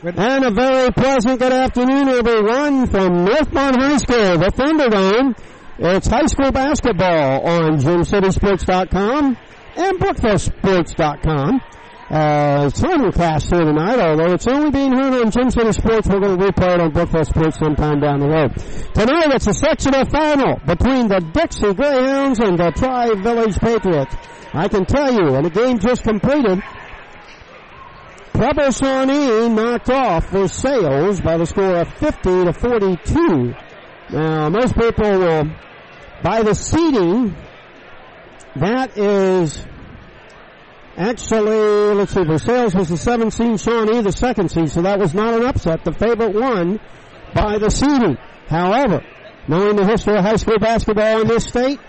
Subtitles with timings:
[0.00, 5.36] And a very pleasant good afternoon, everyone, from Northmont High School, the Thunderdome.
[5.76, 9.36] It's high school basketball on GymCitySports.com
[9.76, 11.60] and BrookvilleSports.com.
[12.10, 16.06] Uh, simulcast here tonight, although it's only being heard on Gym City Sports.
[16.08, 18.56] We're going to replay it on Brookville Sports sometime down the road.
[18.94, 24.14] Tonight, it's a sectional final between the Dixie Greyhounds and the Tri-Village Patriots.
[24.54, 26.62] I can tell you, in a game just completed,
[28.38, 33.52] Preble Shawnee knocked off Versailles by the score of 50 to 42.
[34.12, 35.50] Now, most people will,
[36.22, 37.34] by the seeding,
[38.54, 39.66] that is
[40.96, 45.14] actually, let's see, Versailles was the seventh seed, Shawnee the second seed, so that was
[45.14, 45.84] not an upset.
[45.84, 46.78] The favorite won
[47.34, 48.18] by the seeding.
[48.46, 49.02] However,
[49.48, 51.80] knowing the history of high school basketball in this state,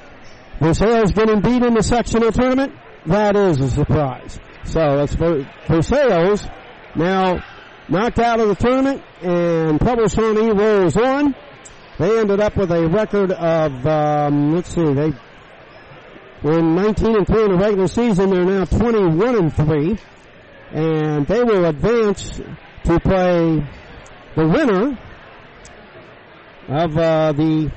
[0.60, 2.74] Versailles getting beat in the sectional tournament,
[3.06, 4.40] that is a surprise.
[4.70, 6.48] So it's Versailles
[6.96, 7.44] now
[7.88, 11.34] knocked out of the tournament and Preble Shawnee rolls on.
[11.98, 15.12] They ended up with a record of, um, let's see, they
[16.44, 18.30] were 19 and 3 in the regular season.
[18.30, 19.98] They're now 21 and 3.
[20.72, 22.40] And they will advance
[22.84, 23.68] to play
[24.36, 25.00] the winner
[26.68, 27.72] of uh, the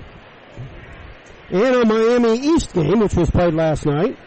[1.51, 4.19] Anna Miami East game, which was played last night.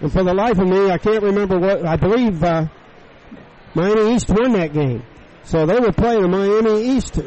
[0.00, 2.66] And for the life of me, I can't remember what, I believe uh,
[3.74, 5.02] Miami East won that game.
[5.44, 7.18] So they will play the Miami East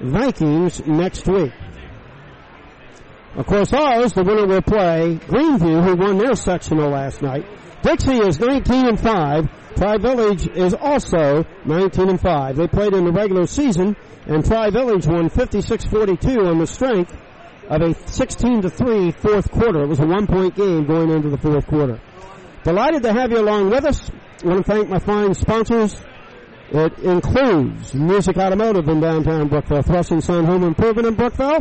[0.00, 1.52] Vikings next week.
[3.34, 7.46] Of course, ours, the winner will play Greenview, who won their sectional last night.
[7.82, 9.74] Dixie is 19 and 5.
[9.76, 12.56] Tri Village is also 19 and 5.
[12.56, 13.96] They played in the regular season,
[14.26, 17.16] and Tri Village won 56-42 on the strength
[17.68, 19.82] of a 16 to 3 fourth quarter.
[19.82, 22.00] It was a one point game going into the fourth quarter.
[22.64, 24.10] Delighted to have you along with us.
[24.42, 26.00] I want to thank my fine sponsors.
[26.70, 31.60] It includes Music Automotive in downtown Brookville, Thrush and Son Home Improvement in Brookville,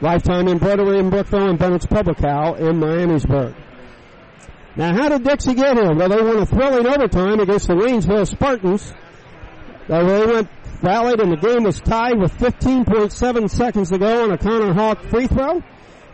[0.00, 3.56] Lifetime Embroidery in Brookville, and Bennett's Public House in Miamisburg.
[4.76, 5.92] Now, how did Dixie get here?
[5.92, 8.92] Well, they won a thrilling overtime against the Waynesville Spartans.
[9.88, 10.48] Uh, they went
[10.82, 15.02] rallied and the game was tied with 15.7 seconds to go on a Connor Hawk
[15.04, 15.62] free throw.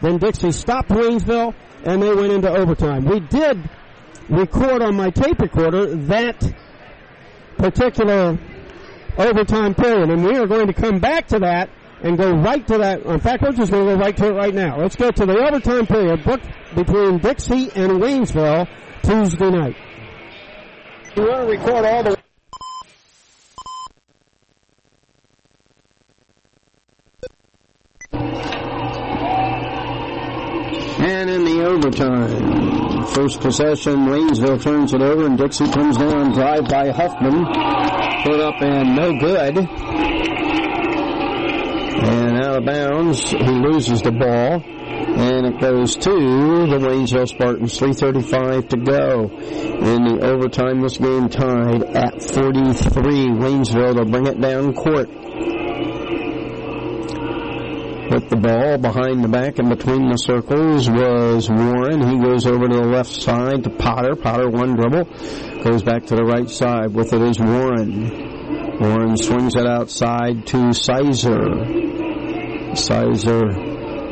[0.02, 1.54] Then Dixie stopped Waynesville
[1.84, 3.04] and they went into overtime.
[3.04, 3.68] We did
[4.28, 6.42] record on my tape recorder that
[7.56, 8.38] particular
[9.16, 11.70] overtime period and we are going to come back to that
[12.02, 13.02] and go right to that.
[13.02, 14.78] In fact, we're just going to go right to it right now.
[14.78, 18.68] Let's go to the overtime period booked between Dixie and Waynesville
[19.02, 19.76] Tuesday night.
[21.16, 22.25] We want to record all the
[30.98, 36.64] And in the overtime, first possession, Waynesville turns it over and Dixie comes down, drive
[36.68, 37.44] by Huffman,
[38.24, 39.58] put up and no good.
[41.98, 44.62] And out of bounds, he loses the ball.
[45.18, 49.28] And it goes to the Waynesville Spartans, 3.35 to go.
[49.28, 53.28] In the overtime, this game tied at 43.
[53.36, 55.10] Waynesville will bring it down court
[58.28, 62.00] the ball behind the back and between the circles was Warren.
[62.00, 64.16] He goes over to the left side to Potter.
[64.16, 65.04] Potter one dribble.
[65.62, 68.78] Goes back to the right side with it is Warren.
[68.80, 72.74] Warren swings it outside to Sizer.
[72.74, 73.42] Sizer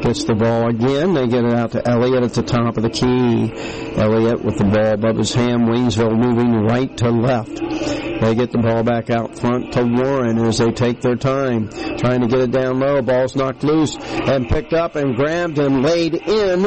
[0.03, 1.15] gets the ball again.
[1.15, 3.53] They get it out to Elliott at the top of the key.
[3.97, 5.69] Elliott with the ball above his hand.
[5.69, 8.04] Waynesville moving right to left.
[8.21, 12.21] They get the ball back out front to Warren as they take their time, trying
[12.21, 13.03] to get it down low.
[13.03, 16.63] Ball's knocked loose and picked up and grabbed and laid in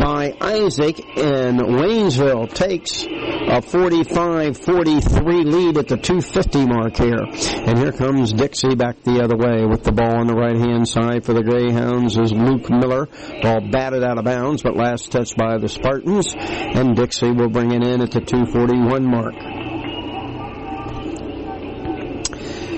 [0.00, 1.00] by Isaac.
[1.16, 7.22] And Waynesville takes a 45-43 lead at the 250 mark here.
[7.66, 10.88] And here comes Dixie back the other way with the ball on the right hand
[10.88, 13.06] side for the Greyhounds is Luke Miller.
[13.42, 16.34] Ball batted out of bounds, but last touched by the Spartans.
[16.36, 19.34] And Dixie will bring it in at the 241 mark.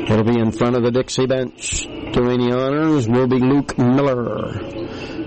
[0.06, 1.82] It'll be in front of the Dixie bench.
[2.12, 4.52] Doing the honors will be Luke Miller.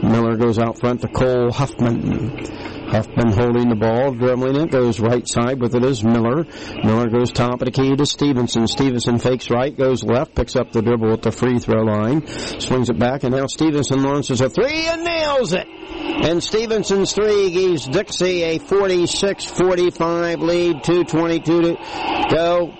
[0.04, 2.46] Miller goes out front to Cole Huffman.
[2.88, 6.46] Huffman holding the ball, dribbling it, goes right side with it is Miller.
[6.84, 8.68] Miller goes top of the key to Stevenson.
[8.68, 12.90] Stevenson fakes right, goes left, picks up the dribble at the free throw line, swings
[12.90, 15.68] it back, and now Stevenson launches a three and nails it.
[15.68, 22.74] And Stevenson's three gives Dixie a 46-45 lead, 2.22 to go.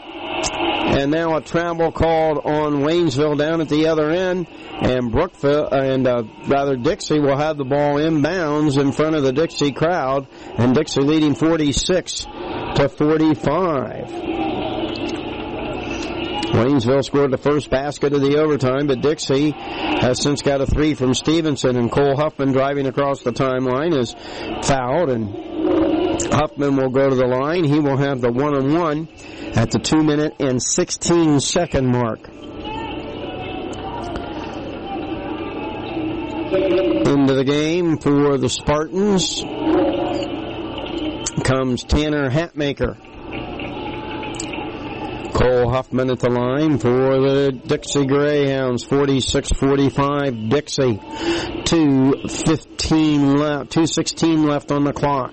[0.88, 4.48] And now a travel called on Waynesville down at the other end.
[4.80, 9.34] And Brookville, and uh, rather Dixie will have the ball inbounds in front of the
[9.34, 10.28] Dixie crowd.
[10.58, 12.26] And Dixie leading 46
[12.76, 14.38] to 45.
[16.58, 20.96] Waynesville scored the first basket of the overtime, but Dixie has since got a three
[20.96, 24.16] from Stevenson, and Cole Huffman driving across the timeline is
[24.66, 25.57] fouled, and
[26.26, 27.64] Huffman will go to the line.
[27.64, 29.08] He will have the one on one
[29.56, 32.28] at the two minute and 16 second mark.
[37.08, 39.42] Into the game for the Spartans
[41.44, 42.98] comes Tanner Hatmaker.
[45.38, 50.98] Cole Huffman at the line for the Dixie Greyhounds, 46-45 Dixie.
[50.98, 55.32] 2.15 left, 2.16 left on the clock.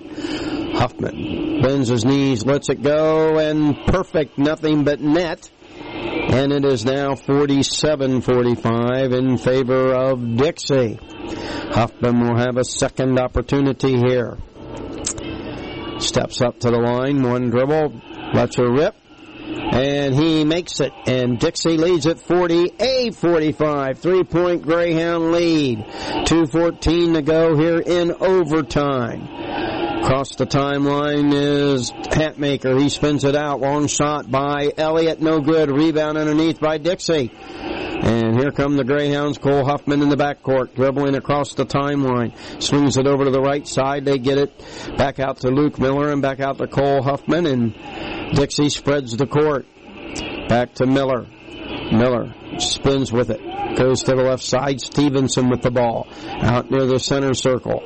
[0.75, 5.49] Huffman bends his knees, lets it go, and perfect, nothing but net.
[5.75, 10.99] And it is now 47-45 in favor of Dixie.
[11.71, 14.37] Huffman will have a second opportunity here.
[15.97, 17.99] Steps up to the line, one dribble,
[18.35, 18.93] lets her rip,
[19.45, 20.91] and he makes it.
[21.07, 23.97] And Dixie leads at 48-45.
[23.97, 25.79] Three-point Greyhound lead.
[25.79, 29.84] 2.14 to go here in overtime.
[30.05, 32.79] Across the timeline is Hatmaker.
[32.79, 33.59] He spins it out.
[33.59, 35.19] Long shot by Elliott.
[35.19, 35.71] No good.
[35.71, 37.31] Rebound underneath by Dixie.
[37.33, 39.39] And here come the Greyhounds.
[39.39, 42.33] Cole Huffman in the backcourt, dribbling across the timeline.
[42.61, 44.05] Swings it over to the right side.
[44.05, 44.63] They get it
[44.95, 47.47] back out to Luke Miller and back out to Cole Huffman.
[47.47, 49.65] And Dixie spreads the court.
[50.47, 51.25] Back to Miller.
[51.91, 53.41] Miller spins with it.
[53.75, 54.79] Goes to the left side.
[54.79, 56.07] Stevenson with the ball.
[56.41, 57.81] Out near the center circle.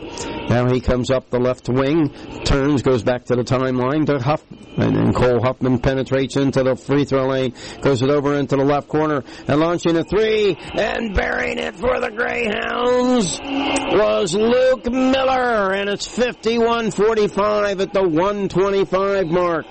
[0.48, 2.10] Now he comes up the left wing.
[2.44, 4.60] Turns, goes back to the timeline to Huffman.
[4.78, 7.54] And then Cole Huffman penetrates into the free throw lane.
[7.81, 9.24] Goes it over into the left corner.
[9.48, 10.56] And launching a three.
[10.74, 13.40] And burying it for the Greyhounds
[13.92, 15.74] was Luke Miller.
[15.74, 19.66] And it's 51-45 at the 125 mark.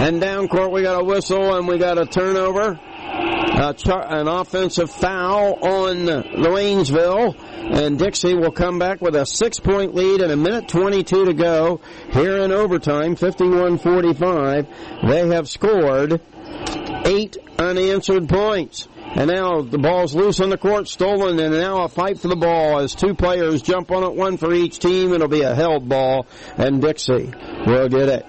[0.00, 2.78] And down court we got a whistle and we got a turnover.
[2.80, 7.34] A char- an offensive foul on Waynesville.
[7.76, 11.34] And Dixie will come back with a six point lead and a minute 22 to
[11.34, 11.80] go
[12.12, 15.08] here in overtime, 51-45.
[15.08, 16.20] They have scored
[17.04, 18.86] eight unanswered points.
[19.16, 22.36] And now the ball's loose on the court, stolen, and now a fight for the
[22.36, 25.12] ball as two players jump on it, one for each team.
[25.12, 27.32] It'll be a held ball, and Dixie
[27.66, 28.26] will get it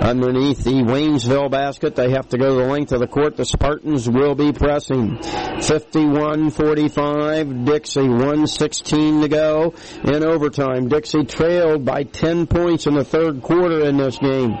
[0.00, 1.94] underneath the Waynesville basket.
[1.96, 3.36] They have to go the length of the court.
[3.36, 5.18] The Spartans will be pressing.
[5.18, 7.66] 51-45.
[7.66, 9.74] Dixie, 116 to go
[10.04, 10.88] in overtime.
[10.88, 14.52] Dixie trailed by 10 points in the third quarter in this game.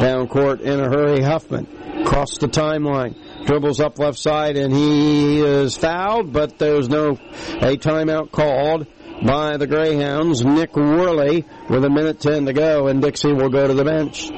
[0.00, 2.04] Down court in a hurry, Huffman.
[2.04, 3.16] Cross the timeline.
[3.46, 8.86] Dribbles up left side and he is fouled, but there's no, a timeout called
[9.24, 10.44] by the Greyhounds.
[10.44, 14.30] Nick Worley with a minute 10 to go, and Dixie will go to the bench.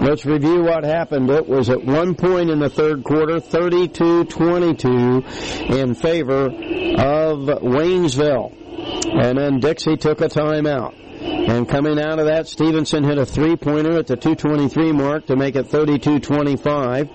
[0.00, 1.30] Let's review what happened.
[1.30, 8.54] It was at one point in the third quarter, 32-22 in favor of Waynesville.
[9.20, 10.94] And then Dixie took a timeout.
[11.48, 15.56] And coming out of that, Stevenson hit a three-pointer at the 223 mark to make
[15.56, 17.08] it 32-25.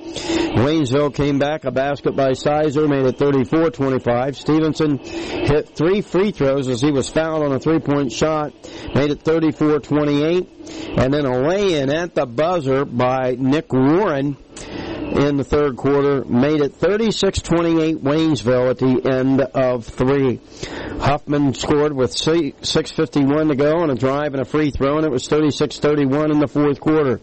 [0.55, 4.35] Waynesville came back, a basket by Sizer made it 34-25.
[4.35, 8.53] Stevenson hit three free throws as he was fouled on a three-point shot,
[8.95, 10.97] made it 34-28.
[10.97, 14.35] And then a lay-in at the buzzer by Nick Warren
[15.13, 20.39] in the third quarter, made it 36-28 Waynesville at the end of three.
[20.99, 25.11] Huffman scored with 6.51 to go on a drive and a free throw, and it
[25.11, 27.19] was 36-31 in the fourth quarter.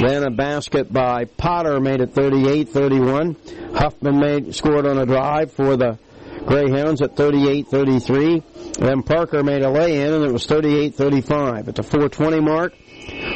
[0.00, 3.76] Then a basket by Potter made it 38-31.
[3.76, 5.98] Huffman made scored on a drive for the
[6.44, 8.78] Greyhounds at 38-33.
[8.78, 11.68] Then Parker made a lay-in, and it was 38-35.
[11.68, 12.74] At the 420 mark,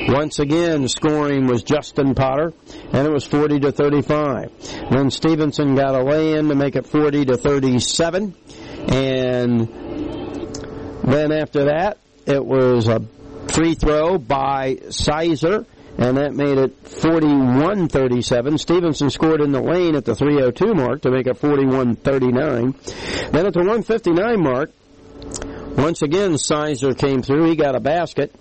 [0.08, 2.52] once again, scoring was Justin Potter,
[2.92, 4.52] and it was 40 to 35.
[4.90, 8.34] Then Stevenson got a lay-in to make it 40 to 37,
[8.88, 9.68] and
[11.04, 13.00] then after that, it was a
[13.52, 15.66] free throw by Sizer,
[15.98, 18.58] and that made it 41-37.
[18.58, 23.30] Stevenson scored in the lane at the 302 mark to make it 41-39.
[23.30, 24.72] Then at the 159 mark,
[25.76, 27.48] once again Sizer came through.
[27.48, 28.34] He got a basket.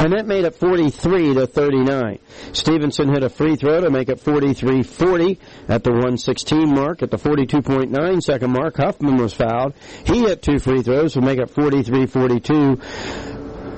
[0.00, 2.18] And that made it 43 to 39.
[2.54, 5.36] Stevenson hit a free throw to make it 43-40
[5.68, 7.02] at the 116 mark.
[7.02, 9.74] At the 42.9 second mark, Huffman was fouled.
[10.06, 12.80] He hit two free throws to make it 43-42.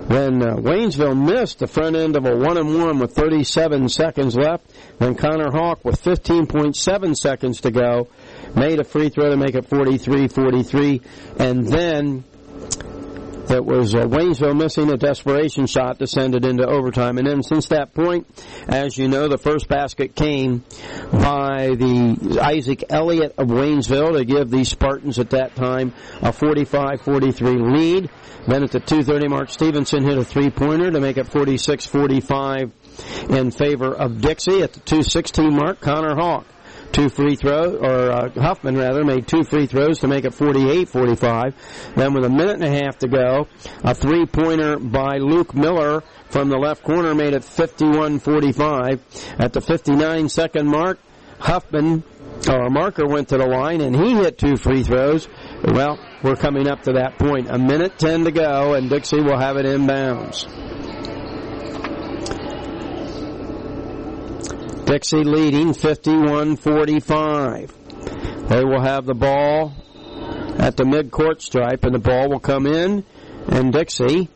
[0.08, 4.36] Then uh, Waynesville missed the front end of a one and one with 37 seconds
[4.36, 4.70] left.
[4.98, 8.06] Then Connor Hawk with 15.7 seconds to go
[8.54, 11.02] made a free throw to make it 43-43.
[11.40, 12.22] And then
[13.50, 17.18] It was uh, Waynesville missing a desperation shot to send it into overtime.
[17.18, 18.26] And then since that point,
[18.68, 20.64] as you know, the first basket came
[21.10, 27.76] by the Isaac Elliott of Waynesville to give the Spartans at that time a 45-43
[27.76, 28.10] lead.
[28.46, 32.70] Then at the 2.30 mark, Stevenson hit a three-pointer to make it 46-45
[33.30, 34.62] in favor of Dixie.
[34.62, 36.46] At the 2.16 mark, Connor Hawk
[36.92, 41.54] two free throws, or uh, Huffman rather, made two free throws to make it 48-45.
[41.94, 43.48] Then with a minute and a half to go,
[43.82, 49.40] a three-pointer by Luke Miller from the left corner made it 51-45.
[49.40, 50.98] At the 59 second mark,
[51.38, 52.04] Huffman,
[52.48, 55.28] or Marker went to the line and he hit two free throws.
[55.64, 57.48] Well, we're coming up to that point.
[57.50, 60.46] A minute 10 to go and Dixie will have it inbounds.
[64.92, 68.48] Dixie leading 51-45.
[68.48, 69.72] They will have the ball
[70.58, 73.02] at the midcourt stripe and the ball will come in
[73.48, 74.28] and Dixie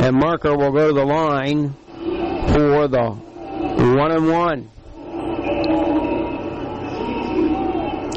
[0.00, 3.10] and Marker will go to the line for the
[3.96, 4.70] one and one.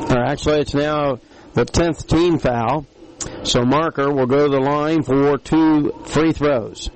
[0.09, 1.19] Or actually, it's now
[1.53, 2.85] the tenth team foul.
[3.43, 6.89] So Marker will go to the line for two free throws.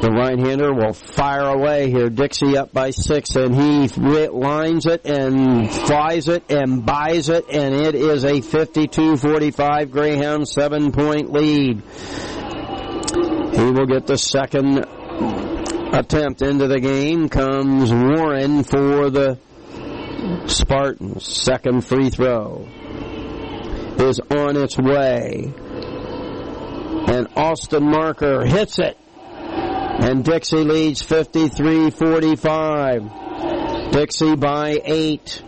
[0.00, 2.10] The right-hander will fire away here.
[2.10, 3.88] Dixie up by six, and he
[4.28, 11.32] lines it and flies it and buys it, and it is a 52-45 Greyhound seven-point
[11.32, 11.82] lead.
[13.56, 14.84] He will get the second
[15.94, 17.28] attempt into the game.
[17.28, 19.38] Comes Warren for the
[20.46, 21.24] Spartans.
[21.24, 22.66] Second free throw
[23.98, 25.52] is on its way.
[27.06, 28.98] And Austin Marker hits it.
[29.16, 33.92] And Dixie leads 53-45.
[33.92, 35.44] Dixie by eight.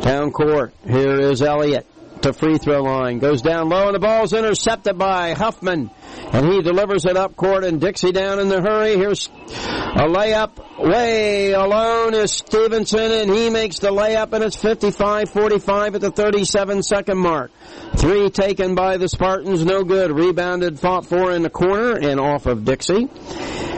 [0.00, 0.72] Down court.
[0.86, 1.86] Here is Elliott
[2.22, 3.18] to free throw line.
[3.18, 5.90] Goes down low and the ball's intercepted by Huffman.
[6.32, 8.96] And he delivers it up court and Dixie down in the hurry.
[8.96, 15.94] Here's a layup way alone is Stevenson and he makes the layup and it's 55-45
[15.94, 17.50] at the 37 second mark.
[17.96, 20.10] Three taken by the Spartans, no good.
[20.12, 23.08] Rebounded, fought for in the corner and off of Dixie.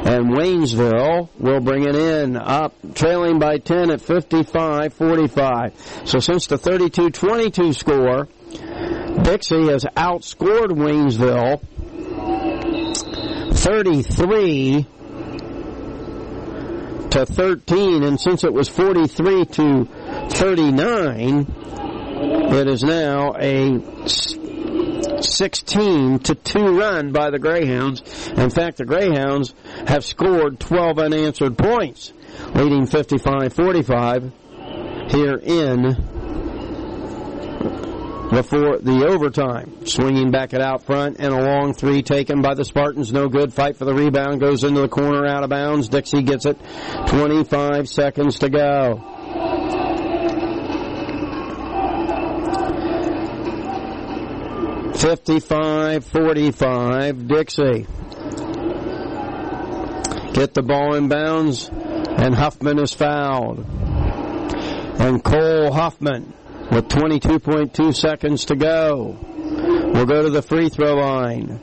[0.04, 6.06] And Waynesville will bring it in up, trailing by 10 at 55-45.
[6.06, 8.28] So since the 32-22 score,
[9.22, 11.60] Dixie has outscored Waynesville
[13.54, 14.86] 33
[17.10, 19.84] to 13, and since it was 43 to
[20.30, 21.46] 39,
[22.52, 23.78] it is now a
[25.20, 28.28] 16 to 2 run by the Greyhounds.
[28.30, 29.54] In fact, the Greyhounds
[29.86, 32.12] have scored 12 unanswered points,
[32.54, 34.32] leading 55-45
[35.10, 36.14] here in
[38.30, 39.86] before the overtime.
[39.86, 43.12] Swinging back it out front and a long three taken by the Spartans.
[43.12, 43.52] No good.
[43.52, 44.40] Fight for the rebound.
[44.40, 45.88] Goes into the corner out of bounds.
[45.88, 46.58] Dixie gets it.
[47.06, 49.13] 25 seconds to go.
[55.04, 57.86] Fifty-five, forty-five, Dixie.
[60.32, 63.66] Get the ball in bounds, and Huffman is fouled.
[64.98, 66.32] And Cole Huffman
[66.70, 69.18] with 22.2 seconds to go.
[69.92, 71.60] We'll go to the free throw line.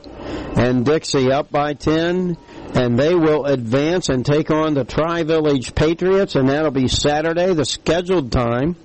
[0.54, 2.36] And Dixie up by 10,
[2.74, 7.54] and they will advance and take on the Tri-Village Patriots, and that'll be Saturday.
[7.54, 8.76] The scheduled time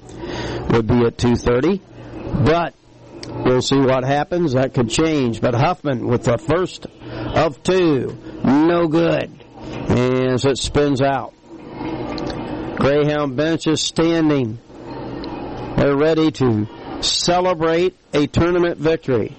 [0.71, 2.73] would be at 2.30, but
[3.27, 4.53] we'll see what happens.
[4.53, 5.41] That could change.
[5.41, 9.31] But Huffman with the first of two, no good,
[9.89, 11.33] as it spins out.
[12.77, 14.59] Greyhound bench is standing.
[15.77, 16.67] They're ready to
[17.01, 19.35] celebrate a tournament victory.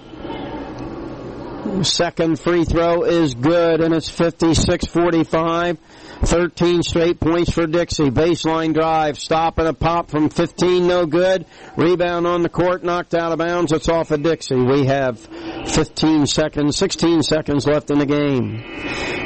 [1.83, 5.77] Second free throw is good and it's 56-45.
[6.21, 8.09] 13 straight points for Dixie.
[8.09, 11.45] Baseline drive, stop and a pop from 15, no good.
[11.77, 13.71] Rebound on the court, knocked out of bounds.
[13.71, 14.55] It's off of Dixie.
[14.55, 18.61] We have 15 seconds, 16 seconds left in the game.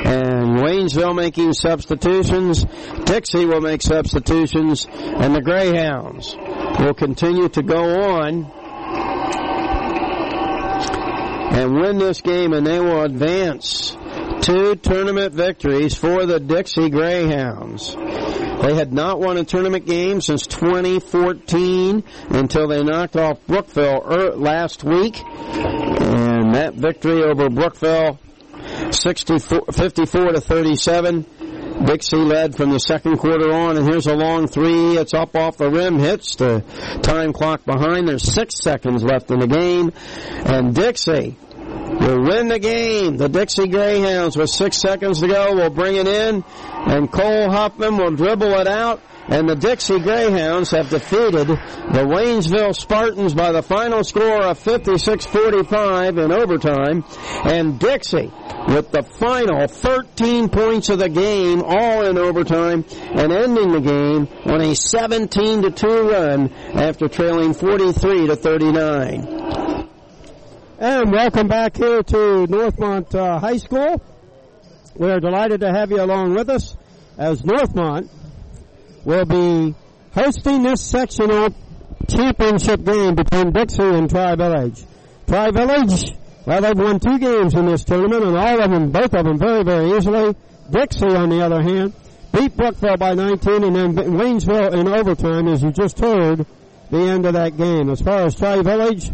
[0.06, 2.66] And Waynesville making substitutions.
[3.06, 4.88] Dixie will make substitutions.
[4.92, 6.36] And the Greyhounds
[6.80, 8.52] will continue to go on
[11.54, 13.96] and win this game and they will advance
[14.44, 17.96] Two tournament victories for the Dixie Greyhounds.
[17.96, 24.36] They had not won a tournament game since 2014 until they knocked off Brookville er,
[24.36, 25.24] last week.
[25.24, 28.20] And that victory over Brookville,
[28.92, 31.26] 64, 54 to 37.
[31.86, 34.98] Dixie led from the second quarter on, and here's a long three.
[34.98, 36.66] It's up off the rim, hits the
[37.02, 38.10] time clock behind.
[38.10, 39.94] There's six seconds left in the game,
[40.46, 41.38] and Dixie
[42.00, 43.18] will win the game.
[43.18, 47.98] The Dixie Greyhounds, with six seconds to go, will bring it in, and Cole Huffman
[47.98, 49.02] will dribble it out.
[49.26, 56.26] And the Dixie Greyhounds have defeated the Waynesville Spartans by the final score of 56-45
[56.26, 57.06] in overtime.
[57.46, 58.34] And Dixie
[58.68, 64.28] with the final 13 points of the game, all in overtime, and ending the game
[64.46, 69.93] on a 17 to 2 run after trailing 43 to 39.
[70.86, 74.04] And welcome back here to Northmont uh, High School.
[74.98, 76.76] We are delighted to have you along with us
[77.18, 78.10] as Northmont
[79.06, 79.76] will be
[80.14, 81.56] hosting this sectional
[82.10, 84.84] championship game between Dixie and Tri Village.
[85.26, 89.14] Tri Village, well, they've won two games in this tournament, and all of them, both
[89.14, 90.36] of them, very, very easily.
[90.70, 91.94] Dixie, on the other hand,
[92.34, 96.46] beat Brookville by 19, and then Waynesville in overtime, as you just heard,
[96.92, 97.90] the end of that game.
[97.90, 99.10] As far as Tri Village,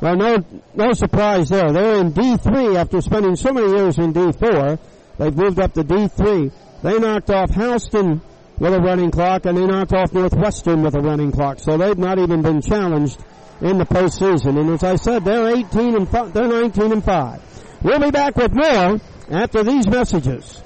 [0.00, 1.72] well, no, no surprise there.
[1.72, 4.78] They're in D3 after spending so many years in D4.
[5.18, 6.52] They've moved up to D3.
[6.82, 8.20] They knocked off Houston
[8.58, 11.58] with a running clock, and they knocked off Northwestern with a running clock.
[11.58, 13.18] So they've not even been challenged
[13.60, 14.58] in the postseason.
[14.58, 17.42] And as I said, they're 18 and five, they're 19 and five.
[17.82, 19.00] We'll be back with more
[19.30, 20.62] after these messages.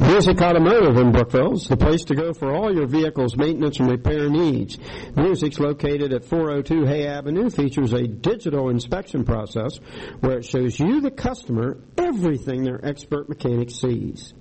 [0.00, 3.90] Music Automotive in Brookville is the place to go for all your vehicle's maintenance and
[3.90, 4.78] repair needs.
[5.16, 9.78] Music's located at 402 Hay Avenue, features a digital inspection process
[10.20, 14.32] where it shows you, the customer, everything their expert mechanic sees.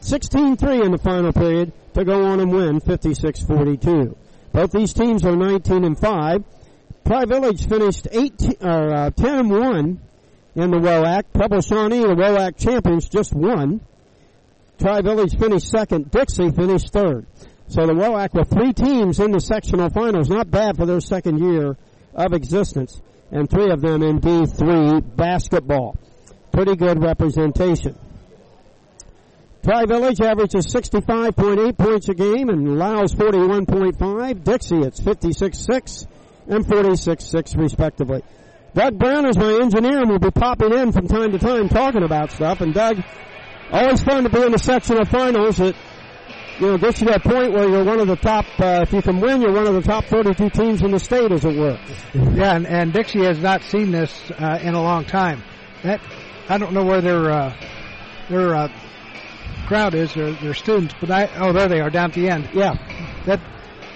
[0.00, 4.14] 16-3 in the final period to go on and win 56-42.
[4.52, 6.44] Both these teams are 19 and 5.
[7.06, 10.00] Tri Village finished 8 or uh, 10 and 1
[10.56, 11.24] in the WOAC.
[11.32, 13.80] Preble Shawnee, the WOAC champions, just won.
[14.78, 16.10] Tri Village finished second.
[16.10, 17.26] Dixie finished third.
[17.68, 21.38] So the WOAC with three teams in the sectional finals, not bad for their second
[21.38, 21.76] year
[22.14, 25.96] of existence, and three of them in D3 basketball.
[26.52, 27.98] Pretty good representation.
[29.62, 34.44] Tri Village averages 65.8 points a game and allows 41.5.
[34.44, 36.06] Dixie, it's 56.6
[36.46, 38.22] and 46.6 respectively.
[38.76, 42.02] Doug Brown is my engineer and will be popping in from time to time talking
[42.02, 42.60] about stuff.
[42.60, 43.02] And Doug,
[43.72, 45.58] always fun to be in the sectional finals.
[45.58, 45.74] It
[46.60, 48.44] you know gets you to a point where you're one of the top.
[48.58, 51.32] Uh, if you can win, you're one of the top 32 teams in the state,
[51.32, 51.78] as it were.
[52.12, 55.42] Yeah, and, and Dixie has not seen this uh, in a long time.
[55.82, 56.02] That
[56.50, 57.56] I don't know where their uh,
[58.28, 58.68] their uh,
[59.68, 62.50] crowd is, their, their students, but I oh there they are down at the end.
[62.52, 62.74] Yeah,
[63.24, 63.40] that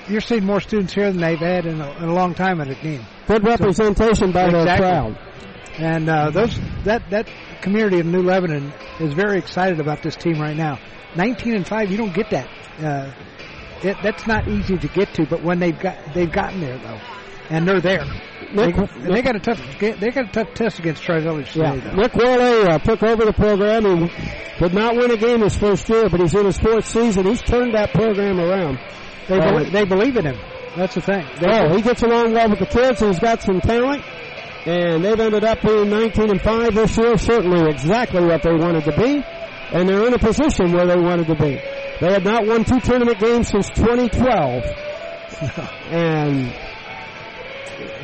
[0.08, 2.70] you're seeing more students here than they've had in a, in a long time at
[2.70, 3.04] a game.
[3.30, 4.60] Good representation so, by exactly.
[4.64, 5.18] the crowd.
[5.78, 7.28] And uh, those that that
[7.62, 10.80] community of New Lebanon is very excited about this team right now.
[11.14, 12.48] 19 and five, you don't get that.
[12.82, 13.12] Uh,
[13.82, 17.00] it, that's not easy to get to, but when they've got they've gotten there though,
[17.50, 18.04] and they're there.
[18.52, 19.60] Nick, They, they got a tough.
[19.78, 21.86] They got a tough test against Tri Village yeah, today.
[21.88, 21.96] though.
[22.02, 23.84] Nick Worley uh, took over the program.
[23.84, 24.10] He
[24.58, 27.26] did not win a game his first year, but he's in his fourth season.
[27.26, 28.80] He's turned that program around.
[29.28, 30.59] They, Uh, bel they believe in him.
[30.76, 31.26] That's the thing.
[31.40, 33.00] They, Oh, he gets along well with the kids.
[33.00, 34.04] He's got some talent,
[34.66, 37.16] and they've ended up being 19 and five this year.
[37.18, 39.22] Certainly, exactly what they wanted to be,
[39.72, 41.60] and they're in a position where they wanted to be.
[42.00, 44.64] They have not won two tournament games since 2012,
[45.90, 46.54] and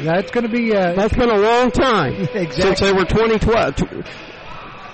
[0.04, 0.74] that's going to be.
[0.74, 2.62] Uh, that's been a long time Exactly.
[2.62, 3.74] since they were 2012,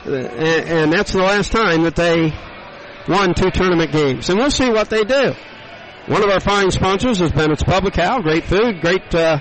[0.06, 2.32] uh, and, and that's the last time that they
[3.08, 4.28] won two tournament games.
[4.28, 5.32] And we'll see what they do.
[6.06, 8.22] One of our fine sponsors is Bennett's Public House.
[8.22, 9.38] Great food, great uh,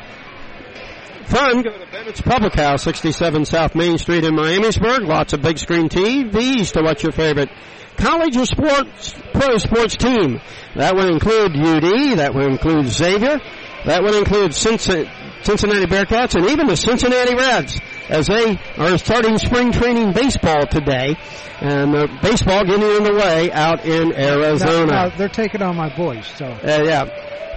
[1.25, 1.63] fun.
[1.63, 5.07] Go to Bennett's Public House, 67 South Main Street in Miamisburg.
[5.07, 7.49] Lots of big screen TVs to watch your favorite
[7.97, 10.39] college or sports pro sports team.
[10.75, 12.19] That would include UD.
[12.19, 13.39] That would include Xavier.
[13.85, 15.09] That would include Cincinnati,
[15.43, 21.15] Cincinnati Bearcats and even the Cincinnati Reds as they are starting spring training baseball today.
[21.61, 24.85] And uh, baseball getting underway out in Arizona.
[24.91, 26.25] now, now they're taking on my boys.
[26.35, 27.05] So Uh, yeah,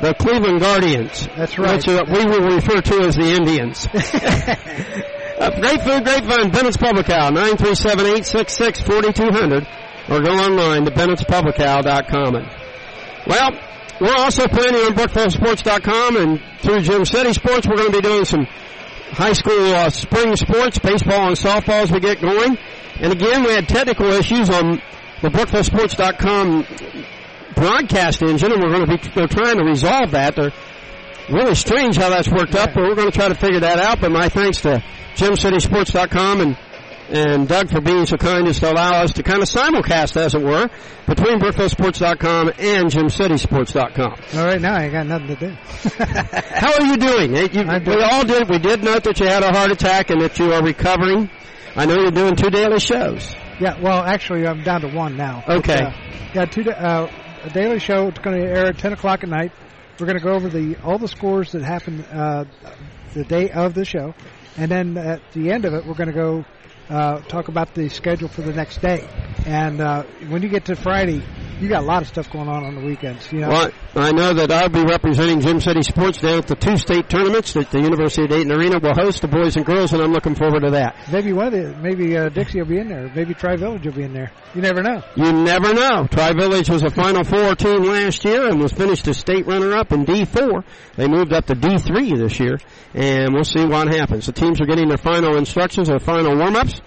[0.00, 1.28] the Cleveland Guardians.
[1.36, 1.76] That's right.
[1.76, 3.86] Which uh, we will refer to as the Indians.
[3.94, 6.50] uh, great food, great fun.
[6.50, 9.66] Bennett's Public House, 937-866-4200.
[10.10, 12.34] Or go online to bennettspublichouse.com.
[13.26, 13.50] Well,
[14.00, 18.24] we're also planning on brookvillesports.com and through Gym City Sports, we're going to be doing
[18.24, 18.46] some
[19.12, 22.58] high school uh, spring sports, baseball and softball as we get going.
[23.00, 24.80] And again, we had technical issues on
[25.22, 26.66] the brookvillesports.com
[27.54, 30.34] broadcast engine, and we're going to be they're trying to resolve that.
[30.36, 30.52] They're
[31.30, 34.00] really strange how that's worked up, but we're going to try to figure that out.
[34.00, 34.82] But my thanks to
[35.14, 36.58] GymCitySports.com and
[37.10, 40.34] and Doug for being so kind as to allow us to kind of simulcast, as
[40.34, 40.68] it were,
[41.06, 44.38] between BrookvilleSports.com and GymCitySports.com.
[44.38, 45.48] all right, now I got nothing to do.
[45.98, 47.34] How are you doing?
[47.34, 48.48] You- I'm we all did.
[48.48, 51.30] We did note that you had a heart attack and that you are recovering.
[51.76, 53.34] I know you're doing two daily shows.
[53.60, 55.42] Yeah, well, actually, I'm down to one now.
[55.48, 55.74] Okay.
[55.76, 55.92] But, uh,
[56.34, 56.62] yeah, two.
[56.64, 57.10] da- Uh,
[57.44, 58.08] a daily show.
[58.08, 59.52] It's going to air at 10 o'clock at night.
[60.00, 62.44] We're going to go over the all the scores that happened uh,
[63.12, 64.14] the day of the show,
[64.56, 66.44] and then at the end of it, we're going to go
[66.88, 69.06] uh, talk about the schedule for the next day.
[69.46, 71.22] And uh, when you get to Friday,
[71.60, 73.30] you got a lot of stuff going on on the weekends.
[73.32, 76.54] You know, Well, I know that I'll be representing Gym City Sports down at the
[76.56, 79.92] two state tournaments that the University of Dayton Arena will host, the boys and girls,
[79.92, 80.96] and I'm looking forward to that.
[81.12, 83.10] maybe one of the maybe uh, Dixie will be in there.
[83.14, 84.32] Maybe Tri Village will be in there.
[84.54, 85.02] You never know.
[85.16, 86.06] You never know.
[86.10, 89.92] Tri Village was a Final Four team last year and was finished as state runner-up
[89.92, 90.64] in D4.
[90.96, 92.58] They moved up to D3 this year,
[92.94, 94.26] and we'll see what happens.
[94.26, 96.80] The teams are getting their final instructions, their final warm-ups,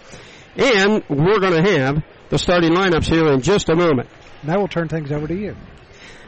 [0.55, 4.09] and we're going to have the starting lineups here in just a moment.
[4.43, 5.55] Now we'll turn things over to you.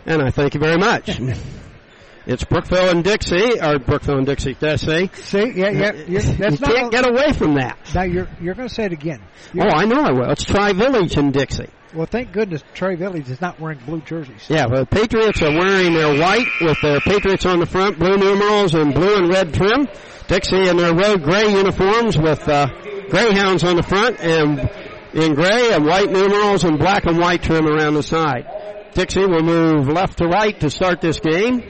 [0.06, 1.10] And I thank you very much.
[2.26, 5.10] it's Brookville and Dixie, or Brookville and Dixie, did I say?
[5.14, 6.76] See, yeah, yeah, that's you not.
[6.76, 7.78] can't get away from that.
[7.94, 9.22] now you're you're going to say it again.
[9.22, 10.32] Oh, You're- I know I will.
[10.32, 11.70] It's Tri Village and Dixie.
[11.94, 14.46] Well, thank goodness Tri Village is not wearing blue jerseys.
[14.48, 18.16] Yeah, well, the Patriots are wearing their white with their Patriots on the front, blue
[18.16, 19.88] numerals and blue and red trim.
[20.28, 22.68] Dixie in their road gray uniforms with uh,
[23.10, 24.70] Greyhounds on the front and
[25.14, 28.46] in gray and white numerals and black and white trim around the side.
[28.94, 31.62] Dixie will move left to right to start this game,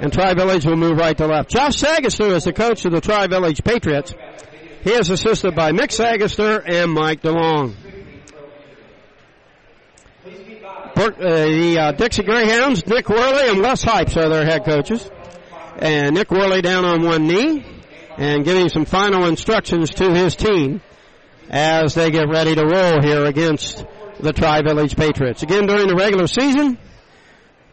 [0.00, 1.50] and Tri Village will move right to left.
[1.50, 4.14] Josh Sagaster is the coach of the Tri Village Patriots.
[4.82, 7.74] He is assisted by Mick Sagaster and Mike DeLong.
[10.94, 15.08] Bur- uh, the uh, Dixie Greyhounds, Nick Worley and Les Hypes are their head coaches.
[15.78, 17.64] And Nick Worley down on one knee
[18.18, 20.80] and giving some final instructions to his team
[21.50, 23.84] as they get ready to roll here against
[24.20, 25.42] the Tri-Village Patriots.
[25.42, 26.78] Again, during the regular season,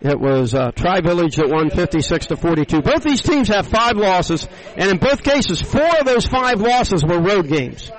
[0.01, 2.81] it was uh, Tri-Village that won 56 to 42.
[2.81, 7.03] Both these teams have five losses, and in both cases, four of those five losses
[7.03, 7.91] were road games.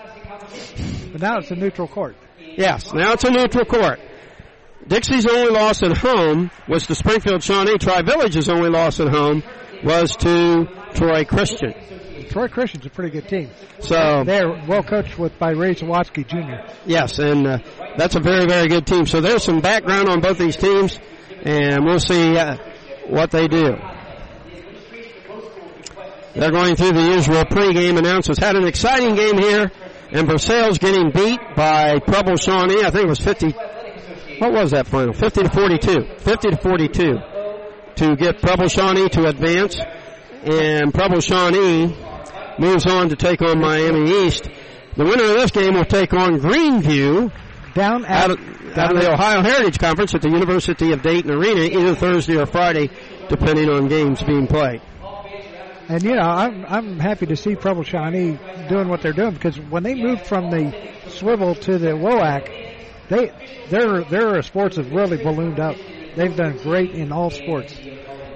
[1.13, 2.17] But now it's a neutral court.
[2.39, 4.01] Yes, now it's a neutral court.
[4.87, 7.79] Dixie's only loss at home was to Springfield Shawnee.
[7.79, 9.43] Tri Village's only loss at home
[9.85, 11.75] was to Troy Christian.
[12.31, 13.51] Troy Christian's a pretty good team.
[13.81, 16.73] So They're well coached with by Ray Zawatsky Jr.
[16.87, 17.59] yes, and uh,
[17.99, 19.05] that's a very very good team.
[19.05, 20.99] So there's some background on both these teams,
[21.43, 22.57] and we'll see uh,
[23.09, 23.75] what they do.
[26.35, 28.39] They're going through the usual pregame announcements.
[28.41, 29.73] Had an exciting game here,
[30.13, 32.85] and Versailles getting beat by Preble Shawnee.
[32.85, 33.51] I think it was 50.
[34.39, 35.13] What was that final?
[35.13, 36.05] 50 to 42.
[36.19, 37.13] 50 to 42
[37.97, 39.81] to get Preble Shawnee to advance,
[40.45, 41.97] and Preble Shawnee
[42.61, 44.49] moves on to take on Miami East.
[44.97, 47.33] The winner of this game will take on Greenview
[47.75, 51.31] Down at out of, out of the Ohio Heritage Conference at the University of Dayton
[51.31, 52.91] Arena either Thursday or Friday,
[53.29, 54.83] depending on games being played.
[55.89, 59.59] And you know, I'm I'm happy to see Preble Shawnee doing what they're doing because
[59.59, 60.73] when they moved from the
[61.09, 62.77] swivel to the WOAC,
[63.09, 63.33] they
[63.71, 65.77] their their sports have really ballooned up.
[66.15, 67.75] They've done great in all sports.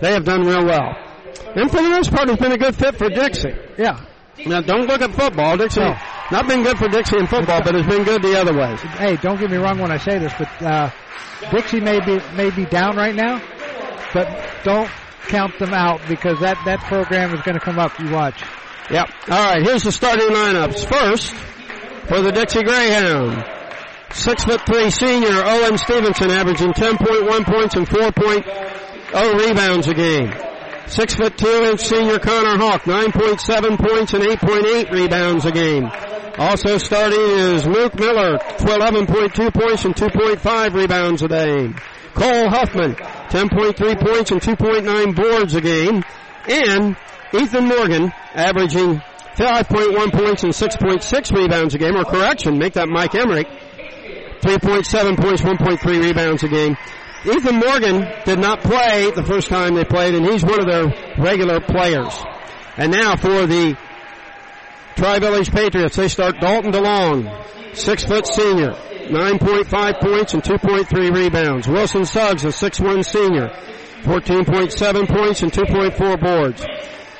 [0.00, 0.96] They have done real well.
[1.54, 3.54] And for the most part, it's been a good fit for Dixie.
[3.78, 4.04] Yeah.
[4.46, 5.56] Now, don't look at football.
[5.56, 5.96] Dixie, No.
[6.30, 8.80] not been good for Dixie in football, but it's been good the other ways.
[8.80, 10.90] Hey, don't get me wrong when I say this, but uh,
[11.50, 13.40] Dixie may be may be down right now,
[14.12, 14.28] but
[14.64, 14.90] don't
[15.28, 17.98] count them out because that that program is going to come up.
[17.98, 18.42] You watch.
[18.90, 19.08] Yep.
[19.30, 20.86] All right, here's the starting lineups.
[20.88, 21.32] First,
[22.08, 23.44] for the Dixie Greyhound.
[24.10, 30.32] Six foot three senior Owen Stevenson averaging 10.1 points and 4.0 rebounds a game.
[30.86, 35.90] Six foot two inch senior Connor Hawk, 9.7 points and 8.8 rebounds a game.
[36.36, 41.74] Also starting is Luke Miller, 11.2 points and 2.5 rebounds a game.
[42.14, 46.02] Cole Huffman, 10.3 points and 2.9 boards a game.
[46.48, 46.96] And
[47.32, 49.00] Ethan Morgan, averaging
[49.36, 53.48] 5.1 points and 6.6 rebounds a game, or correction, make that Mike Emmerich,
[54.42, 56.76] 3.7 points, 1.3 rebounds a game.
[57.26, 61.14] Ethan Morgan did not play the first time they played, and he's one of their
[61.18, 62.12] regular players.
[62.76, 63.78] And now for the
[64.96, 71.66] Tri-Village Patriots, they start Dalton DeLong, six foot senior, 9.5 points and 2.3 rebounds.
[71.66, 73.48] Wilson Suggs, a 6'1 senior,
[74.02, 76.62] 14.7 points and 2.4 boards.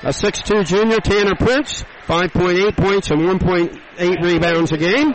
[0.02, 5.14] A 6'2 junior, Tanner Prince, 5.8 points and 1.8 rebounds a game.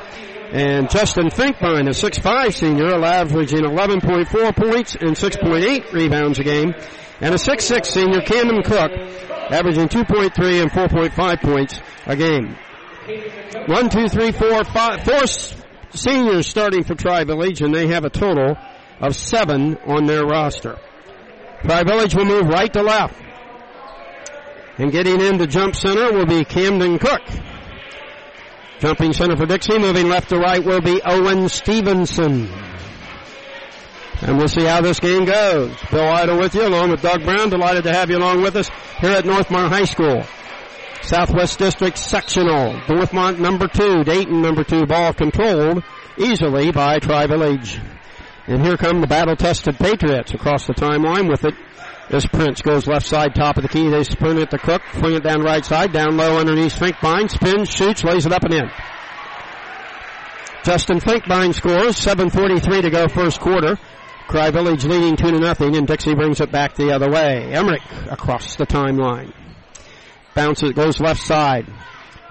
[0.52, 6.74] And Justin Finkbein, a 6'5 senior, averaging 11.4 points and 6.8 rebounds a game.
[7.22, 8.92] And a 6'6 senior, Camden Cook,
[9.52, 12.56] averaging 2.3 and 4.5 points a game.
[13.68, 15.28] One, two, three, four, five, four
[15.92, 18.56] seniors starting for Tri-Village, and they have a total
[19.00, 20.78] of seven on their roster.
[21.64, 23.22] Tri-Village will move right to left.
[24.78, 27.22] And getting into jump center will be Camden Cook.
[28.80, 32.50] Jumping center for Dixie, moving left to right will be Owen Stevenson.
[34.22, 35.76] And we'll see how this game goes.
[35.92, 37.50] Bill Idle with you, along with Doug Brown.
[37.50, 40.24] Delighted to have you along with us here at Northmont High School.
[41.02, 42.74] Southwest District Sectional.
[42.82, 45.84] Northmont number two, Dayton number two, ball controlled
[46.18, 47.80] easily by Tri-Village.
[48.48, 51.54] And here come the battle-tested Patriots across the timeline with it.
[52.10, 53.88] This Prince goes left side, top of the key.
[53.88, 57.70] They spin it to Cook, fling it down right side, down low underneath Finkbein, spins,
[57.70, 58.72] shoots, lays it up and in.
[60.64, 63.78] Justin Finkbein scores, 7.43 to go first quarter.
[64.28, 67.54] Tri Village leading 2 to nothing, and Dixie brings it back the other way.
[67.54, 69.32] Emmerich across the timeline.
[70.34, 71.68] Bounces, goes left side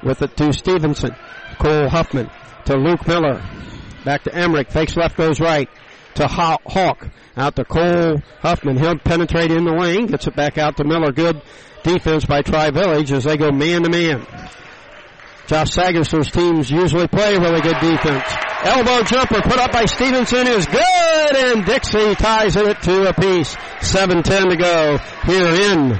[0.03, 1.15] with it to Stevenson.
[1.59, 2.31] Cole Huffman
[2.65, 3.43] to Luke Miller.
[4.05, 4.71] Back to Emmerich.
[4.71, 5.69] Fakes left, goes right
[6.19, 7.09] to Haw- Hawk.
[7.37, 8.77] Out to Cole Huffman.
[8.77, 10.07] He'll penetrate in the lane.
[10.07, 11.13] Gets it back out to Miller.
[11.13, 11.41] Good
[11.85, 14.27] defense by Tri Village as they go man to man.
[15.47, 18.25] Josh Sagaster's teams usually play really good defense.
[18.65, 23.55] Elbow jumper put up by Stevenson is good and Dixie ties it to a piece.
[23.81, 25.99] 7-10 to go here in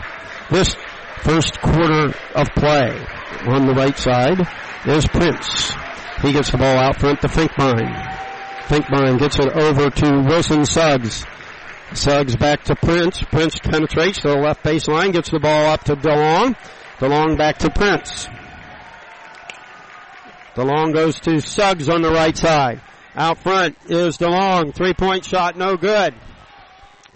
[0.51, 0.75] this
[1.23, 3.01] first quarter of play.
[3.47, 4.41] On the right side
[4.85, 5.73] is Prince.
[6.21, 8.18] He gets the ball out front to Finkbein.
[8.69, 11.25] Finkbein gets it over to Wilson Suggs.
[11.95, 13.23] Suggs back to Prince.
[13.23, 16.55] Prince penetrates to the left baseline, gets the ball up to DeLong.
[16.99, 18.29] DeLong back to Prince.
[20.55, 22.83] DeLong goes to Suggs on the right side.
[23.15, 24.75] Out front is DeLong.
[24.75, 26.15] Three point shot, no good.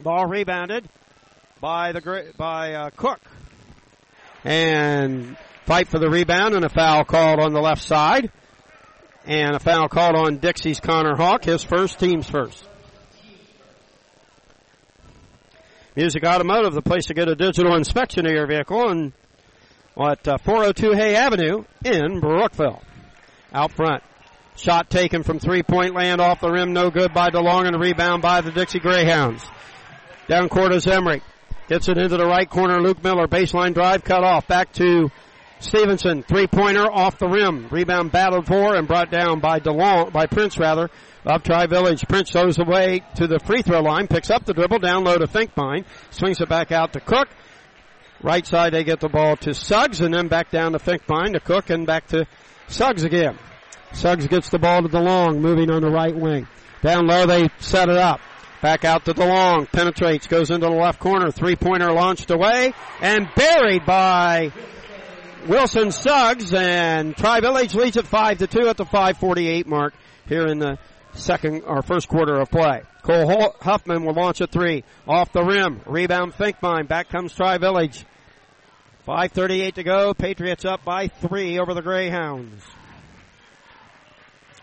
[0.02, 0.88] Ball rebounded
[1.60, 3.20] by the by uh, Cook.
[4.42, 5.36] And
[5.66, 8.32] fight for the rebound and a foul called on the left side.
[9.24, 12.68] And a foul called on Dixie's Connor Hawk, his first, team's first.
[15.94, 19.12] Music Automotive, the place to get a digital inspection of your vehicle, and
[19.96, 22.82] at uh, 402 Hay Avenue in Brookville.
[23.52, 24.02] Out front.
[24.56, 27.78] Shot taken from three point land off the rim, no good by DeLong, and a
[27.78, 29.44] rebound by the Dixie Greyhounds.
[30.28, 31.22] Down court is Emmerich.
[31.68, 35.10] Gets it into the right corner, Luke Miller, baseline drive, cut off, back to
[35.62, 37.68] Stevenson, three pointer off the rim.
[37.70, 40.90] Rebound battled for and brought down by DeLong, by Prince rather,
[41.24, 42.06] of Tri Village.
[42.08, 45.26] Prince goes away to the free throw line, picks up the dribble, down low to
[45.26, 47.28] Finkbein, swings it back out to Cook.
[48.22, 51.40] Right side they get the ball to Suggs and then back down to Finkbein to
[51.40, 52.26] Cook and back to
[52.68, 53.38] Suggs again.
[53.92, 56.46] Suggs gets the ball to DeLong, moving on the right wing.
[56.82, 58.20] Down low they set it up.
[58.62, 63.28] Back out to DeLong, penetrates, goes into the left corner, three pointer launched away and
[63.34, 64.52] buried by
[65.46, 69.92] Wilson Suggs and Tri Village leads at five to two at the 548 mark
[70.28, 70.78] here in the
[71.14, 72.82] second or first quarter of play.
[73.02, 75.80] Cole Huffman will launch a three off the rim.
[75.84, 76.86] Rebound Finkbein.
[76.86, 78.04] Back comes Tri Village.
[79.06, 80.14] 5.38 to go.
[80.14, 82.62] Patriots up by three over the Greyhounds.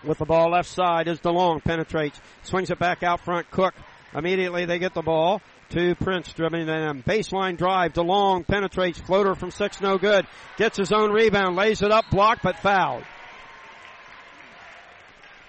[0.05, 1.61] With the ball left side is DeLong.
[1.61, 2.19] Penetrates.
[2.43, 3.51] Swings it back out front.
[3.51, 3.73] Cook.
[4.15, 7.03] Immediately they get the ball to Prince dribbling them.
[7.05, 7.93] Baseline drive.
[7.93, 8.99] DeLong penetrates.
[8.99, 9.81] Floater from six.
[9.81, 10.25] No good.
[10.57, 11.55] Gets his own rebound.
[11.55, 12.05] Lays it up.
[12.11, 13.03] Blocked but fouled.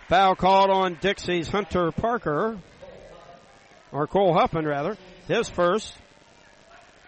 [0.09, 2.59] Foul called on Dixie's Hunter Parker.
[3.92, 4.96] Or Cole Huffman rather.
[5.28, 5.94] His first.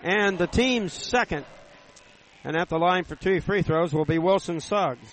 [0.03, 1.45] And the team's second.
[2.45, 5.09] And at the line for two free throws will be Wilson Suggs.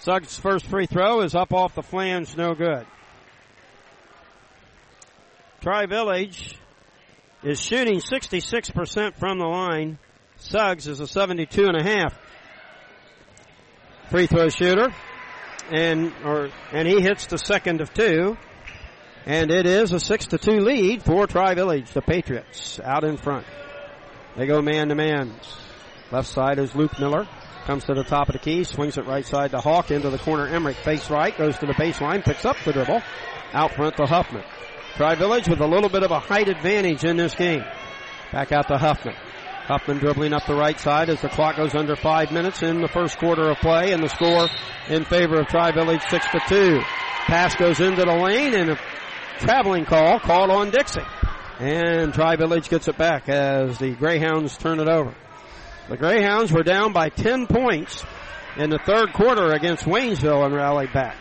[0.00, 2.86] Suggs' first free throw is up off the flange, no good.
[5.60, 6.56] Tri Village
[7.42, 9.98] is shooting 66% from the line.
[10.36, 12.18] Suggs is a 72 and a half
[14.08, 14.88] free throw shooter.
[15.70, 18.36] And, or, and he hits the second of two.
[19.26, 23.18] And it is a six to two lead for Tri Village, the Patriots out in
[23.18, 23.46] front.
[24.38, 25.34] They go man to man.
[26.10, 27.28] Left side is Luke Miller.
[27.66, 30.18] Comes to the top of the key, swings it right side to Hawk into the
[30.18, 30.46] corner.
[30.46, 33.02] Emmerich face right, goes to the baseline, picks up the dribble.
[33.52, 34.42] Out front to Huffman.
[34.96, 37.64] Tri Village with a little bit of a height advantage in this game.
[38.32, 39.14] Back out to Huffman.
[39.66, 42.88] Huffman dribbling up the right side as the clock goes under five minutes in the
[42.88, 44.48] first quarter of play and the score
[44.88, 46.80] in favor of Tri Village six to two.
[47.26, 48.78] Pass goes into the lane and a
[49.38, 51.00] traveling call called on Dixie.
[51.60, 55.14] And Tri Village gets it back as the Greyhounds turn it over.
[55.88, 58.04] The Greyhounds were down by 10 points
[58.56, 61.16] in the third quarter against Waynesville and rallied back.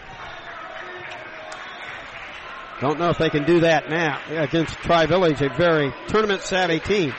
[2.82, 6.80] Don't know if they can do that now against Tri Village, a very tournament savvy
[6.80, 7.14] team.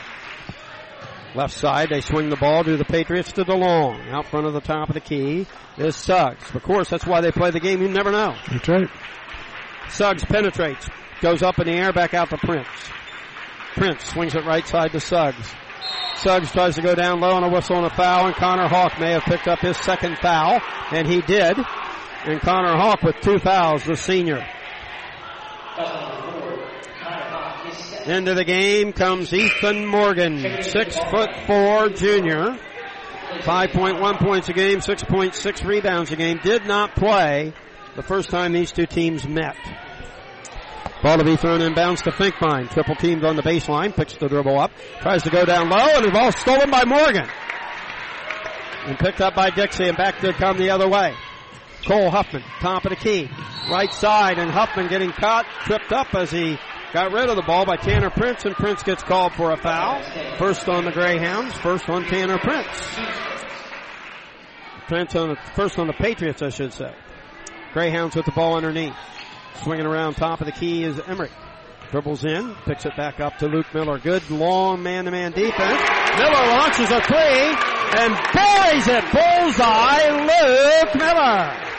[1.34, 4.10] Left side, they swing the ball to the Patriots to DeLong.
[4.10, 5.46] Out front of the top of the key
[5.76, 6.54] is Suggs.
[6.54, 7.82] Of course, that's why they play the game.
[7.82, 8.34] You never know.
[8.50, 8.88] That's right.
[9.90, 10.88] Suggs penetrates,
[11.20, 12.68] goes up in the air, back out to Prince.
[13.74, 15.54] Prince swings it right side to Suggs.
[16.16, 18.98] Suggs tries to go down low on a whistle and a foul, and Connor Hawk
[18.98, 21.56] may have picked up his second foul, and he did.
[22.24, 24.46] And Connor Hawk with two fouls, the senior.
[28.06, 32.58] Into the game comes Ethan Morgan, six foot four junior,
[33.42, 36.40] 5.1 points a game, 6.6 rebounds a game.
[36.42, 37.52] Did not play
[37.96, 39.56] the first time these two teams met.
[41.02, 42.70] Ball to be thrown inbounds to Finkbein.
[42.70, 46.04] Triple teamed on the baseline, picks the dribble up, tries to go down low, and
[46.04, 47.28] the ball stolen by Morgan.
[48.86, 51.14] And picked up by Dixie, and back to come the other way.
[51.86, 53.30] Cole Huffman, top of the key,
[53.70, 56.58] right side, and Huffman getting caught, tripped up as he
[56.92, 60.02] got rid of the ball by Tanner Prince, and Prince gets called for a foul.
[60.38, 62.68] First on the Greyhounds, first on Tanner Prince.
[64.88, 66.92] Prince on the, first on the Patriots, I should say.
[67.72, 68.94] Greyhounds with the ball underneath.
[69.62, 71.30] Swinging around top of the key is Emery.
[71.90, 73.98] Dribbles in, picks it back up to Luke Miller.
[73.98, 75.80] Good long man-to-man defense.
[76.18, 79.04] Miller launches a three and buries it.
[79.12, 81.69] Bullseye, Luke Miller.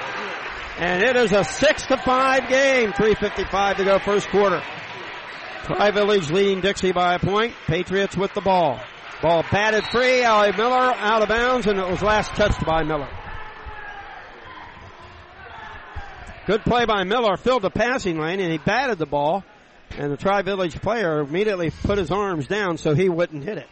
[0.78, 2.92] And it is a six to five game.
[2.92, 4.62] 3.55 to go first quarter.
[5.64, 7.54] Tri Village leading Dixie by a point.
[7.68, 8.80] Patriots with the ball.
[9.22, 10.24] Ball batted free.
[10.24, 13.10] Ali Miller out of bounds and it was last touched by Miller.
[16.48, 19.44] Good play by Miller, filled the passing lane, and he batted the ball.
[19.98, 23.68] And the Tri Village player immediately put his arms down so he wouldn't hit it.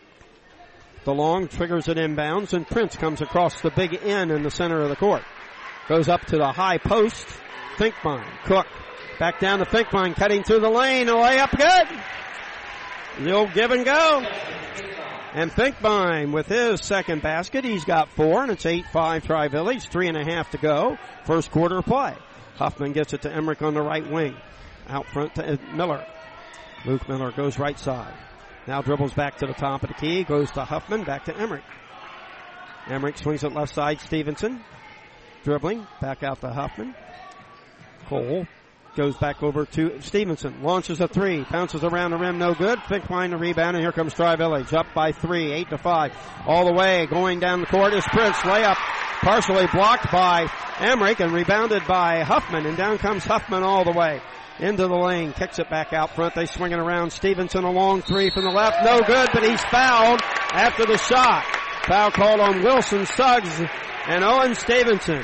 [1.05, 4.89] DeLong triggers it inbounds, and Prince comes across the big N in the center of
[4.89, 5.23] the court.
[5.89, 7.25] Goes up to the high post.
[7.77, 8.67] Finkbein, Cook,
[9.17, 13.25] back down to Finkbein, cutting through the lane, a layup good.
[13.25, 14.23] The old give and go.
[15.33, 20.07] And Finkbein with his second basket, he's got four, and it's 8-5 Tri Village, three
[20.07, 20.95] and a half to go.
[21.25, 22.15] First quarter play.
[22.57, 24.35] Huffman gets it to Emmerich on the right wing.
[24.87, 26.05] Out front to uh, Miller.
[26.85, 28.13] Luke Miller goes right side.
[28.67, 31.63] Now dribbles back to the top of the key, goes to Huffman, back to Emmerich.
[32.87, 34.63] Emmerich swings it left side, Stevenson.
[35.43, 36.93] Dribbling, back out to Huffman.
[38.07, 38.45] Cole
[38.95, 40.61] goes back over to Stevenson.
[40.61, 42.79] Launches a three, bounces around the rim, no good.
[42.79, 46.11] Finkbein the rebound, and here comes Tri Village up by three, eight to five.
[46.45, 48.37] All the way, going down the court is Prince.
[48.37, 48.75] Layup
[49.21, 54.21] partially blocked by Emmerich and rebounded by Huffman, and down comes Huffman all the way
[54.59, 56.35] into the lane, kicks it back out front.
[56.35, 57.11] They swing it around.
[57.11, 60.19] Stevenson a long three from the left, no good, but he's fouled
[60.51, 61.45] after the shot.
[61.87, 63.61] Foul called on Wilson Suggs
[64.07, 65.23] and Owen Stevenson.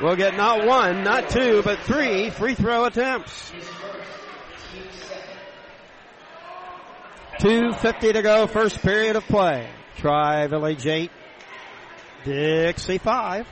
[0.00, 3.52] Will get not one, not two, but three free throw attempts.
[7.40, 9.68] 2.50 to go, first period of play.
[9.96, 11.10] Tri Village 8,
[12.24, 13.46] Dixie 5.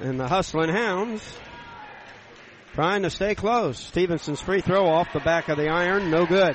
[0.00, 1.38] And the Hustling Hounds
[2.74, 3.78] trying to stay close.
[3.78, 6.54] Stevenson's free throw off the back of the iron, no good.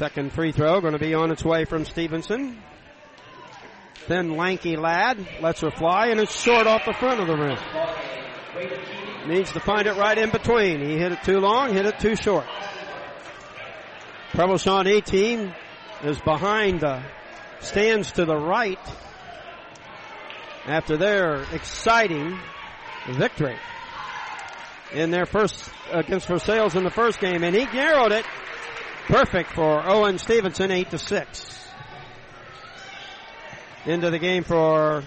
[0.00, 2.56] Second free throw going to be on its way from Stevenson.
[4.06, 7.58] Thin, lanky lad lets her fly, and it's short off the front of the rim.
[9.28, 10.80] Needs to find it right in between.
[10.80, 12.46] He hit it too long, hit it too short.
[14.56, 15.54] Shawn 18
[16.04, 17.02] is behind the
[17.60, 18.80] stands to the right
[20.64, 22.38] after their exciting
[23.06, 23.58] victory
[24.94, 28.24] in their first against Versailles in the first game, and he narrowed it
[29.10, 31.58] perfect for Owen Stevenson, eight to six.
[33.84, 35.02] Into the game for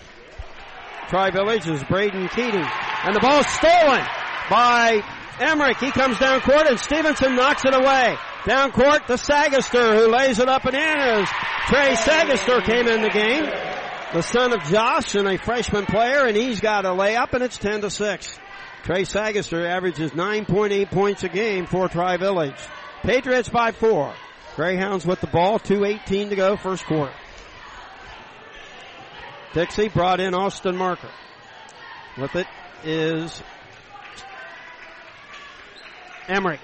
[1.08, 2.66] Tri Village is Braden Keating,
[3.06, 4.04] and the ball's stolen
[4.50, 5.02] by
[5.40, 5.78] Emmerich.
[5.78, 8.18] He comes down court, and Stevenson knocks it away.
[8.46, 11.30] Down court to Sagaster, who lays it up and in as
[11.68, 13.46] Trey Sagaster came in the game.
[14.14, 17.58] The son of Josh and a freshman player, and he's got a layup, and it's
[17.58, 18.40] 10 to 6.
[18.84, 22.60] Trey Sagaster averages 9.8 points a game for Tri Village.
[23.04, 24.14] Patriots by four.
[24.56, 27.14] Greyhounds with the ball, 2.18 to go, first quarter.
[29.54, 31.12] Dixie brought in Austin Marker.
[32.18, 32.48] With it
[32.84, 33.44] is
[36.28, 36.62] Emmerich.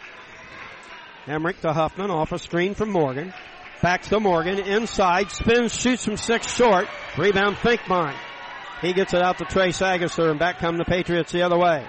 [1.27, 3.33] Emmerich to Huffman off a screen from Morgan.
[3.81, 4.59] Back to Morgan.
[4.59, 5.31] Inside.
[5.31, 6.87] Spins, shoots from six short.
[7.17, 8.15] Rebound Finkbein.
[8.81, 11.85] He gets it out to Trey Sagaster and back come the Patriots the other way.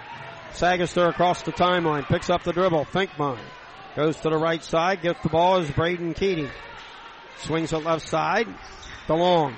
[0.52, 2.06] Sagaster across the timeline.
[2.06, 2.86] Picks up the dribble.
[2.86, 3.38] Finkbein.
[3.96, 5.02] Goes to the right side.
[5.02, 6.50] Gets the ball as Braden Keating.
[7.38, 8.46] Swings it left side.
[9.08, 9.56] DeLong.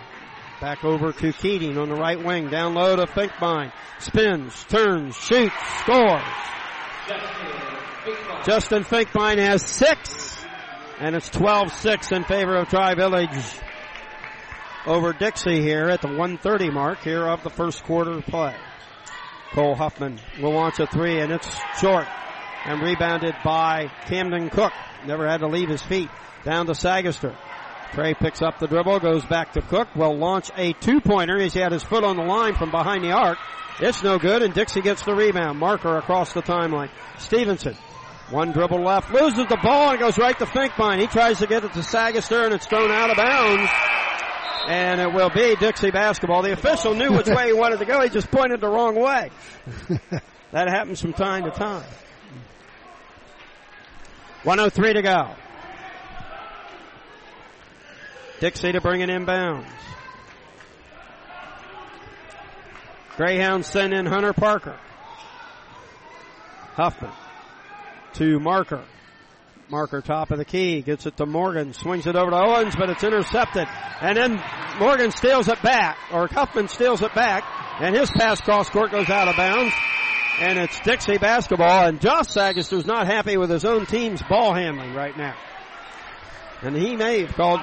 [0.60, 2.48] Back over to Keating on the right wing.
[2.48, 3.72] Down low to Finkbein.
[3.98, 6.22] Spins, turns, shoots, scores.
[8.44, 10.42] Justin Finkbein has six,
[10.98, 13.28] and it's 12-6 in favor of Tri Village
[14.86, 18.56] over Dixie here at the 130 mark here of the first quarter play.
[19.52, 22.06] Cole Huffman will launch a three, and it's short
[22.64, 24.72] and rebounded by Camden Cook.
[25.06, 26.08] Never had to leave his feet.
[26.44, 27.36] Down to Sagaster.
[27.92, 31.60] Trey picks up the dribble, goes back to Cook, will launch a two-pointer as he
[31.60, 33.38] had his foot on the line from behind the arc.
[33.80, 35.58] It's no good, and Dixie gets the rebound.
[35.58, 36.90] Marker across the timeline.
[37.18, 37.76] Stevenson,
[38.30, 41.00] one dribble left, loses the ball and goes right to Finkbein.
[41.00, 43.70] He tries to get it to Sagaster, and it's thrown out of bounds.
[44.68, 46.42] And it will be Dixie basketball.
[46.42, 48.00] The official knew which way he wanted to go.
[48.00, 49.30] He just pointed the wrong way.
[50.52, 51.84] that happens from time to time.
[54.44, 55.34] 103 to go.
[58.40, 59.66] Dixie to bring it inbounds.
[63.16, 64.76] Greyhounds send in Hunter Parker.
[66.74, 67.12] Huffman
[68.14, 68.82] to Marker.
[69.68, 72.90] Marker top of the key, gets it to Morgan, swings it over to Owens, but
[72.90, 73.66] it's intercepted.
[74.00, 74.42] And then
[74.78, 77.44] Morgan steals it back, or Huffman steals it back,
[77.80, 79.72] and his pass cross court goes out of bounds.
[80.40, 84.94] And it's Dixie basketball, and Josh Sagaster's not happy with his own team's ball handling
[84.94, 85.36] right now.
[86.62, 87.60] And he may have called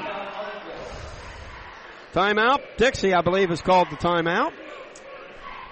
[2.14, 2.60] timeout.
[2.78, 4.52] Dixie, I believe, has called the timeout.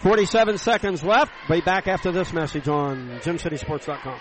[0.01, 1.31] 47 seconds left.
[1.49, 4.19] Be back after this message on GymCitySports.com.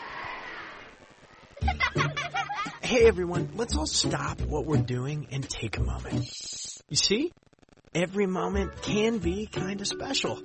[2.82, 6.24] Hey everyone, let's all stop what we're doing and take a moment.
[6.88, 7.32] You see?
[7.94, 10.40] Every moment can be kinda special.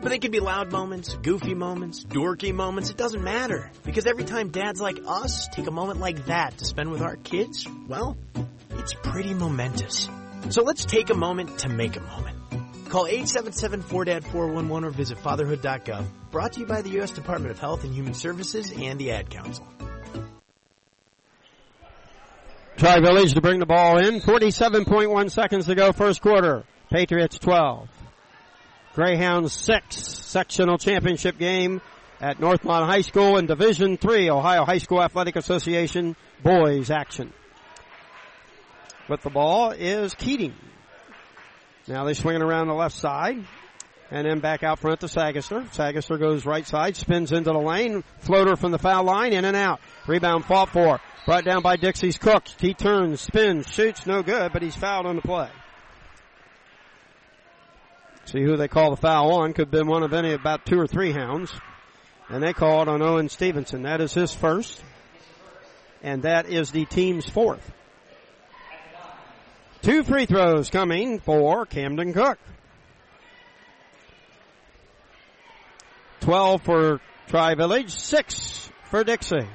[0.00, 3.70] But they can be loud moments, goofy moments, dorky moments, it doesn't matter.
[3.84, 7.16] Because every time dads like us take a moment like that to spend with our
[7.16, 8.16] kids, well,
[8.70, 10.08] it's pretty momentous.
[10.50, 12.38] So let's take a moment to make a moment.
[12.90, 16.04] Call 877-4DAD-411 or visit fatherhood.gov.
[16.30, 17.10] Brought to you by the U.S.
[17.10, 19.66] Department of Health and Human Services and the Ad Council.
[22.76, 24.20] Tri Village to bring the ball in.
[24.20, 26.64] 47.1 seconds to go first quarter.
[26.90, 27.88] Patriots 12.
[28.94, 29.96] Greyhounds 6.
[29.96, 31.80] Sectional championship game
[32.20, 37.32] at Northmont High School in Division 3 Ohio High School Athletic Association boys action.
[39.08, 40.54] With the ball is Keating.
[41.88, 43.44] Now they swing it around the left side.
[44.10, 45.66] And then back out front to Sagaster.
[45.74, 49.56] Sagaster goes right side, spins into the lane, floater from the foul line, in and
[49.56, 49.80] out.
[50.06, 51.00] Rebound fought for.
[51.26, 52.46] Brought down by Dixie's Cook.
[52.60, 55.48] He turns, spins, shoots, no good, but he's fouled on the play.
[58.26, 59.52] See who they call the foul on.
[59.52, 61.52] Could have been one of any, about two or three hounds.
[62.28, 63.82] And they call it on Owen Stevenson.
[63.82, 64.82] That is his first.
[66.02, 67.70] And that is the team's fourth.
[69.82, 72.38] Two free throws coming for Camden Cook.
[76.20, 79.46] 12 for Tri Village, 6 for Dixie.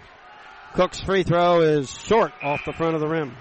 [0.76, 3.36] Cook's free throw is short off the front of the rim.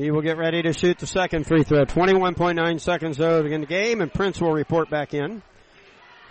[0.00, 1.84] He will get ready to shoot the second free throw.
[1.84, 5.42] 21.9 seconds though in the game, and Prince will report back in.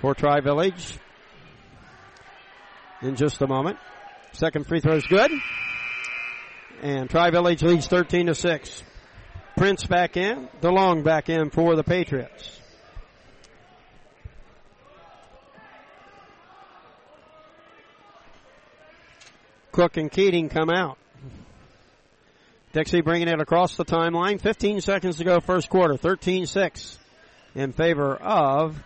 [0.01, 0.97] for Tri Village
[3.03, 3.78] in just a moment.
[4.32, 5.30] Second free throw is good.
[6.82, 8.84] And Tri Village leads 13 to 6.
[9.55, 12.59] Prince back in, DeLong back in for the Patriots.
[19.72, 20.99] Cook and Keating come out.
[22.72, 24.39] Dixie bringing it across the timeline.
[24.39, 25.95] 15 seconds to go first quarter.
[25.95, 26.97] 13-6
[27.55, 28.82] in favor of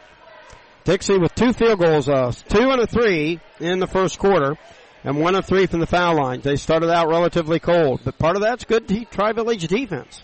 [0.85, 4.55] Dixie with two field goals, uh, two and a three in the first quarter,
[5.03, 6.41] and one of three from the foul line.
[6.41, 10.23] They started out relatively cold, but part of that's good Tri Village defense.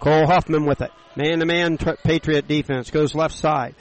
[0.00, 0.90] Cole Huffman with it.
[1.16, 3.76] Man to man Patriot defense goes left side.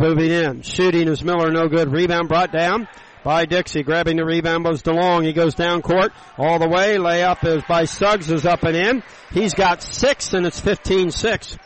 [0.00, 0.62] Moving in.
[0.62, 1.92] Shooting is Miller, no good.
[1.92, 2.88] Rebound brought down
[3.22, 3.82] by Dixie.
[3.82, 5.26] Grabbing the rebound was DeLong.
[5.26, 6.96] He goes down court all the way.
[6.96, 9.02] Layup is by Suggs is up and in.
[9.30, 11.58] He's got six and it's 15-6.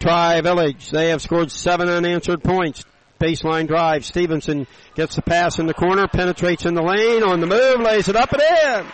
[0.00, 0.90] Tri Village.
[0.90, 2.82] They have scored seven unanswered points.
[3.20, 4.04] Baseline drive.
[4.04, 8.08] Stevenson gets the pass in the corner, penetrates in the lane, on the move, lays
[8.08, 8.92] it up and in.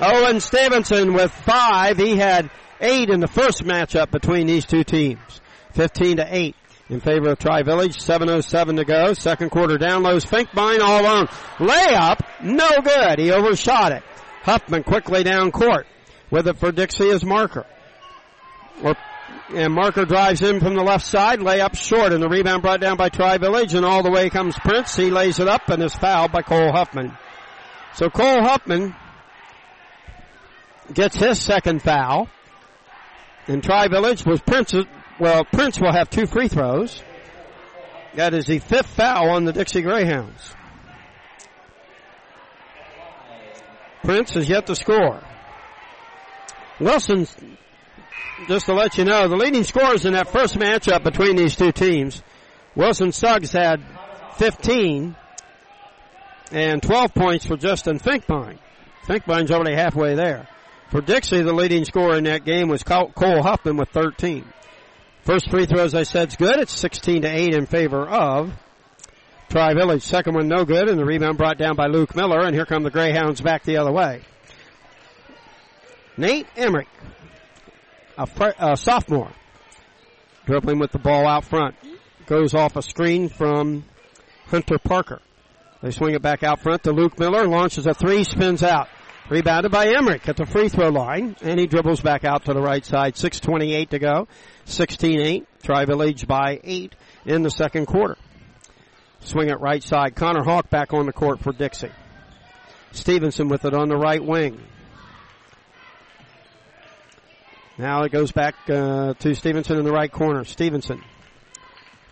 [0.00, 1.98] Owen Stevenson with five.
[1.98, 5.40] He had eight in the first matchup between these two teams.
[5.72, 6.56] 15 to 8
[6.92, 7.96] in favor of Tri Village.
[7.96, 9.14] 7.07 to go.
[9.14, 10.24] Second quarter down lows.
[10.24, 11.26] Finkbein all alone.
[11.56, 12.20] Layup.
[12.42, 13.18] No good.
[13.18, 14.02] He overshot it.
[14.42, 15.86] Huffman quickly down court
[16.30, 17.64] with it for Dixie as Marker.
[19.54, 21.38] And Marker drives in from the left side.
[21.38, 24.58] Layup short and the rebound brought down by Tri Village and all the way comes
[24.58, 24.94] Prince.
[24.94, 27.16] He lays it up and is fouled by Cole Huffman.
[27.94, 28.94] So Cole Huffman
[30.92, 32.28] gets his second foul.
[33.46, 34.74] And Tri Village was Prince
[35.22, 37.00] well, Prince will have two free throws.
[38.14, 40.52] That is the fifth foul on the Dixie Greyhounds.
[44.02, 45.22] Prince has yet to score.
[46.80, 47.28] Wilson,
[48.48, 51.70] just to let you know, the leading scorers in that first matchup between these two
[51.70, 52.20] teams,
[52.74, 53.80] Wilson Suggs had
[54.38, 55.14] 15
[56.50, 58.58] and 12 points for Justin Finkbein.
[59.06, 60.48] Finkbein's already halfway there.
[60.90, 64.44] For Dixie, the leading scorer in that game was Cole Huffman with 13.
[65.24, 66.56] First free throw, as I said, is good.
[66.58, 68.52] It's 16 to 8 in favor of
[69.48, 70.02] Tri Village.
[70.02, 72.82] Second one, no good, and the rebound brought down by Luke Miller, and here come
[72.82, 74.22] the Greyhounds back the other way.
[76.16, 76.88] Nate Emmerich,
[78.18, 79.30] a, fr- a sophomore,
[80.44, 81.76] dribbling with the ball out front.
[82.26, 83.84] Goes off a screen from
[84.46, 85.20] Hunter Parker.
[85.82, 88.88] They swing it back out front to Luke Miller, launches a three, spins out.
[89.30, 92.60] Rebounded by Emmerich at the free throw line, and he dribbles back out to the
[92.60, 93.14] right side.
[93.14, 94.28] 6.28 to go.
[94.66, 95.46] 16-8.
[95.62, 96.94] Tri Village by 8
[97.24, 98.16] in the second quarter.
[99.20, 100.16] Swing it right side.
[100.16, 101.90] Connor Hawk back on the court for Dixie.
[102.90, 104.60] Stevenson with it on the right wing.
[107.78, 110.44] Now it goes back uh, to Stevenson in the right corner.
[110.44, 111.02] Stevenson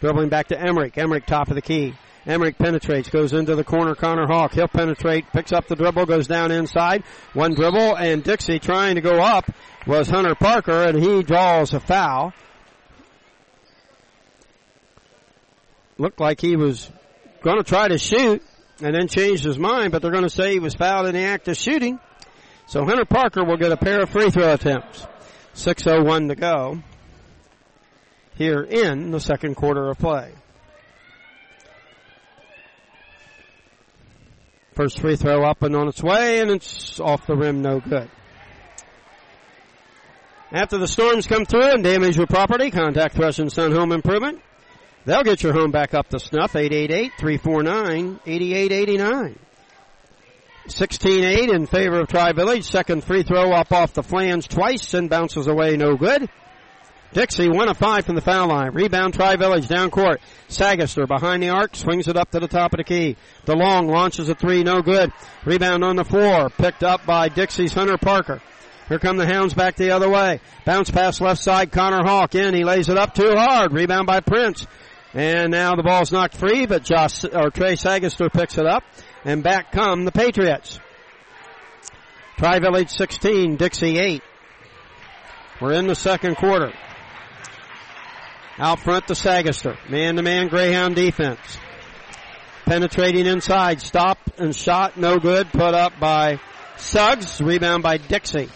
[0.01, 0.97] dribbling back to Emmerich.
[0.97, 1.95] Emmerich top of the key.
[2.27, 3.95] Emmerich penetrates, goes into the corner.
[3.95, 7.03] Connor Hawk, he'll penetrate, picks up the dribble, goes down inside.
[7.33, 9.51] One dribble, and Dixie trying to go up
[9.87, 12.33] was Hunter Parker, and he draws a foul.
[15.99, 16.91] Looked like he was
[17.43, 18.43] going to try to shoot
[18.83, 21.21] and then changed his mind, but they're going to say he was fouled in the
[21.21, 21.99] act of shooting.
[22.67, 25.07] So Hunter Parker will get a pair of free throw attempts.
[25.55, 26.83] 6.01 to go
[28.37, 30.33] here in the second quarter of play.
[34.75, 38.09] First free throw up and on its way, and it's off the rim, no good.
[40.53, 44.41] After the storms come through and damage your property, contact Thrush and Son Home Improvement.
[45.05, 49.37] They'll get your home back up to snuff, 888-349-8889.
[50.67, 52.65] 16-8 in favor of Tri-Village.
[52.65, 56.29] Second free throw up off the flange twice and bounces away, no good.
[57.13, 58.73] Dixie, one of five from the foul line.
[58.73, 60.21] Rebound Tri-Village down court.
[60.49, 63.17] Sagaster behind the arc, swings it up to the top of the key.
[63.47, 65.13] DeLong launches a three, no good.
[65.45, 68.41] Rebound on the floor, picked up by Dixie's Hunter Parker.
[68.91, 70.41] Here come the Hounds back the other way.
[70.65, 72.55] Bounce pass left side, Connor Hawk in.
[72.55, 73.73] He lays it up too hard.
[73.73, 74.67] Rebound by Prince.
[75.15, 78.83] And now the ball's knocked free, but Josh, or Trey Sagaster picks it up.
[79.25, 80.81] And back come the Patriots.
[82.39, 84.23] Tri-Village 16, Dixie 8.
[85.61, 86.73] We're in the second quarter.
[88.59, 89.77] Out front to Sagaster.
[89.89, 91.59] Man-to-man Greyhound defense.
[92.65, 93.83] Penetrating inside.
[93.83, 94.97] Stop and shot.
[94.97, 95.53] No good.
[95.53, 96.41] Put up by
[96.77, 97.41] Suggs.
[97.41, 98.49] Rebound by Dixie.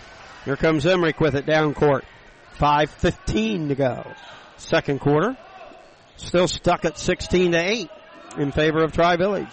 [0.44, 2.04] Here comes Emmerich with it down court.
[2.58, 4.12] 5.15 to go.
[4.56, 5.36] Second quarter.
[6.16, 7.90] Still stuck at 16 to 8
[8.38, 9.48] in favor of Tri-Village.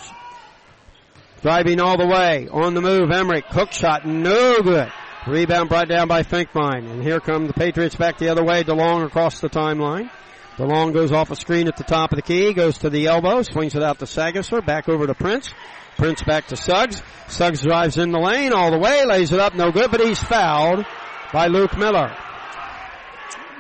[1.42, 2.48] Driving all the way.
[2.52, 3.46] On the move, Emmerich.
[3.46, 4.06] Hook shot.
[4.06, 4.92] No good.
[5.28, 6.92] Rebound brought down by Finkbein.
[6.92, 8.64] And here come the Patriots back the other way.
[8.64, 10.10] DeLong across the timeline.
[10.58, 13.42] DeLong goes off a screen at the top of the key, goes to the elbow,
[13.42, 15.54] swings it out to Sagaster, back over to Prince.
[16.02, 17.04] Prince back to Suggs.
[17.28, 20.18] Suggs drives in the lane all the way, lays it up, no good, but he's
[20.18, 20.84] fouled
[21.32, 22.12] by Luke Miller.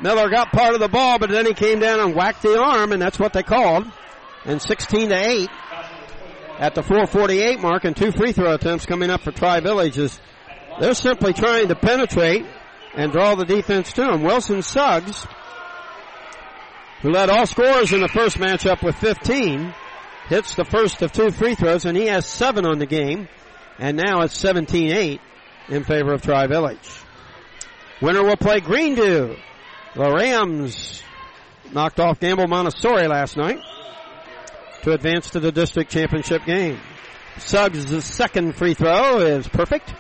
[0.02, 2.94] Miller got part of the ball, but then he came down and whacked the arm,
[2.94, 3.86] and that's what they called.
[4.44, 5.50] And 16 to 8
[6.58, 10.20] at the 448 mark, and two free throw attempts coming up for Tri Villages.
[10.80, 12.48] They're simply trying to penetrate
[12.96, 14.24] and draw the defense to them.
[14.24, 15.28] Wilson Suggs
[17.02, 19.74] who led all scorers in the first matchup with 15,
[20.32, 23.28] hits the first of two free throws, and he has seven on the game.
[23.78, 25.20] And now it's 17-8
[25.68, 26.90] in favor of Tri-Village.
[28.02, 29.38] Winner will play Greeneview.
[29.94, 31.04] The Rams
[31.74, 33.60] knocked off Gamble Montessori last night
[34.84, 36.80] to advance to the district championship game.
[37.38, 39.94] Suggs' second free throw is perfect,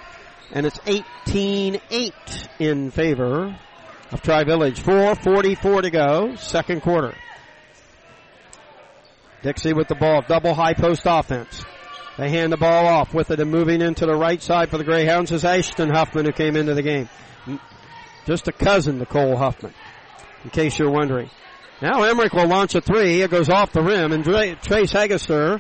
[0.53, 3.59] and it's 18-8 in favor
[4.11, 4.81] of Tri Village.
[4.81, 7.15] 4.44 to go, second quarter.
[9.41, 11.63] Dixie with the ball, double high post offense.
[12.17, 14.83] They hand the ball off with it and moving into the right side for the
[14.83, 17.09] Greyhounds is Ashton Huffman who came into the game.
[18.25, 19.73] Just a cousin to Cole Huffman,
[20.43, 21.29] in case you're wondering.
[21.81, 23.23] Now Emmerich will launch a three.
[23.23, 25.59] It goes off the rim and Trey Sagaster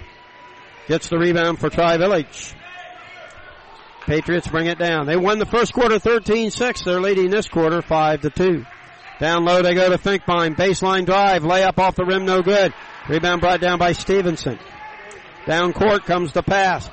[0.87, 2.53] gets the rebound for Tri Village.
[4.05, 5.07] Patriots bring it down.
[5.07, 6.83] They won the first quarter 13-6.
[6.83, 8.65] They're leading this quarter 5 to 2.
[9.19, 10.55] Down low they go to Finkbein.
[10.55, 11.43] Baseline drive.
[11.43, 12.25] Layup off the rim.
[12.25, 12.73] No good.
[13.11, 14.57] Rebound brought down by Stevenson.
[15.45, 16.89] Down court comes the pass.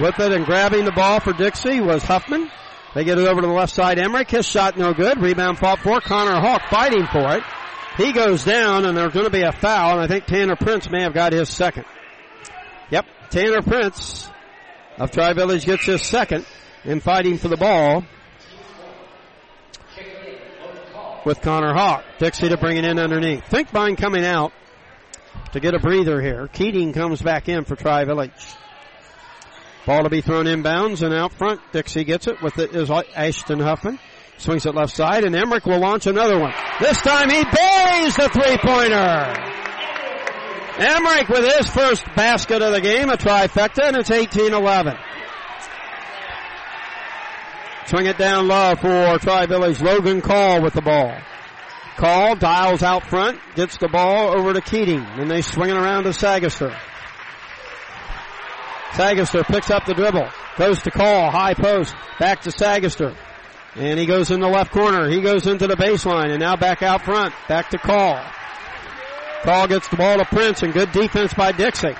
[0.00, 2.50] With it and grabbing the ball for Dixie was Huffman.
[2.94, 3.98] They get it over to the left side.
[3.98, 4.30] Emmerich.
[4.30, 5.20] His shot no good.
[5.20, 6.00] Rebound fought for.
[6.00, 7.42] Connor Hawk fighting for it.
[7.98, 10.88] He goes down and there's going to be a foul and I think Tanner Prince
[10.88, 11.84] may have got his second.
[12.90, 13.04] Yep.
[13.28, 14.30] Tanner Prince
[14.96, 16.46] of Tri Village gets his second
[16.82, 18.06] in fighting for the ball
[21.26, 22.04] with Connor Hawk.
[22.18, 23.44] Dixie to bring it in underneath.
[23.48, 24.54] Think Finkbein coming out
[25.52, 26.48] to get a breather here.
[26.48, 28.54] Keating comes back in for Tri Village.
[29.86, 31.60] Ball to be thrown inbounds and out front.
[31.72, 33.98] Dixie gets it with it is Ashton Huffman.
[34.38, 36.52] Swings it left side and Emmerich will launch another one.
[36.80, 39.52] This time he buries the three pointer.
[40.78, 44.98] Emmerich with his first basket of the game, a trifecta, and it's 18-11.
[47.86, 49.80] Swing it down low for Tri-Village.
[49.80, 51.16] Logan Call with the ball.
[51.96, 56.04] Call dials out front, gets the ball over to Keating, and they swing it around
[56.04, 56.76] to Sagaster.
[58.90, 60.28] Sagaster picks up the dribble,
[60.58, 63.16] goes to Call, high post, back to Sagaster.
[63.76, 65.08] And he goes in the left corner.
[65.08, 67.34] He goes into the baseline and now back out front.
[67.46, 68.18] Back to Call.
[69.42, 71.94] Call gets the ball to Prince and good defense by Dixie.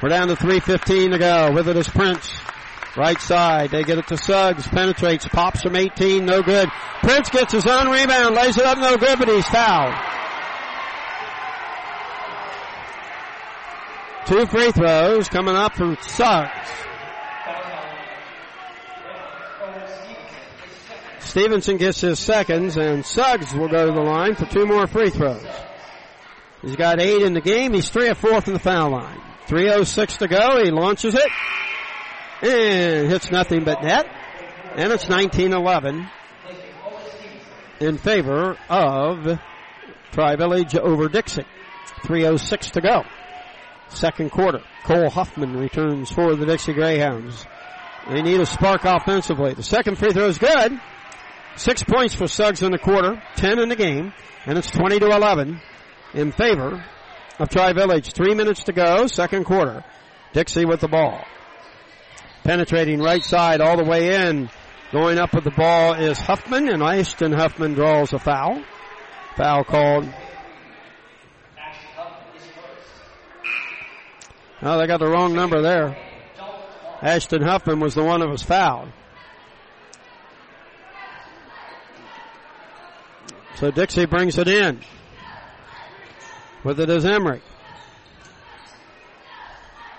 [0.00, 1.52] We're down to 3.15 to go.
[1.52, 2.38] With it is Prince.
[2.96, 3.70] Right side.
[3.70, 4.68] They get it to Suggs.
[4.68, 5.26] Penetrates.
[5.26, 6.24] Pops from 18.
[6.24, 6.68] No good.
[7.00, 8.36] Prince gets his own rebound.
[8.36, 8.78] Lays it up.
[8.78, 9.94] No good, but he's fouled.
[14.26, 16.50] Two free throws coming up from Suggs.
[21.18, 25.10] Stevenson gets his seconds, and Suggs will go to the line for two more free
[25.10, 25.44] throws.
[26.62, 27.72] He's got eight in the game.
[27.72, 29.20] He's three or four from the foul line.
[29.48, 30.64] 3.06 to go.
[30.64, 31.28] He launches it.
[32.44, 34.06] Eh, and hits nothing but net.
[34.76, 36.10] And it's 19-11
[37.80, 39.40] in favor of
[40.12, 41.44] Tri-Village over Dixie.
[42.02, 43.02] 3.06 to go.
[43.88, 44.60] Second quarter.
[44.84, 47.46] Cole Huffman returns for the Dixie Greyhounds.
[48.10, 49.54] They need a spark offensively.
[49.54, 50.78] The second free throw is good.
[51.56, 54.12] Six points for Suggs in the quarter, 10 in the game,
[54.44, 55.60] and it's 20 to 11
[56.12, 56.84] in favor
[57.38, 58.12] of Tri-Village.
[58.12, 59.82] Three minutes to go, second quarter.
[60.32, 61.24] Dixie with the ball.
[62.44, 64.50] Penetrating right side all the way in.
[64.92, 68.62] Going up with the ball is Huffman, and Ashton Huffman draws a foul.
[69.36, 70.12] Foul called.
[74.62, 75.96] Oh, they got the wrong number there.
[77.02, 78.88] Ashton Huffman was the one that was fouled.
[83.56, 84.80] So Dixie brings it in.
[86.62, 87.42] With it is Emmerich.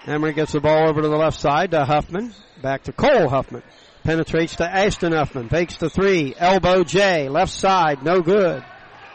[0.08, 2.34] Emmerich gets the ball over to the left side to Huffman.
[2.62, 3.64] Back to Cole Huffman.
[4.04, 5.50] Penetrates to Ashton Huffman.
[5.50, 6.36] Fakes the three.
[6.38, 7.28] Elbow J.
[7.28, 8.04] Left side.
[8.04, 8.64] No good.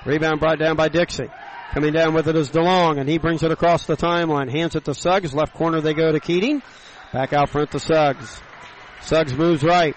[0.04, 1.30] Rebound brought down by Dixie.
[1.72, 4.50] Coming down with it is DeLong, and he brings it across the timeline.
[4.50, 5.32] Hands it to Suggs.
[5.32, 6.62] Left corner they go to Keating.
[7.12, 8.40] Back out front to Suggs.
[9.02, 9.94] Suggs moves right.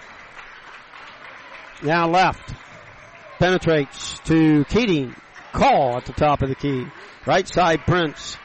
[1.82, 2.54] Now left.
[3.40, 5.16] Penetrates to Keating.
[5.52, 6.86] Call at the top of the key.
[7.26, 8.36] Right side Prince.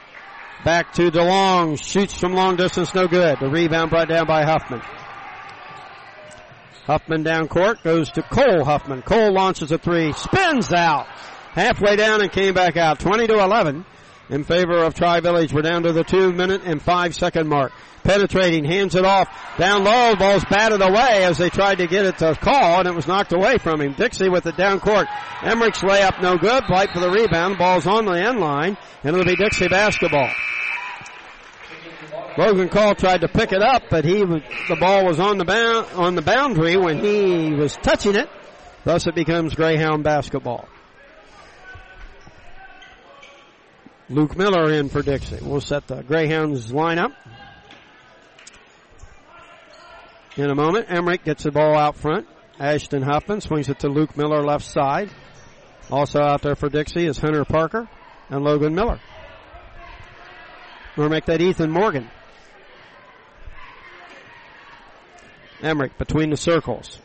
[0.64, 1.82] Back to DeLong.
[1.82, 2.94] Shoots from long distance.
[2.94, 3.38] No good.
[3.40, 4.82] The rebound brought down by Huffman.
[6.84, 7.82] Huffman down court.
[7.82, 9.00] Goes to Cole Huffman.
[9.02, 10.12] Cole launches a three.
[10.12, 11.06] Spins out.
[11.52, 13.00] Halfway down and came back out.
[13.00, 13.86] 20 to 11
[14.30, 15.52] in favor of Tri Village.
[15.52, 17.72] We're down to the two minute and five second mark.
[18.02, 19.28] Penetrating, hands it off.
[19.58, 22.94] Down low, ball's batted away as they tried to get it to Call and it
[22.94, 23.92] was knocked away from him.
[23.92, 25.06] Dixie with it down court.
[25.42, 26.64] Emmerich's layup no good.
[26.66, 27.58] Blight for the rebound.
[27.58, 30.30] Ball's on the end line and it'll be Dixie basketball.
[32.38, 35.86] Logan Call tried to pick it up, but he the ball was on the bound,
[35.94, 38.30] on the boundary when he was touching it.
[38.84, 40.68] Thus it becomes Greyhound basketball.
[44.10, 45.38] Luke Miller in for Dixie.
[45.40, 47.14] We'll set the Greyhounds lineup.
[50.36, 52.26] In a moment, Emmerich gets the ball out front.
[52.58, 55.10] Ashton Huffman swings it to Luke Miller left side.
[55.92, 57.88] Also out there for Dixie is Hunter Parker
[58.28, 59.00] and Logan Miller.
[60.96, 62.10] We'll make that Ethan Morgan.
[65.62, 66.98] Emmerich between the circles.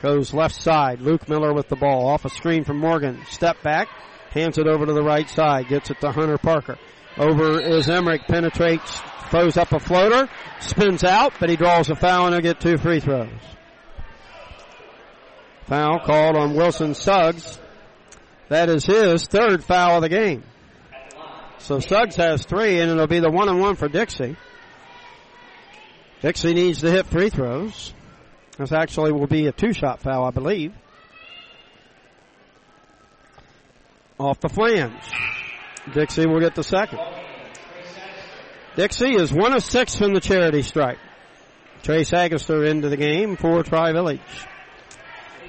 [0.00, 1.00] Goes left side.
[1.00, 2.06] Luke Miller with the ball.
[2.06, 3.20] Off a screen from Morgan.
[3.30, 3.88] Step back.
[4.30, 5.68] Hands it over to the right side.
[5.68, 6.78] Gets it to Hunter Parker.
[7.16, 8.22] Over is Emmerich.
[8.26, 9.00] Penetrates.
[9.30, 10.28] Throws up a floater.
[10.60, 13.28] Spins out, but he draws a foul and he'll get two free throws.
[15.64, 17.58] Foul called on Wilson Suggs.
[18.48, 20.44] That is his third foul of the game.
[21.58, 24.36] So Suggs has three and it'll be the one and one for Dixie.
[26.20, 27.92] Dixie needs to hit free throws.
[28.56, 30.72] This actually will be a two shot foul, I believe.
[34.18, 35.02] Off the flange.
[35.92, 36.98] Dixie will get the second.
[38.76, 40.98] Dixie is one of six from the charity stripe.
[41.82, 44.20] Trey Sagaster into the game for Tri Village.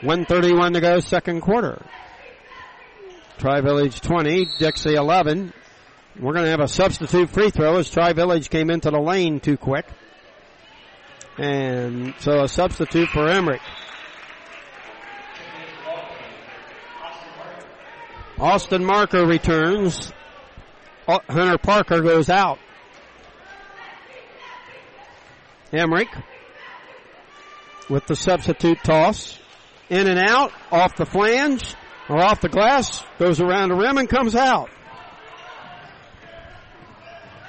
[0.01, 1.83] 131 to go, second quarter.
[3.39, 5.53] Tri Village 20, Dixie 11.
[6.19, 9.39] We're going to have a substitute free throw as Tri Village came into the lane
[9.39, 9.85] too quick.
[11.37, 13.61] And so a substitute for Emmerich.
[18.39, 20.11] Austin Marker returns.
[21.07, 22.59] Hunter Parker goes out.
[25.73, 26.09] Emmerich
[27.89, 29.39] with the substitute toss.
[29.89, 31.73] In and out, off the flange,
[32.09, 34.69] or off the glass, goes around the rim and comes out.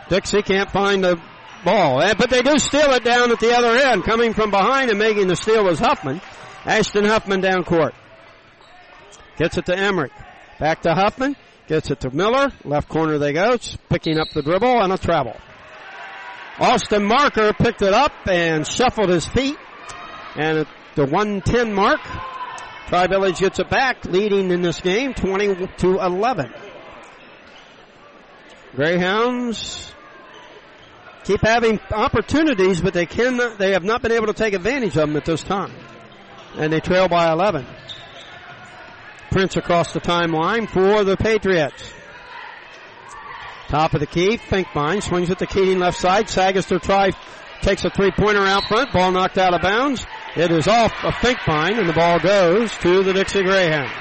[0.09, 1.21] Dixie can't find the
[1.65, 4.05] ball, eh, but they do steal it down at the other end.
[4.05, 6.21] Coming from behind and making the steal was Huffman.
[6.65, 7.95] Ashton Huffman down court.
[9.37, 10.13] Gets it to Emmerich.
[10.59, 11.37] Back to Huffman.
[11.67, 12.51] Gets it to Miller.
[12.65, 13.57] Left corner they go.
[13.89, 15.37] Picking up the dribble and a travel.
[16.59, 19.57] Austin Marker picked it up and shuffled his feet.
[20.35, 22.01] And at the 110 mark,
[22.89, 26.53] Tri Village gets it back, leading in this game 20 to 11.
[28.75, 29.93] Greyhounds
[31.25, 35.09] keep having opportunities, but they can they have not been able to take advantage of
[35.09, 35.73] them at this time.
[36.57, 37.67] And they trail by 11.
[39.31, 41.93] Prince across the timeline for the Patriots.
[43.69, 46.27] Top of the key, Finkbein swings it to Keating left side.
[46.27, 47.15] Sagaster tries,
[47.61, 48.93] takes a three pointer out front.
[48.93, 50.07] Ball knocked out of bounds.
[50.37, 53.93] It is off of Finkbein and the ball goes to the Dixie Greyhounds.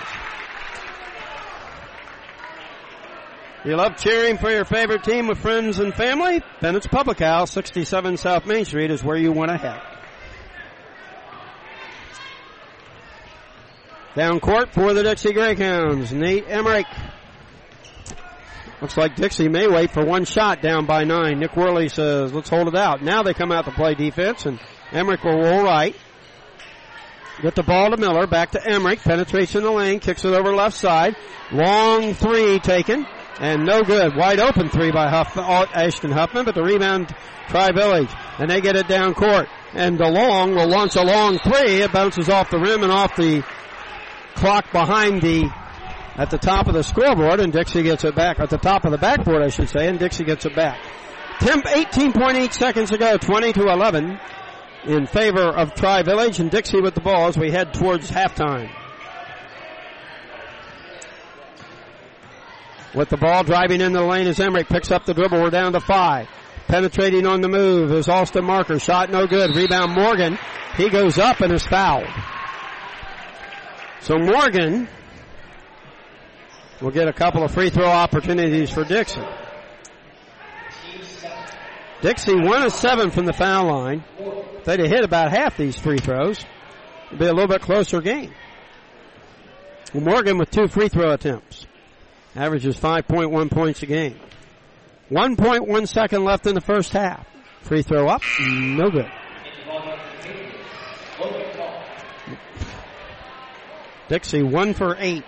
[3.66, 6.42] You love cheering for your favorite team with friends and family?
[6.62, 9.97] Then it's Public House, 67 South Main Street is where you want to head.
[14.18, 16.12] Down court for the Dixie Greyhounds.
[16.12, 16.88] Nate Emmerich.
[18.82, 21.38] Looks like Dixie may wait for one shot down by nine.
[21.38, 23.04] Nick Worley says, let's hold it out.
[23.04, 24.60] Now they come out to play defense and
[24.92, 25.96] Emmerich will roll right.
[27.44, 28.26] Get the ball to Miller.
[28.26, 29.02] Back to Emmerich.
[29.02, 30.00] Penetration in the lane.
[30.00, 31.16] Kicks it over left side.
[31.52, 33.06] Long three taken.
[33.40, 34.16] And no good.
[34.16, 37.16] Wide open three by Huff, Ashton Huffman, but the rebound
[37.50, 38.10] Tri Village.
[38.40, 39.48] And they get it down court.
[39.74, 41.84] And DeLong will launch a long three.
[41.84, 43.44] It bounces off the rim and off the
[44.38, 45.50] clock behind the
[46.16, 48.92] at the top of the scoreboard, and Dixie gets it back at the top of
[48.92, 50.80] the backboard, I should say, and Dixie gets it back.
[51.40, 54.20] 10, 18.8 seconds ago, 20 to 11
[54.86, 58.72] in favor of Tri Village and Dixie with the ball as we head towards halftime.
[62.96, 65.40] With the ball driving in the lane as Emmerich picks up the dribble.
[65.40, 66.28] We're down to five.
[66.68, 68.80] Penetrating on the move is Austin Marker.
[68.80, 69.56] Shot no good.
[69.56, 70.40] Rebound Morgan.
[70.78, 72.08] He goes up and is fouled.
[74.02, 74.88] So Morgan
[76.82, 79.22] will get a couple of free throw opportunities for Dixie.
[82.02, 84.04] Dixie one of seven from the foul line.
[84.20, 86.46] If they'd have hit about half these free throws,
[87.08, 88.34] it'd be a little bit closer game.
[89.94, 91.66] Morgan with two free throw attempts.
[92.36, 94.20] Averages 5.1 points a game.
[95.10, 97.26] 1.1 second left in the first half.
[97.62, 99.10] Free throw up, no good.
[104.10, 105.24] Dixie one for eight.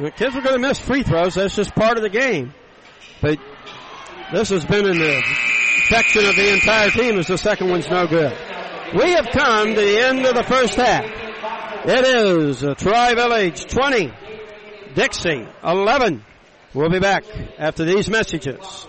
[0.00, 1.34] The kids are going to miss free throws.
[1.34, 2.54] That's just part of the game.
[3.20, 3.38] But
[4.32, 5.22] this has been in the
[5.86, 8.36] section of the entire team as the second one's no good.
[8.94, 11.04] We have come to the end of the first half.
[11.84, 14.12] It is uh, Tri Village 20,
[14.94, 16.24] Dixie 11.
[16.74, 17.24] We'll be back
[17.58, 18.88] after these messages.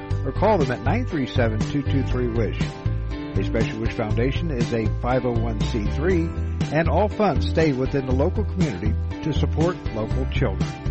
[0.25, 2.59] or call them at 937-223-WISH.
[3.39, 8.93] A Special Wish Foundation is a 501c3 and all funds stay within the local community
[9.23, 10.90] to support local children.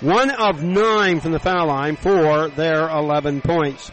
[0.00, 3.90] one of nine from the foul line for their 11 points.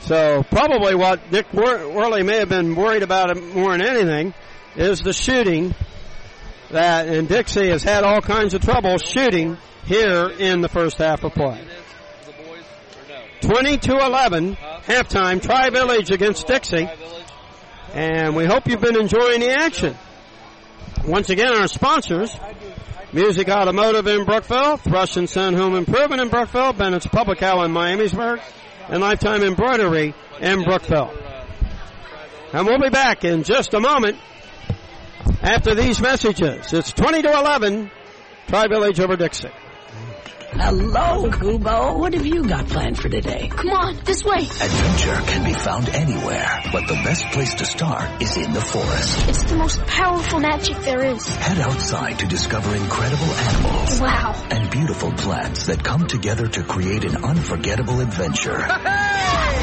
[0.00, 4.34] So probably what Dick Worley may have been worried about more than anything
[4.76, 5.74] is the shooting
[6.70, 11.24] that, and Dixie has had all kinds of trouble shooting here in the first half
[11.24, 11.64] of play.
[13.40, 16.88] 20 to 11, halftime, Tri Village against Dixie.
[17.92, 19.96] And we hope you've been enjoying the action.
[21.04, 22.36] Once again, our sponsors,
[23.12, 27.72] Music Automotive in Brookville, Thrush and Son Home Improvement in Brookville, Bennett's Public House in
[27.72, 28.42] Miamisburg,
[28.88, 31.12] and Lifetime Embroidery in Brookville.
[32.52, 34.18] And we'll be back in just a moment
[35.42, 36.72] after these messages.
[36.72, 37.90] It's 20 to 11,
[38.46, 39.50] Tri Village over Dixie.
[40.58, 41.98] Hello, Kubo.
[41.98, 43.48] What have you got planned for today?
[43.48, 44.38] Come on, this way.
[44.40, 49.28] Adventure can be found anywhere, but the best place to start is in the forest.
[49.28, 51.26] It's the most powerful magic there is.
[51.36, 54.00] Head outside to discover incredible animals.
[54.00, 54.46] Wow.
[54.50, 58.66] And beautiful plants that come together to create an unforgettable adventure.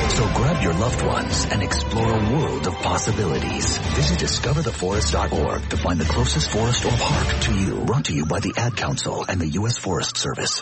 [0.10, 3.78] So grab your loved ones and explore a world of possibilities.
[3.78, 7.76] Visit discovertheforest.org to find the closest forest or park to you.
[7.86, 9.78] Brought to you by the Ad Council and the U.S.
[9.78, 10.62] Forest Service.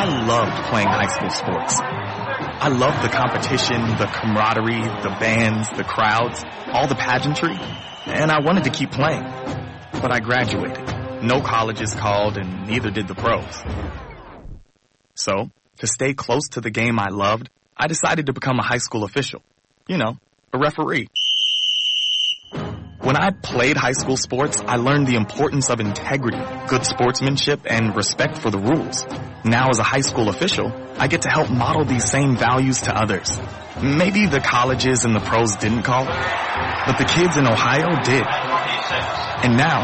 [0.00, 1.78] I loved playing high school sports.
[1.78, 6.42] I loved the competition, the camaraderie, the bands, the crowds,
[6.72, 7.54] all the pageantry,
[8.06, 9.24] and I wanted to keep playing.
[9.92, 11.22] But I graduated.
[11.22, 13.62] No colleges called and neither did the pros.
[15.16, 18.78] So, to stay close to the game I loved, I decided to become a high
[18.78, 19.42] school official.
[19.86, 20.16] You know,
[20.54, 21.08] a referee.
[23.02, 26.36] When I played high school sports, I learned the importance of integrity,
[26.68, 29.06] good sportsmanship, and respect for the rules.
[29.42, 32.94] Now as a high school official, I get to help model these same values to
[32.94, 33.40] others.
[33.82, 38.26] Maybe the colleges and the pros didn't call, but the kids in Ohio did.
[38.28, 39.80] And now,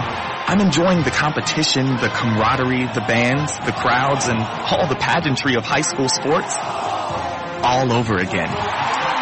[0.47, 5.65] I'm enjoying the competition, the camaraderie, the bands, the crowds, and all the pageantry of
[5.65, 6.55] high school sports
[7.65, 8.53] all over again.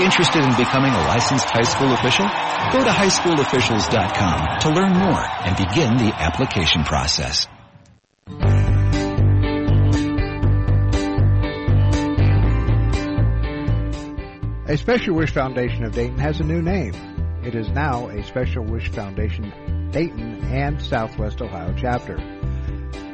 [0.00, 2.26] Interested in becoming a licensed high school official?
[2.72, 7.46] Go to highschoolofficials.com to learn more and begin the application process.
[14.66, 16.94] A Special Wish Foundation of Dayton has a new name.
[17.44, 22.16] It is now a Special Wish Foundation Dayton and Southwest Ohio chapter.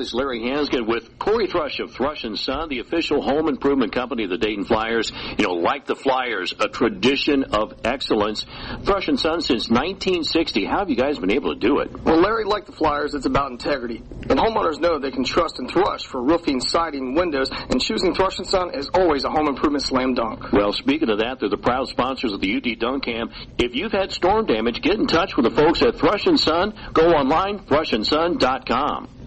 [0.00, 3.92] This is Larry Hansgen with Corey Thrush of Thrush and Son, the official home improvement
[3.92, 5.12] company of the Dayton Flyers.
[5.36, 8.46] You know, like the Flyers, a tradition of excellence.
[8.84, 10.64] Thrush and Son since 1960.
[10.64, 11.92] How have you guys been able to do it?
[12.02, 13.98] Well, Larry, like the Flyers, it's about integrity.
[13.98, 18.38] And homeowners know they can trust in Thrush for roofing, siding, windows, and choosing Thrush
[18.38, 20.50] and Son is always a home improvement slam dunk.
[20.50, 23.34] Well, speaking of that, they're the proud sponsors of the UD Duncam.
[23.58, 26.72] If you've had storm damage, get in touch with the folks at Thrush and Son.
[26.94, 29.19] Go online, thrushandson.com.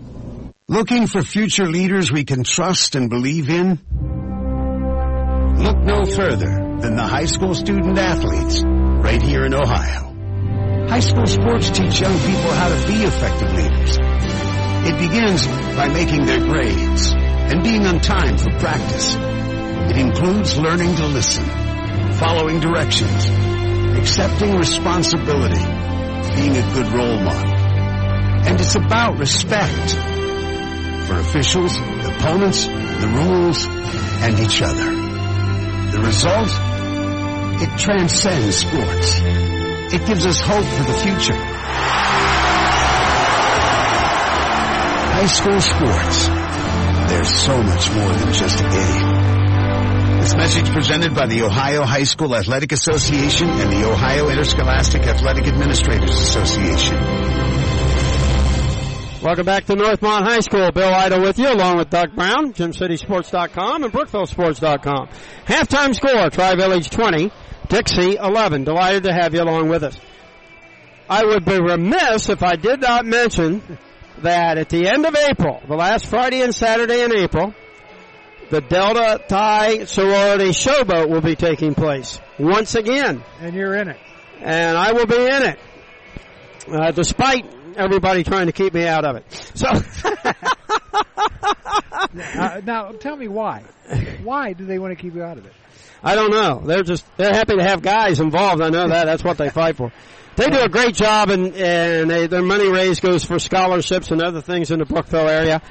[0.70, 3.82] Looking for future leaders we can trust and believe in?
[5.57, 10.88] Look no further than the high school student athletes right here in Ohio.
[10.88, 13.97] High school sports teach young people how to be effective leaders.
[14.88, 15.45] It begins
[15.76, 19.16] by making their grades and being on time for practice.
[19.16, 21.43] It includes learning to listen,
[22.14, 23.28] following directions,
[23.97, 25.66] accepting responsibility,
[26.36, 27.53] being a good role model.
[28.47, 30.12] And it's about respect
[31.07, 34.91] for officials, opponents, the rules, and each other.
[35.91, 36.49] The result?
[37.61, 39.21] It transcends sports.
[39.93, 41.35] It gives us hope for the future.
[45.13, 46.27] High school sports.
[47.09, 49.23] There's so much more than just a game.
[50.19, 55.47] This message presented by the Ohio High School Athletic Association and the Ohio Interscholastic Athletic
[55.47, 57.52] Administrators Association.
[59.24, 60.69] Welcome back to Northmont High School.
[60.74, 65.07] Bill Idle with you, along with Doug Brown, GymCitySports.com and BrookvilleSports.com.
[65.45, 67.32] Halftime score, Tri-Village 20,
[67.69, 68.65] Dixie 11.
[68.65, 69.97] Delighted to have you along with us.
[71.09, 73.61] I would be remiss if I did not mention
[74.24, 77.55] that at the end of April, the last Friday and Saturday in April,
[78.49, 83.24] the Delta Thai Sorority Showboat will be taking place once again.
[83.39, 83.97] And you're in it.
[84.41, 85.59] And I will be in it.
[86.67, 89.26] Uh, despite everybody trying to keep me out of it.
[89.55, 89.67] So.
[92.36, 93.63] uh, now, tell me why.
[94.24, 95.53] Why do they want to keep you out of it?
[96.03, 96.61] I don't know.
[96.65, 98.61] They're just, they're happy to have guys involved.
[98.61, 99.05] I know that.
[99.05, 99.91] That's what they fight for.
[100.36, 104.21] They do a great job and, and they, their money raised goes for scholarships and
[104.21, 105.61] other things in the Brookville area.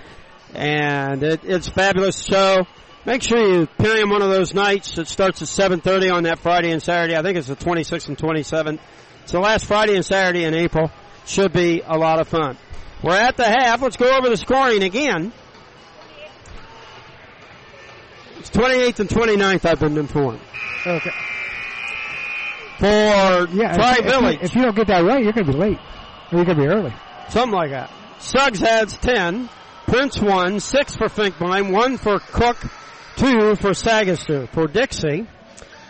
[0.54, 2.64] And it, it's fabulous show.
[3.04, 4.96] Make sure you pay them one of those nights.
[4.96, 7.16] It starts at 7.30 on that Friday and Saturday.
[7.16, 8.78] I think it's the 26th and 27th.
[9.24, 10.90] It's the last Friday and Saturday in April.
[11.26, 12.56] Should be a lot of fun.
[13.02, 13.82] We're at the half.
[13.82, 15.32] Let's go over the scoring again.
[18.38, 20.40] It's 28th and 29th, I've been informed.
[20.84, 21.10] Okay.
[22.78, 22.86] For
[23.54, 24.34] yeah, Tri if, Village.
[24.34, 25.78] If you, if you don't get that right, you're going to be late.
[26.32, 26.92] Or you're going to be early.
[27.28, 27.90] Something like that.
[28.18, 29.48] Suggs has 10.
[29.86, 30.58] Prince 1.
[30.58, 31.72] 6 for Finkbein.
[31.72, 32.56] 1 for Cook.
[33.16, 34.48] 2 for Sagaster.
[34.48, 35.26] For Dixie.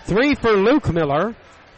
[0.05, 1.35] 3 for Luke Miller.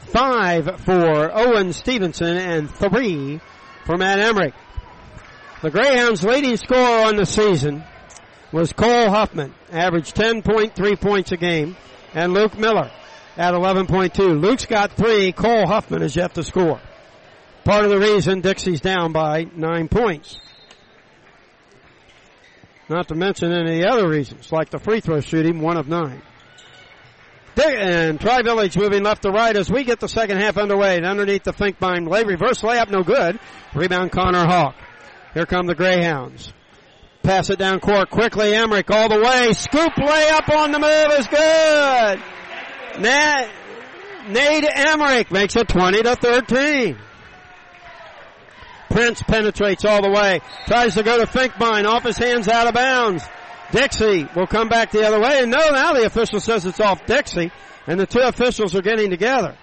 [0.08, 2.36] 5 for Owen Stevenson.
[2.36, 3.40] And 3
[3.84, 4.54] for Matt Emmerich.
[5.62, 7.84] The Greyhounds' leading scorer on the season
[8.52, 11.76] was Cole Huffman, averaged 10.3 points a game,
[12.14, 12.90] and Luke Miller
[13.36, 14.40] at 11.2.
[14.40, 15.32] Luke's got three.
[15.32, 16.80] Cole Huffman has yet to score.
[17.64, 20.38] Part of the reason Dixie's down by nine points.
[22.88, 26.22] Not to mention any other reasons, like the free throw shooting, one of nine.
[27.56, 30.96] And Tri Village moving left to right as we get the second half underway.
[30.96, 33.38] And underneath the Finkbein lay reverse layup, no good.
[33.74, 34.74] Rebound Connor Hawk.
[35.34, 36.52] Here come the Greyhounds.
[37.22, 38.54] Pass it down court quickly.
[38.54, 39.52] Emmerich all the way.
[39.52, 42.22] Scoop layup on the move is good.
[43.00, 43.50] Nate,
[44.28, 46.98] Nate Emmerich makes it 20 to 13.
[48.90, 50.40] Prince penetrates all the way.
[50.66, 51.84] Tries to go to Finkbein.
[51.84, 53.24] Off his hands out of bounds.
[53.74, 55.40] Dixie will come back the other way.
[55.40, 57.50] And no, now the official says it's off Dixie.
[57.88, 59.56] And the two officials are getting together.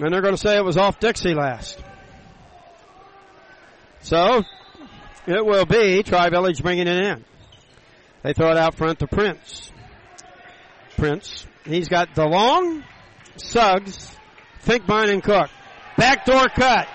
[0.00, 1.78] And they're going to say it was off Dixie last.
[4.00, 4.42] So,
[5.26, 7.24] it will be Tri Village bringing it in.
[8.22, 9.70] They throw it out front to Prince.
[10.96, 11.46] Prince.
[11.66, 12.82] He's got DeLong,
[13.36, 14.16] Suggs,
[14.64, 15.50] Finkbein, and Cook.
[15.98, 16.88] Backdoor cut.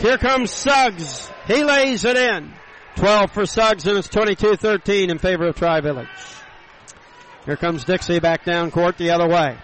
[0.00, 1.30] Here comes Suggs.
[1.46, 2.52] He lays it in.
[2.96, 6.08] 12 for Suggs, and it's 22-13 in favor of Tri Village.
[7.44, 9.58] Here comes Dixie back down court the other way.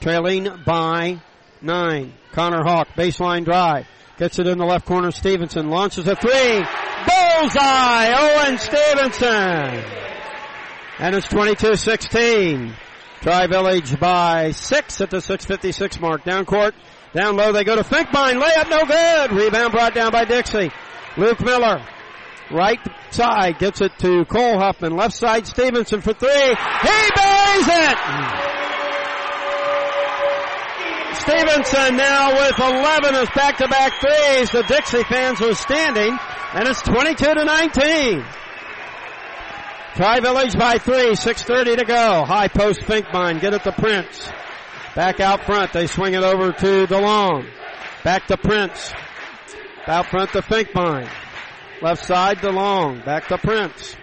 [0.00, 1.20] Trailing by
[1.60, 2.14] nine.
[2.32, 3.86] Connor Hawk, baseline drive.
[4.16, 5.10] Gets it in the left corner.
[5.10, 6.64] Stevenson launches a three.
[7.06, 8.12] Bullseye!
[8.12, 9.84] Owen Stevenson!
[10.98, 12.74] And it's 22-16.
[13.22, 16.24] Tri Village by six at the 656 mark.
[16.24, 16.74] Down court.
[17.12, 18.40] Down low they go to Finkbein.
[18.40, 19.32] Layup no good.
[19.32, 20.70] Rebound brought down by Dixie.
[21.16, 21.82] Luke Miller.
[22.52, 22.80] Right
[23.10, 24.96] side gets it to Cole Huffman.
[24.96, 26.30] Left side Stevenson for three.
[26.30, 27.98] He buries it!
[31.20, 34.50] Stevenson now with 11 as back-to-back threes.
[34.50, 36.18] The Dixie fans are standing,
[36.54, 38.24] and it's 22 to 19.
[39.94, 42.24] Tri Village by three, 6.30 to go.
[42.24, 44.30] High post Finkbein, get it to Prince.
[44.94, 47.46] Back out front, they swing it over to DeLong.
[48.02, 48.92] Back to Prince.
[49.86, 51.08] Out front to Finkbein.
[51.82, 53.96] Left side DeLong, back to Prince.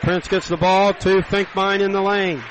[0.00, 2.42] Prince gets the ball to Finkbein in the lane.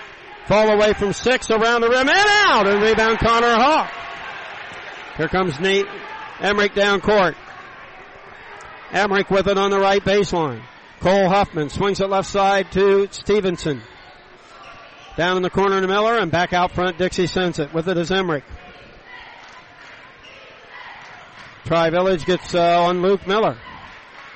[0.48, 3.92] Fall away from six around the rim and out and rebound Connor Hawk.
[5.18, 5.86] Here comes Nate
[6.40, 7.36] Emmerich down court.
[8.92, 10.64] Emmerich with it on the right baseline.
[11.02, 13.82] Cole Huffman swings it left side to Stevenson.
[15.18, 17.74] Down in the corner to Miller and back out front Dixie sends it.
[17.74, 18.46] With it is Emmerich.
[21.66, 23.58] Tri Village gets uh, on Luke Miller.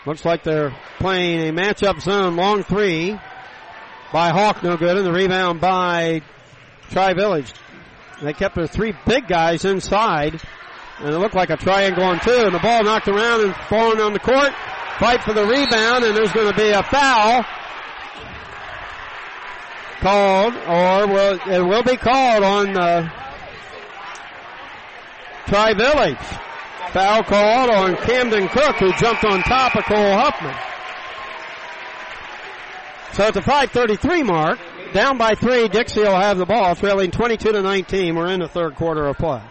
[0.05, 3.17] Looks like they're playing a matchup zone long three
[4.11, 6.21] by Hawk, no good, and the rebound by
[6.89, 7.53] Tri Village.
[8.21, 10.41] They kept the three big guys inside,
[10.99, 14.01] and it looked like a triangle on two, and the ball knocked around and falling
[14.01, 14.51] on the court.
[14.99, 17.45] Fight for the rebound, and there's going to be a foul
[20.01, 23.09] called, or will it will be called on uh,
[25.47, 26.17] Tri Village.
[26.93, 30.55] Foul called on Camden Cook, who jumped on top of Cole Huffman.
[33.13, 34.59] So at the 5:33 mark,
[34.93, 38.15] down by three, Dixie will have the ball, trailing 22 to 19.
[38.15, 39.41] We're in the third quarter of play.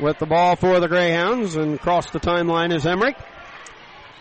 [0.00, 3.16] With the ball for the Greyhounds and across the timeline is Emmerich.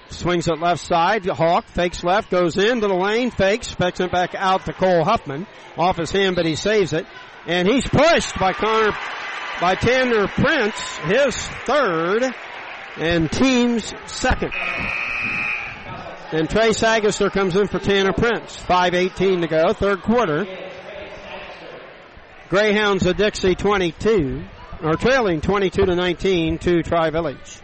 [0.09, 1.25] Swings it left side.
[1.25, 5.47] Hawk fakes left, goes into the lane, fakes, specks it back out to Cole Huffman.
[5.77, 7.05] Off his hand, but he saves it.
[7.49, 8.95] And he's pushed by Connor,
[9.59, 11.35] by Tanner Prince, his
[11.65, 12.23] third,
[12.95, 14.51] and team's second.
[16.31, 18.55] And Trey Sagaster comes in for Tanner Prince.
[18.55, 20.45] 5.18 to go, third quarter.
[22.49, 24.43] Greyhounds of Dixie 22,
[24.84, 27.61] or trailing 22 to 19 to Tri Village.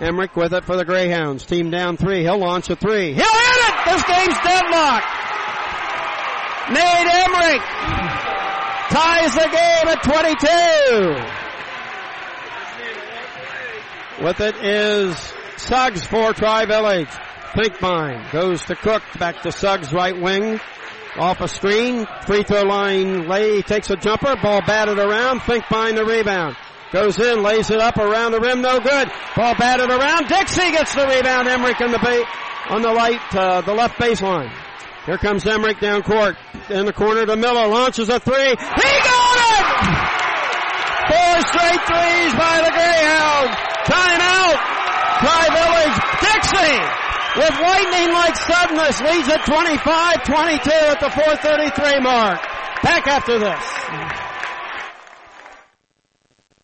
[0.00, 1.46] Emmerich with it for the Greyhounds.
[1.46, 2.22] Team down three.
[2.22, 3.12] He'll launch a three.
[3.12, 3.74] He'll hit it!
[3.86, 5.35] This game's deadlocked.
[6.68, 7.62] Nate Emmerich
[8.90, 10.02] ties the game at
[14.18, 14.24] 22.
[14.24, 15.16] With it is
[15.56, 17.08] Suggs for Tri Village.
[17.52, 20.58] Finkbein goes to Cook, back to Suggs right wing.
[21.16, 26.04] Off a screen, free throw line, lay, takes a jumper, ball batted around, Finkbein the
[26.04, 26.56] rebound.
[26.92, 29.08] Goes in, lays it up around the rim, no good.
[29.36, 30.28] Ball batted around.
[30.28, 31.48] Dixie gets the rebound.
[31.48, 32.24] Emmerich on the ba-
[32.70, 34.52] on the light, uh, the left baseline.
[35.06, 36.36] Here comes Emmerich down court
[36.68, 37.68] in the corner to Miller.
[37.68, 38.34] Launches a three.
[38.34, 39.66] He got it!
[41.06, 43.54] Four straight threes by the Greyhounds.
[43.86, 44.58] Timeout.
[45.22, 45.96] Tri Village.
[46.20, 47.06] Dixie
[47.36, 52.40] with lightning-like suddenness leads at 25-22 at the 4:33 mark.
[52.82, 53.64] Back after this.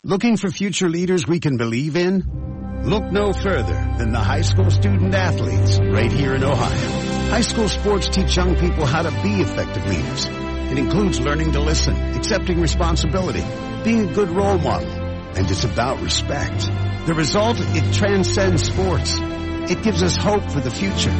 [0.03, 2.81] Looking for future leaders we can believe in?
[2.83, 7.22] Look no further than the high school student athletes right here in Ohio.
[7.29, 10.27] High school sports teach young people how to be effective leaders.
[10.71, 13.43] It includes learning to listen, accepting responsibility,
[13.83, 16.67] being a good role model, and it's about respect.
[17.05, 19.15] The result, it transcends sports.
[19.19, 21.11] It gives us hope for the future.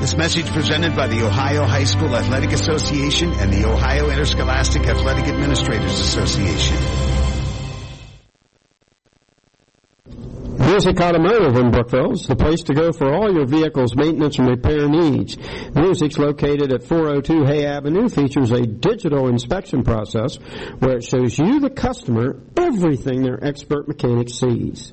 [0.00, 5.26] This message presented by the Ohio High School Athletic Association and the Ohio Interscholastic Athletic
[5.26, 7.23] Administrators Association.
[10.74, 14.48] Music Automotive in Brookville is the place to go for all your vehicle's maintenance and
[14.48, 15.38] repair needs.
[15.74, 20.36] Music's located at 402 Hay Avenue, features a digital inspection process
[20.80, 24.92] where it shows you, the customer, everything their expert mechanic sees.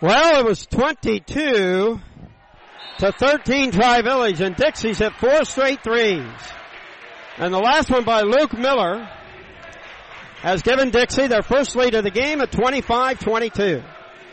[0.00, 2.00] Well, it was 22
[2.98, 6.24] to 13 Tri Village, and Dixie's hit four straight threes.
[7.36, 9.08] And the last one by Luke Miller
[10.40, 13.84] has given Dixie their first lead of the game at 25-22.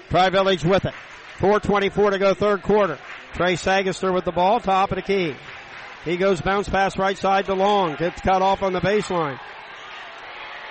[0.10, 0.94] Tri Village with it.
[1.40, 3.00] 4.24 to go third quarter.
[3.34, 5.36] Trey Sagaster with the ball, top of the key.
[6.04, 7.96] He goes bounce pass right side to Long.
[7.96, 9.40] Gets cut off on the baseline.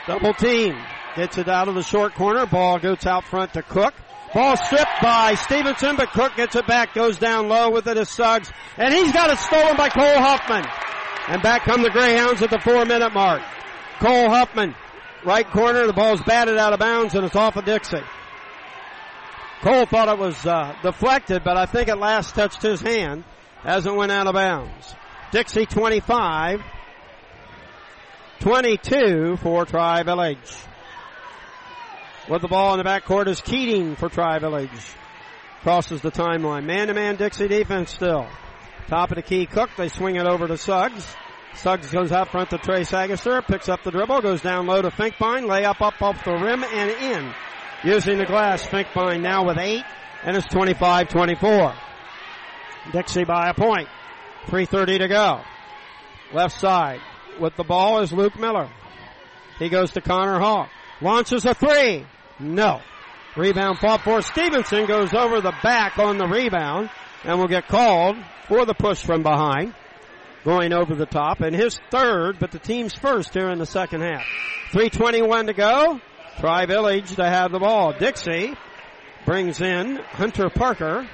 [0.07, 0.77] Double team.
[1.17, 2.47] Gets it out of the short corner.
[2.47, 3.95] Ball goes out front to Cook.
[4.35, 8.11] Ball stripped by Stevenson, but Cook gets it back, goes down low with it as
[8.11, 10.65] Suggs, and he's got it stolen by Cole Huffman.
[11.29, 13.43] And back come the Greyhounds at the four minute mark.
[14.01, 14.75] Cole Huffman,
[15.25, 18.03] right corner, the ball's batted out of bounds and it's off of Dixie.
[19.63, 23.23] Cole thought it was uh, deflected, but I think it last touched his hand
[23.65, 24.95] as it went out of bounds.
[25.31, 26.61] Dixie 25,
[28.41, 30.53] 22 for Tri Village.
[32.29, 34.71] With the ball in the backcourt is Keating for Tri Village.
[35.61, 36.65] Crosses the timeline.
[36.65, 38.27] Man to man Dixie defense still.
[38.87, 39.71] Top of the key Cook.
[39.77, 41.07] They swing it over to Suggs.
[41.55, 43.47] Suggs goes out front to Trey Sagaster.
[43.47, 44.23] Picks up the dribble.
[44.23, 45.47] Goes down low to Finkbein.
[45.47, 47.35] Layup up off the rim and in.
[47.85, 48.67] Using the glass.
[48.67, 49.85] Finkbein now with eight.
[50.23, 51.77] And it's 25-24.
[52.93, 53.89] Dixie by a point.
[54.47, 55.41] 3.30 to go.
[56.33, 57.01] Left side.
[57.39, 58.71] With the ball is Luke Miller.
[59.59, 60.71] He goes to Connor Hawk.
[61.01, 62.07] Launches a three.
[62.39, 62.81] No.
[63.37, 66.91] Rebound fought for Stevenson goes over the back on the rebound
[67.25, 68.17] and will get called
[68.49, 69.75] for the push from behind.
[70.45, 74.03] Going over the top and his third, but the team's first here in the second
[74.03, 74.25] half.
[74.73, 76.01] 321 to go.
[76.39, 77.93] Tri Village to have the ball.
[77.93, 78.55] Dixie
[79.25, 81.09] brings in Hunter Parker.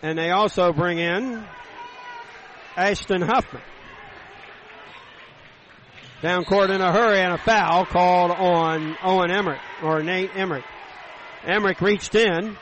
[0.00, 1.44] And they also bring in
[2.76, 3.62] Ashton Huffman.
[6.22, 10.64] Down court in a hurry and a foul called on Owen Emmerich or Nate Emmerich.
[11.44, 12.56] Emmerich reached in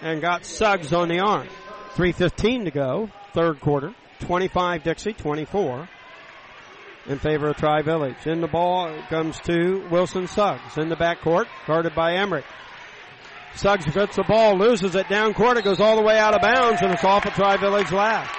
[0.00, 1.48] and got Suggs on the arm.
[1.94, 3.92] 3.15 to go, third quarter.
[4.20, 5.88] 25 Dixie, 24
[7.06, 8.26] in favor of Tri Village.
[8.26, 12.44] In the ball comes to Wilson Suggs in the backcourt, guarded by Emmerich.
[13.56, 16.42] Suggs gets the ball, loses it down court, it goes all the way out of
[16.42, 18.32] bounds, and it's off of Tri Village last.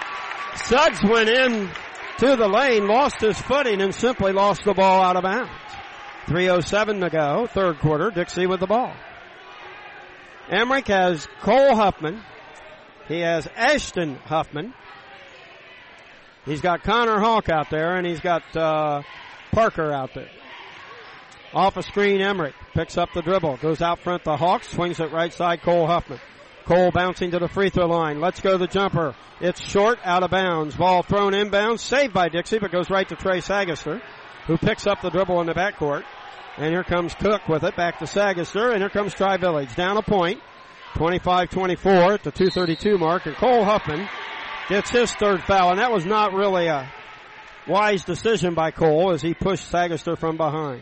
[0.65, 1.69] Suggs went in
[2.20, 5.52] to the lane, lost his footing, and simply lost the ball out of bounds.
[6.28, 8.94] 3.07 to go, third quarter, Dixie with the ball.
[10.50, 12.22] Emmerich has Cole Huffman.
[13.08, 14.74] He has Ashton Huffman.
[16.46, 19.02] He's got Connor Hawk out there, and he's got uh,
[19.52, 20.30] Parker out there.
[21.54, 25.12] Off a screen, Emmerich picks up the dribble, goes out front to Hawk, swings it
[25.12, 26.20] right side, Cole Huffman.
[26.66, 28.20] Cole bouncing to the free throw line.
[28.20, 29.16] Let's go the jumper.
[29.40, 30.76] It's short, out of bounds.
[30.76, 34.02] Ball thrown inbounds, saved by Dixie, but goes right to Trey Sagaster,
[34.48, 36.04] who picks up the dribble in the backcourt.
[36.58, 39.98] And here comes Cook with it back to Sagaster, and here comes Tri Village down
[39.98, 40.42] a point.
[40.94, 44.08] 25-24 at the 232 mark, and Cole Huffman
[44.70, 46.90] gets his third foul, and that was not really a
[47.68, 50.82] wise decision by Cole as he pushed Sagaster from behind.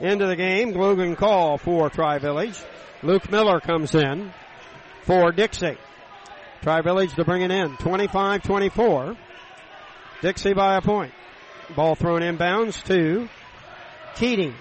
[0.00, 2.58] Into the game, Logan call for Tri Village.
[3.02, 4.32] Luke Miller comes in
[5.02, 5.76] for Dixie.
[6.62, 7.76] Tri Village to bring it in.
[7.76, 9.16] 25-24.
[10.20, 11.12] Dixie by a point.
[11.76, 13.28] Ball thrown inbounds to
[14.16, 14.54] Keating.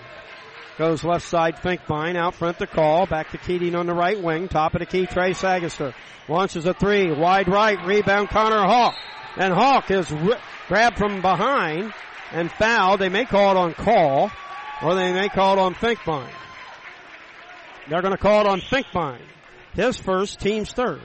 [0.78, 3.08] Goes left side Finkbein out front the call.
[3.08, 4.48] Back to Keating on the right wing.
[4.48, 5.94] Top of the key, Trey Sagaster.
[6.28, 7.12] Launches a three.
[7.12, 7.84] Wide right.
[7.84, 8.94] Rebound Connor Hawk.
[9.38, 10.36] And Hawk is ri-
[10.68, 11.92] grabbed from behind
[12.32, 13.00] and fouled.
[13.00, 14.30] They may call it on call
[14.84, 16.30] or they may call it on Finkbein.
[17.90, 19.20] They're going to call it on Finkbein.
[19.74, 21.02] His first, team's third.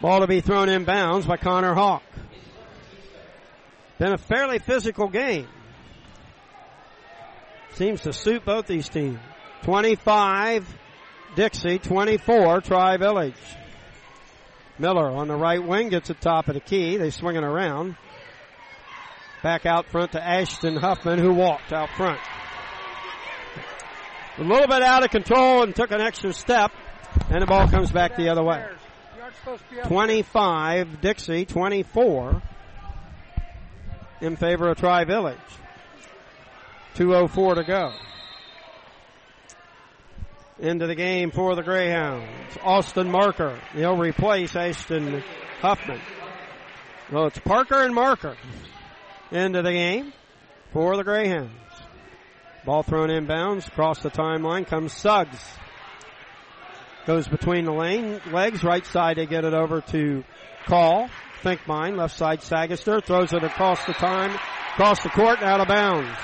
[0.00, 2.02] Ball to be thrown in bounds by Connor Hawk.
[3.98, 5.46] Been a fairly physical game.
[7.74, 9.18] Seems to suit both these teams.
[9.62, 10.66] 25
[11.36, 13.34] Dixie, 24 Tri Village.
[14.78, 16.96] Miller on the right wing gets the top of the key.
[16.96, 17.96] They swing it around.
[19.42, 22.20] Back out front to Ashton Huffman who walked out front.
[24.40, 26.72] A little bit out of control and took an extra step
[27.28, 28.64] and the ball comes back the other way.
[29.84, 32.42] 25 Dixie, 24
[34.22, 35.36] in favor of Tri Village.
[36.94, 37.92] 2.04 to go.
[40.58, 42.56] Into the game for the Greyhounds.
[42.62, 43.60] Austin Marker.
[43.74, 45.22] He'll replace Ashton
[45.60, 46.00] Huffman.
[47.10, 48.36] So it's Parker and Marker
[49.30, 50.12] into the game
[50.72, 51.52] for the Greyhounds.
[52.64, 53.66] Ball thrown inbounds.
[53.68, 55.42] Across the timeline comes Suggs.
[57.06, 58.62] Goes between the lane legs.
[58.62, 60.24] Right side they get it over to
[60.66, 61.08] Call.
[61.42, 63.02] Finkbein, Left side Sagaster.
[63.02, 64.38] Throws it across the time.
[64.74, 65.42] Across the court.
[65.42, 66.18] Out of bounds.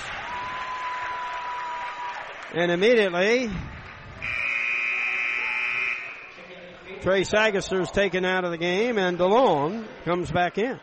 [2.54, 3.50] And immediately,
[7.00, 10.78] Trey Sagaster is taken out of the game and DeLong comes back in.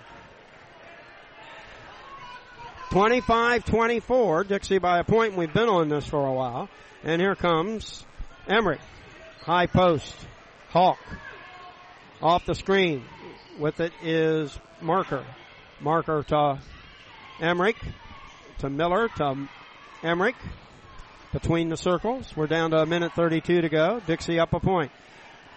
[2.89, 5.35] 25-24, Dixie by a point.
[5.35, 6.69] We've been on this for a while.
[7.03, 8.05] And here comes
[8.47, 8.79] Emmerich.
[9.41, 10.15] High post.
[10.69, 10.99] Hawk.
[12.21, 13.03] Off the screen.
[13.59, 15.25] With it is Marker.
[15.81, 16.59] Marker to
[17.39, 17.77] Emmerich.
[18.59, 19.09] To Miller.
[19.17, 19.49] To
[20.01, 20.35] Emmerich.
[21.33, 22.31] Between the circles.
[22.35, 24.01] We're down to a minute 32 to go.
[24.05, 24.91] Dixie up a point.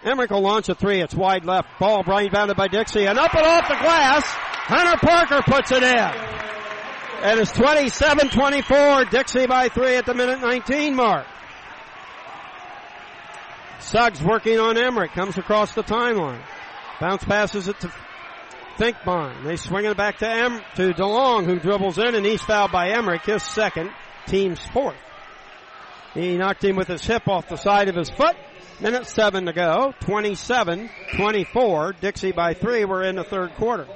[0.03, 1.01] Emmerich will launch a three.
[1.01, 1.69] It's wide left.
[1.79, 3.05] Ball bounded by Dixie.
[3.05, 4.23] And up and off the glass.
[4.25, 6.56] Hunter Parker puts it in.
[7.21, 9.09] And it's 27-24.
[9.09, 11.25] Dixie by three at the minute 19 mark.
[13.79, 15.11] Suggs working on Emmerich.
[15.11, 16.41] Comes across the timeline.
[16.99, 17.91] Bounce passes it to
[18.77, 19.43] Finkbein.
[19.43, 22.89] They swing it back to em- to DeLong who dribbles in and he's fouled by
[22.89, 23.23] Emmerich.
[23.25, 23.91] His second.
[24.27, 24.97] Team's fourth.
[26.13, 28.35] He knocked him with his hip off the side of his foot.
[28.79, 29.93] Minute seven to go.
[30.01, 31.99] 27-24.
[31.99, 32.85] Dixie by three.
[32.85, 33.87] We're in the third quarter.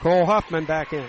[0.00, 1.06] Cole Huffman back in.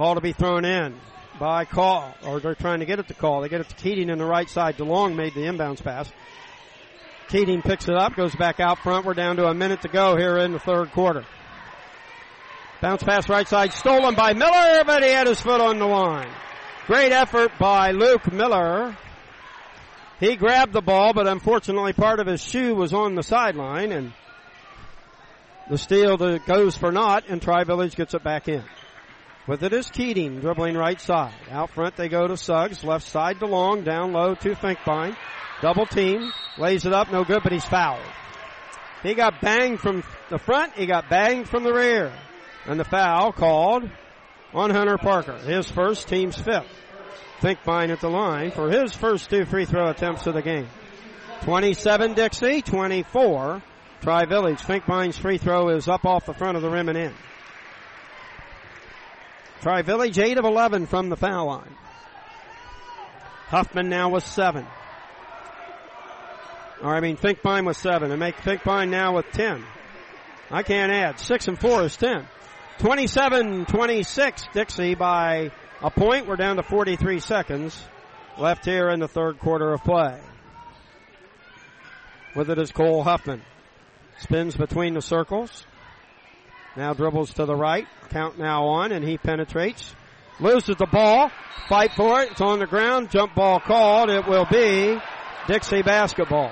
[0.00, 0.98] Ball to be thrown in
[1.38, 3.42] by Call, or they're trying to get it to Call.
[3.42, 4.78] They get it to Keating in the right side.
[4.78, 6.10] DeLong made the inbounds pass.
[7.28, 9.04] Keating picks it up, goes back out front.
[9.04, 11.26] We're down to a minute to go here in the third quarter.
[12.80, 16.32] Bounce pass right side, stolen by Miller, but he had his foot on the line.
[16.86, 18.96] Great effort by Luke Miller.
[20.18, 24.14] He grabbed the ball, but unfortunately part of his shoe was on the sideline, and
[25.68, 28.64] the steal goes for naught, and Tri Village gets it back in.
[29.50, 31.34] With it is Keating dribbling right side.
[31.50, 32.84] Out front they go to Suggs.
[32.84, 33.82] Left side to Long.
[33.82, 35.16] Down low to Finkbein.
[35.60, 36.30] Double team.
[36.56, 37.10] Lays it up.
[37.10, 37.98] No good, but he's fouled.
[39.02, 40.74] He got banged from the front.
[40.74, 42.12] He got banged from the rear.
[42.64, 43.90] And the foul called
[44.54, 45.36] on Hunter Parker.
[45.38, 46.70] His first, team's fifth.
[47.40, 50.68] Finkbein at the line for his first two free throw attempts of the game.
[51.42, 53.60] 27 Dixie, 24
[54.00, 54.60] Tri Village.
[54.60, 57.14] Finkbein's free throw is up off the front of the rim and in.
[59.60, 61.76] Tri Village 8 of 11 from the foul line.
[63.48, 64.66] Huffman now with 7.
[66.82, 69.62] Or I mean Finkbein with 7 and make Finkbein now with 10.
[70.50, 71.20] I can't add.
[71.20, 72.26] 6 and 4 is 10.
[72.78, 75.50] 27-26, Dixie by
[75.82, 76.26] a point.
[76.26, 77.78] We're down to 43 seconds
[78.38, 80.18] left here in the third quarter of play.
[82.34, 83.42] With it is Cole Huffman.
[84.18, 85.66] Spins between the circles.
[86.76, 87.86] Now dribbles to the right.
[88.10, 89.94] Count now on and he penetrates.
[90.38, 91.30] Loses the ball.
[91.68, 92.32] Fight for it.
[92.32, 93.10] It's on the ground.
[93.10, 94.10] Jump ball called.
[94.10, 94.98] It will be
[95.46, 96.50] Dixie basketball.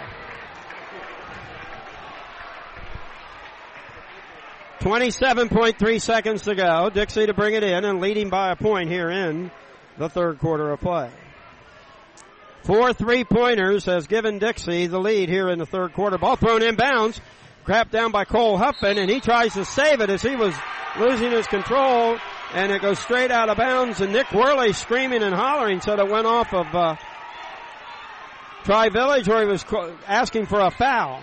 [4.81, 6.89] 27.3 seconds to go.
[6.90, 9.51] Dixie to bring it in and leading by a point here in
[9.99, 11.11] the third quarter of play.
[12.62, 16.19] Four three pointers has given Dixie the lead here in the third quarter.
[16.19, 17.20] Ball thrown in bounds.
[17.69, 20.55] Grabbed down by Cole Huffman and he tries to save it as he was
[20.99, 22.16] losing his control
[22.55, 26.09] and it goes straight out of bounds and Nick Worley screaming and hollering said it
[26.09, 26.97] went off of uh,
[28.65, 29.66] Tri Village where he was
[30.07, 31.23] asking for a foul.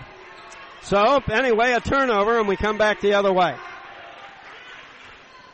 [0.82, 3.56] So anyway, a turnover and we come back the other way.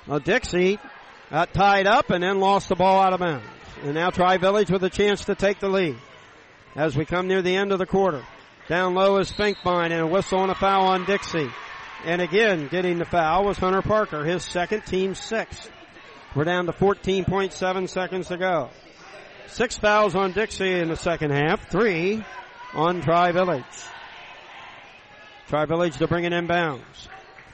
[0.06, 0.78] Well, Dixie
[1.30, 3.46] got tied up and then lost the ball out of bounds.
[3.82, 5.96] And now Tri Village with a chance to take the lead
[6.76, 8.22] as we come near the end of the quarter.
[8.68, 11.50] Down low is Finkbein and a whistle and a foul on Dixie.
[12.04, 15.68] And again, getting the foul was Hunter Parker, his second team six.
[16.34, 18.70] We're down to 14.7 seconds to go.
[19.48, 22.24] Six fouls on Dixie in the second half, three
[22.72, 23.64] on Tri Village.
[25.48, 27.08] Tri Village to bring it inbounds.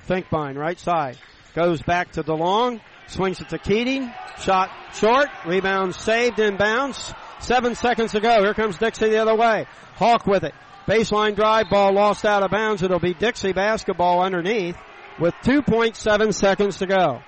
[0.06, 1.18] Finkbein, right side.
[1.54, 2.80] Goes back to DeLong.
[3.08, 4.12] Swings it to Keating.
[4.40, 5.28] Shot short.
[5.46, 7.14] Rebound saved inbounds.
[7.40, 8.42] Seven seconds to go.
[8.42, 9.66] Here comes Dixie the other way.
[9.96, 10.54] Hawk with it.
[10.88, 12.82] Baseline drive ball lost out of bounds.
[12.82, 14.76] It'll be Dixie basketball underneath
[15.20, 17.20] with 2.7 seconds to go.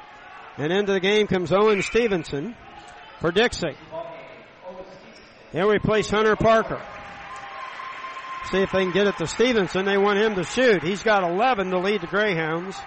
[0.57, 2.57] And into the game comes Owen Stevenson
[3.20, 3.77] for Dixie.
[5.53, 6.81] He'll replace Hunter Parker.
[8.51, 9.85] See if they can get it to Stevenson.
[9.85, 10.82] They want him to shoot.
[10.82, 12.78] He's got 11 to lead the Greyhounds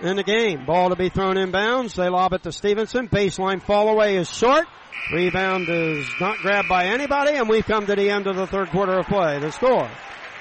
[0.00, 0.64] in the game.
[0.64, 1.94] Ball to be thrown in bounds.
[1.94, 3.08] They lob it to Stevenson.
[3.08, 4.66] Baseline fall away is short.
[5.12, 8.70] Rebound is not grabbed by anybody, and we've come to the end of the third
[8.70, 9.38] quarter of play.
[9.38, 9.90] The score,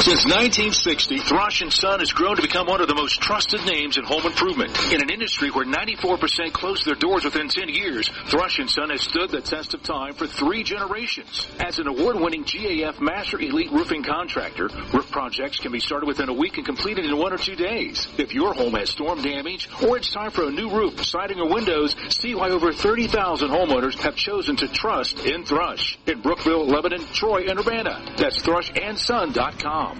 [0.00, 3.98] Since 1960, Thrush & Son has grown to become one of the most trusted names
[3.98, 4.70] in home improvement.
[4.92, 9.02] In an industry where 94% closed their doors within 10 years, Thrush & Son has
[9.02, 11.46] stood the test of time for three generations.
[11.58, 16.32] As an award-winning GAF Master Elite roofing contractor, roof projects can be started within a
[16.32, 18.08] week and completed in one or two days.
[18.16, 21.52] If your home has storm damage or it's time for a new roof, siding or
[21.52, 25.98] windows, see why over 30,000 homeowners have chosen to trust in Thrush.
[26.06, 28.14] In Brookville, Lebanon, Troy, and Urbana.
[28.16, 29.97] That's thrushandson.com.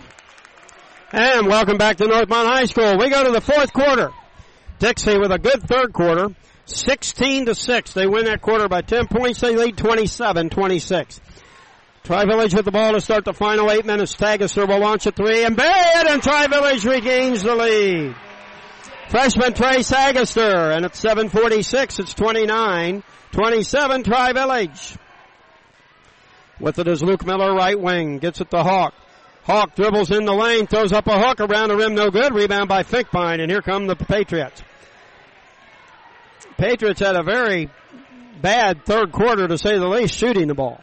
[1.11, 2.99] And welcome back to Northmont High School.
[2.99, 4.11] We go to the fourth quarter.
[4.79, 6.35] Dixie with a good third quarter.
[6.67, 7.93] 16 to 6.
[7.95, 9.41] They win that quarter by 10 points.
[9.41, 11.21] They lead 27-26.
[12.05, 14.15] Tri Village with the ball to start the final eight minutes.
[14.15, 18.15] Sagaster will launch a three and it and Tri Village regains the lead.
[19.09, 23.03] Freshman Trey Sagaster and at 746 it's 29
[23.33, 24.97] 27 Tri Village.
[26.61, 28.19] With it is Luke Miller right wing.
[28.19, 28.95] Gets it to Hawk.
[29.49, 32.35] Hawk dribbles in the lane, throws up a hook around the rim, no good.
[32.35, 34.63] Rebound by Finkbein, and here come the Patriots.
[36.59, 37.71] Patriots had a very
[38.43, 40.83] bad third quarter, to say the least, shooting the ball.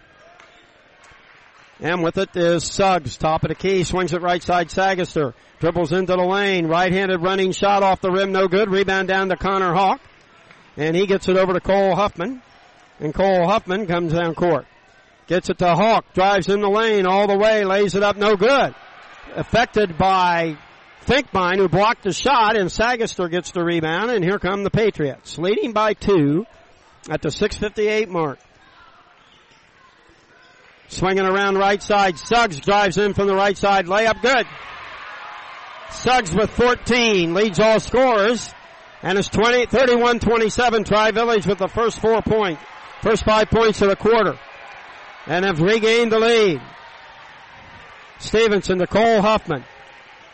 [1.79, 5.35] And with it is Suggs, top of the key, swings it right side Sagaster.
[5.59, 8.71] Dribbles into the lane, right-handed running shot off the rim, no good.
[8.71, 10.01] Rebound down to Connor Hawk.
[10.75, 12.41] And he gets it over to Cole Huffman.
[12.99, 14.65] And Cole Huffman comes down court.
[15.27, 18.35] Gets it to Hawk, drives in the lane all the way, lays it up, no
[18.35, 18.75] good.
[19.35, 20.57] Affected by
[21.07, 25.39] Finkbein, who blocked the shot, and Sagaster gets the rebound, and here come the Patriots,
[25.39, 26.45] leading by two
[27.09, 28.37] at the 6.58 mark.
[30.89, 34.45] Swinging around right side, Suggs drives in from the right side, layup good.
[35.89, 38.53] Suggs with 14, leads all scorers,
[39.01, 42.61] and it's 20, 31-27, Tri-Village with the first four points,
[43.01, 44.37] first five points of the quarter
[45.27, 46.61] and have regained the lead.
[48.19, 49.63] Stevenson to Cole Huffman.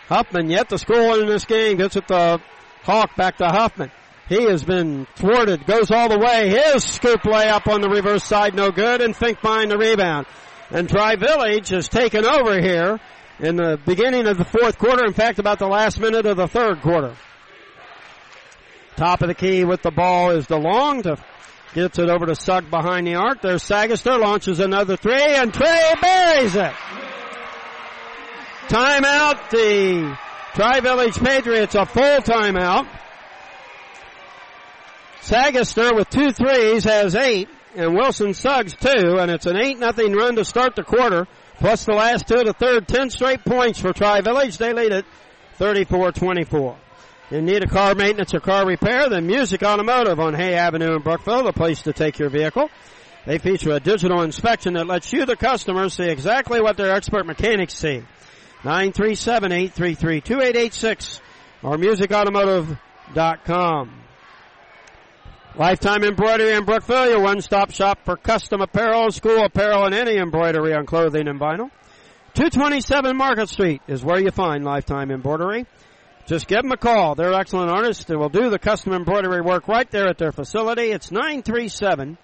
[0.08, 1.78] Huffman yet to score in this game.
[1.78, 2.42] Gets it to
[2.84, 3.92] Hawk back to Huffman.
[4.28, 6.50] He has been thwarted, goes all the way.
[6.50, 10.26] His scoop layup on the reverse side, no good, and Finkbein the rebound.
[10.70, 13.00] And Tri Village has taken over here
[13.40, 15.06] in the beginning of the fourth quarter.
[15.06, 17.14] In fact, about the last minute of the third quarter.
[18.96, 21.18] Top of the key with the ball is DeLong to
[21.74, 23.42] gets it over to Sugg behind the arc.
[23.42, 26.74] There's Sagaster launches another three and Trey buries it.
[28.68, 29.50] Timeout.
[29.50, 30.18] The
[30.54, 32.88] Tri Village Patriots a full timeout.
[35.22, 40.14] Sagaster with two threes has eight and Wilson Suggs two and it's an eight nothing
[40.14, 41.28] run to start the quarter
[41.58, 44.58] plus the last two the third 10 straight points for Tri Village.
[44.58, 45.06] They lead it
[45.60, 46.76] 34-24.
[47.32, 51.02] You need a car maintenance or car repair, then Music Automotive on Hay Avenue in
[51.02, 52.70] Brookville, the place to take your vehicle.
[53.26, 57.26] They feature a digital inspection that lets you, the customer, see exactly what their expert
[57.26, 58.04] mechanics see.
[58.64, 61.22] 937-833-2886
[61.64, 64.02] or musicautomotive.com.
[65.56, 70.74] Lifetime Embroidery in Brookville, your one-stop shop for custom apparel, school apparel, and any embroidery
[70.74, 71.72] on clothing and vinyl.
[72.34, 75.66] 227 Market Street is where you find Lifetime Embroidery.
[76.32, 77.16] Just give them a call.
[77.16, 78.06] They're excellent artists.
[78.06, 80.84] They will do the custom embroidery work right there at their facility.
[80.84, 82.18] It's 937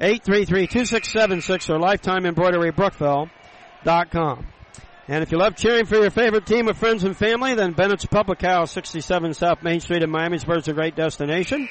[0.00, 4.46] 833 2676 or lifetimeembroiderybrookville.com.
[5.06, 8.06] And if you love cheering for your favorite team of friends and family, then Bennett's
[8.06, 11.68] Public House, 67 South Main Street in Miamisburg is a great destination.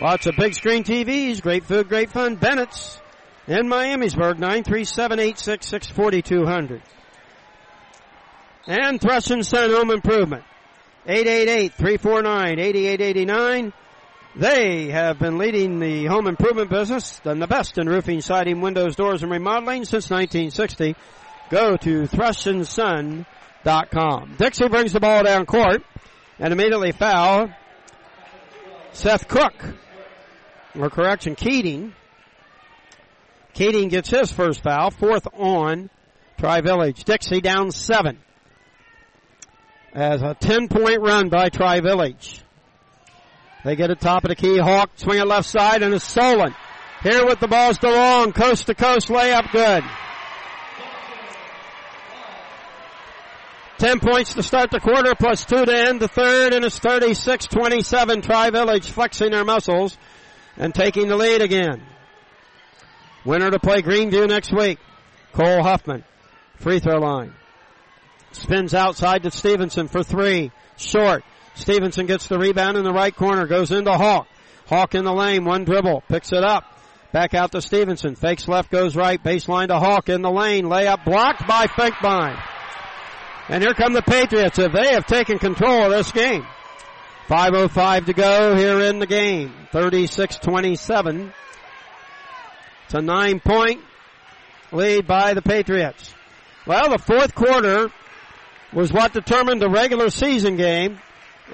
[0.00, 2.34] Lots of big screen TVs, great food, great fun.
[2.34, 3.00] Bennett's
[3.46, 6.82] in Miamisburg, 937-866-4200.
[8.66, 10.42] And Thrush and Son Home Improvement,
[11.06, 13.72] 888-349-8889.
[14.34, 18.96] They have been leading the home improvement business, done the best in roofing, siding, windows,
[18.96, 20.96] doors, and remodeling since 1960.
[21.48, 24.34] Go to thrushandson.com.
[24.36, 25.82] Dixie brings the ball down court
[26.38, 27.48] and immediately foul
[28.92, 29.54] Seth Cook.
[30.78, 31.94] Or correction, Keating.
[33.54, 35.88] Keating gets his first foul, fourth on
[36.36, 37.04] Tri Village.
[37.04, 38.18] Dixie down seven.
[39.96, 42.42] As a 10 point run by Tri Village.
[43.64, 44.58] They get it top of the key.
[44.58, 46.54] Hawk swing it left side and it's Solon.
[47.02, 48.34] Here with the ball's DeLong.
[48.34, 49.82] Coast to coast layup good.
[53.78, 58.22] 10 points to start the quarter plus two to end the third and it's 36-27
[58.22, 59.96] Tri-Village flexing their muscles
[60.58, 61.82] and taking the lead again.
[63.24, 64.78] Winner to play Greeneview next week.
[65.32, 66.04] Cole Huffman.
[66.56, 67.32] Free throw line.
[68.32, 70.50] Spins outside to Stevenson for three.
[70.76, 71.24] Short.
[71.54, 73.46] Stevenson gets the rebound in the right corner.
[73.46, 74.28] Goes into Hawk.
[74.66, 75.44] Hawk in the lane.
[75.44, 76.02] One dribble.
[76.08, 76.64] Picks it up.
[77.12, 78.14] Back out to Stevenson.
[78.14, 79.22] Fakes left, goes right.
[79.22, 80.66] Baseline to Hawk in the lane.
[80.66, 82.38] Layup blocked by Finkbein.
[83.48, 84.58] And here come the Patriots.
[84.58, 86.44] If they have taken control of this game.
[87.28, 89.52] 5.05 to go here in the game.
[89.72, 91.32] 36-27.
[92.84, 93.80] It's a nine point
[94.70, 96.14] lead by the Patriots.
[96.66, 97.90] Well, the fourth quarter
[98.76, 101.00] was what determined the regular season game.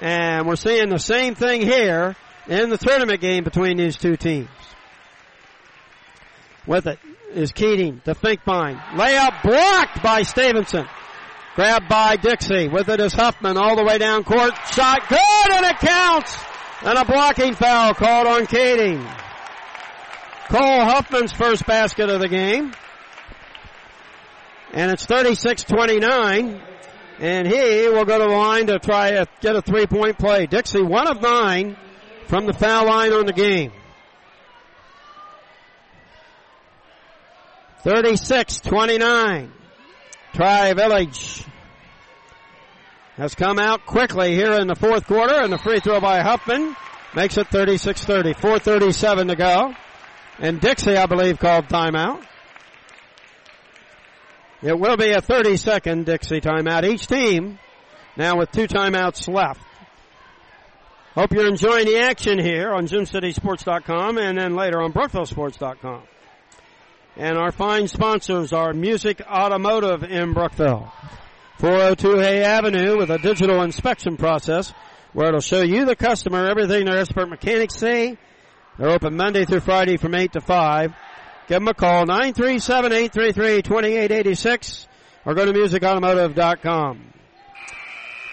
[0.01, 2.15] And we're seeing the same thing here
[2.47, 4.49] in the tournament game between these two teams.
[6.67, 6.99] With it
[7.33, 8.77] is Keating to Finkbein.
[8.95, 10.85] Layup blocked by Stevenson.
[11.55, 12.67] Grabbed by Dixie.
[12.67, 14.53] With it is Huffman all the way down court.
[14.73, 16.37] Shot good and it counts.
[16.81, 19.01] And a blocking foul called on Keating.
[20.49, 22.73] Cole Huffman's first basket of the game.
[24.73, 26.72] And it's 36-29.
[27.19, 30.47] And he will go to the line to try to get a three point play.
[30.47, 31.77] Dixie, one of nine
[32.27, 33.71] from the foul line on the game.
[37.83, 39.51] 36-29.
[40.33, 41.43] Tri Village
[43.17, 46.75] has come out quickly here in the fourth quarter and the free throw by Huffman
[47.15, 48.35] makes it 36-30.
[48.35, 49.73] 437 to go.
[50.39, 52.25] And Dixie, I believe, called timeout.
[54.63, 56.85] It will be a 30 second Dixie timeout.
[56.85, 57.59] Each team
[58.15, 59.61] now with two timeouts left.
[61.15, 66.03] Hope you're enjoying the action here on GymCitySports.com and then later on BrookvilleSports.com.
[67.17, 70.91] And our fine sponsors are Music Automotive in Brookville.
[71.59, 74.73] 402 Hay Avenue with a digital inspection process
[75.11, 78.17] where it'll show you the customer everything their expert mechanics say.
[78.79, 80.93] They're open Monday through Friday from 8 to 5.
[81.47, 84.87] Give them a call, 937-833-2886
[85.25, 87.13] or go to musicautomotive.com.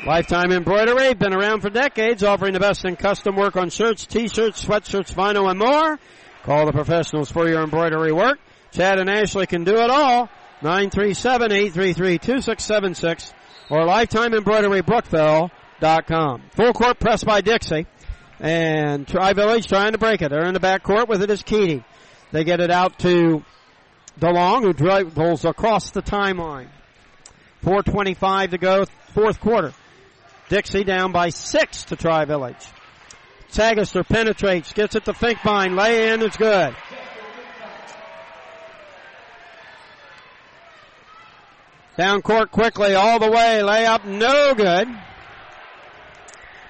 [0.06, 4.64] Lifetime Embroidery, been around for decades, offering the best in custom work on shirts, t-shirts,
[4.64, 5.98] sweatshirts, vinyl, and more.
[6.42, 8.38] Call the professionals for your embroidery work.
[8.72, 10.30] Chad and Ashley can do it all.
[10.62, 13.34] 937-833-2676
[13.68, 16.42] or lifetimeembroiderybrookville.com.
[16.52, 17.86] Full court press by Dixie.
[18.38, 20.30] And Tri Village trying to break it.
[20.30, 21.84] They're in the back court with it is Keating.
[22.32, 23.44] They get it out to
[24.20, 26.68] DeLong who dribbles across the timeline.
[27.62, 28.84] 4.25 to go,
[29.14, 29.72] fourth quarter.
[30.48, 32.66] Dixie down by six to Tri Village.
[33.50, 36.74] Sagaster penetrates, gets it to Finkbein, lay in, it's good.
[41.96, 44.88] Down court quickly, all the way, layup, no good.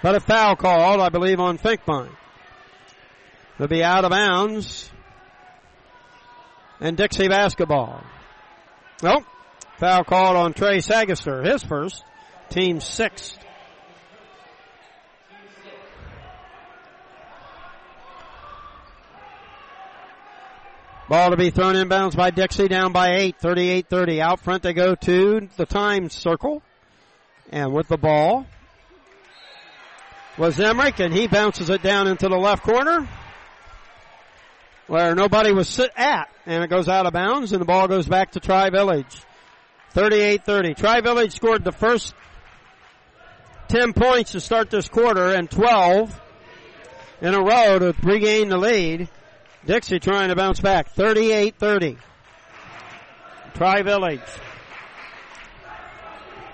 [0.02, 2.10] But a foul called, I believe, on Finkbein.
[3.58, 4.90] They'll be out of bounds.
[6.80, 8.02] And Dixie basketball.
[9.02, 9.24] Nope.
[9.78, 12.04] Foul called on Trey Sagaster, his first,
[12.48, 13.38] team sixth.
[21.08, 24.20] Ball to be thrown inbounds by Dixie down by 8, 38-30.
[24.20, 26.62] Out front they go to the time circle.
[27.50, 28.46] And with the ball
[30.38, 33.08] was Emmerich and he bounces it down into the left corner
[34.90, 38.08] where nobody was sit at and it goes out of bounds and the ball goes
[38.08, 39.22] back to Tri Village.
[39.94, 40.76] 38-30.
[40.76, 42.12] Tri Village scored the first
[43.68, 46.20] 10 points to start this quarter and 12
[47.20, 49.08] in a row to regain the lead.
[49.64, 50.92] Dixie trying to bounce back.
[50.96, 51.96] 38-30.
[53.54, 54.20] Tri Village.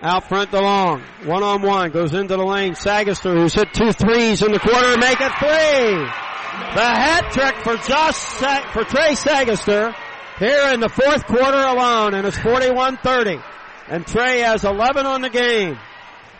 [0.03, 1.01] Out front DeLong.
[1.25, 1.91] One on one.
[1.91, 2.75] Goes into the lane.
[2.75, 6.36] Sagaster who's hit two threes in the quarter make it three.
[6.75, 8.17] The hat trick for Josh,
[8.73, 9.95] for Trey Sagaster
[10.39, 13.43] here in the fourth quarter alone and it's 41-30.
[13.89, 15.79] And Trey has 11 on the game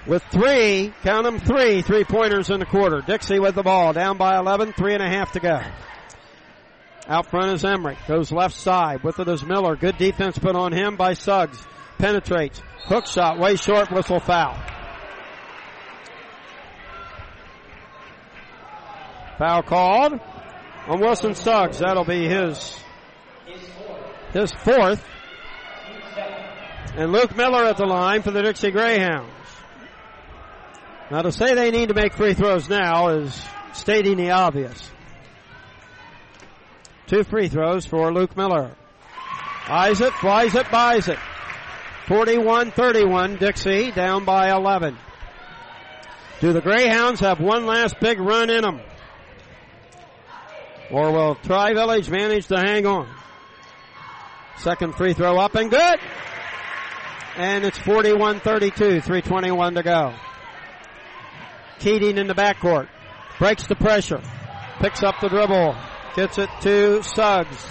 [0.07, 3.01] with three, count them three, three pointers in the quarter.
[3.01, 5.61] Dixie with the ball down by 11, three and a half to go.
[7.09, 7.99] Out front is Emmerich.
[8.09, 9.05] Goes left side.
[9.05, 9.77] With it is Miller.
[9.77, 11.63] Good defense put on him by Suggs.
[11.99, 12.61] Penetrates.
[12.87, 13.39] Hook shot.
[13.39, 13.93] Way short.
[13.93, 14.57] Whistle foul.
[19.39, 20.21] Foul called
[20.87, 21.79] on Wilson Suggs.
[21.79, 22.79] That'll be his,
[24.33, 25.05] his fourth.
[26.97, 29.31] And Luke Miller at the line for the Dixie Greyhounds.
[31.11, 34.91] Now to say they need to make free throws now is stating the obvious.
[37.07, 38.75] Two free throws for Luke Miller.
[40.01, 41.19] It, flies it, buys it.
[42.07, 44.97] 41-31, Dixie down by 11.
[46.41, 48.81] Do the Greyhounds have one last big run in them?
[50.91, 53.09] Or will Tri Village manage to hang on?
[54.59, 55.99] Second free throw up and good.
[57.37, 60.15] And it's 41-32, 321 to go.
[61.79, 62.89] Keating in the backcourt.
[63.39, 64.23] Breaks the pressure.
[64.81, 65.77] Picks up the dribble.
[66.15, 67.67] Gets it to Suggs.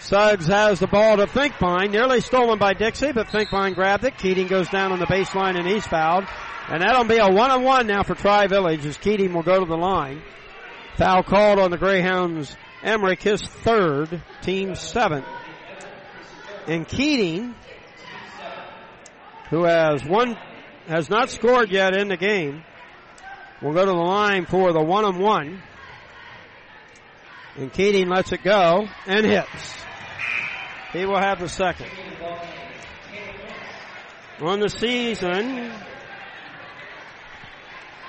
[0.00, 1.90] Suggs has the ball to Finkbein.
[1.90, 4.18] Nearly stolen by Dixie, but Finkbein grabbed it.
[4.18, 6.24] Keating goes down on the baseline and he's fouled.
[6.68, 9.76] And that'll be a one-on-one now for Tri Village as Keating will go to the
[9.76, 10.22] line.
[10.96, 12.56] Foul called on the Greyhounds.
[12.82, 15.26] Emmerich, his third, team seventh.
[16.66, 17.54] And Keating,
[19.50, 20.36] who has one,
[20.86, 22.62] has not scored yet in the game,
[23.62, 25.62] will go to the line for the one-on-one.
[27.56, 29.84] And Keating lets it go and hits.
[30.92, 31.90] He will have the second.
[34.40, 35.72] On the season,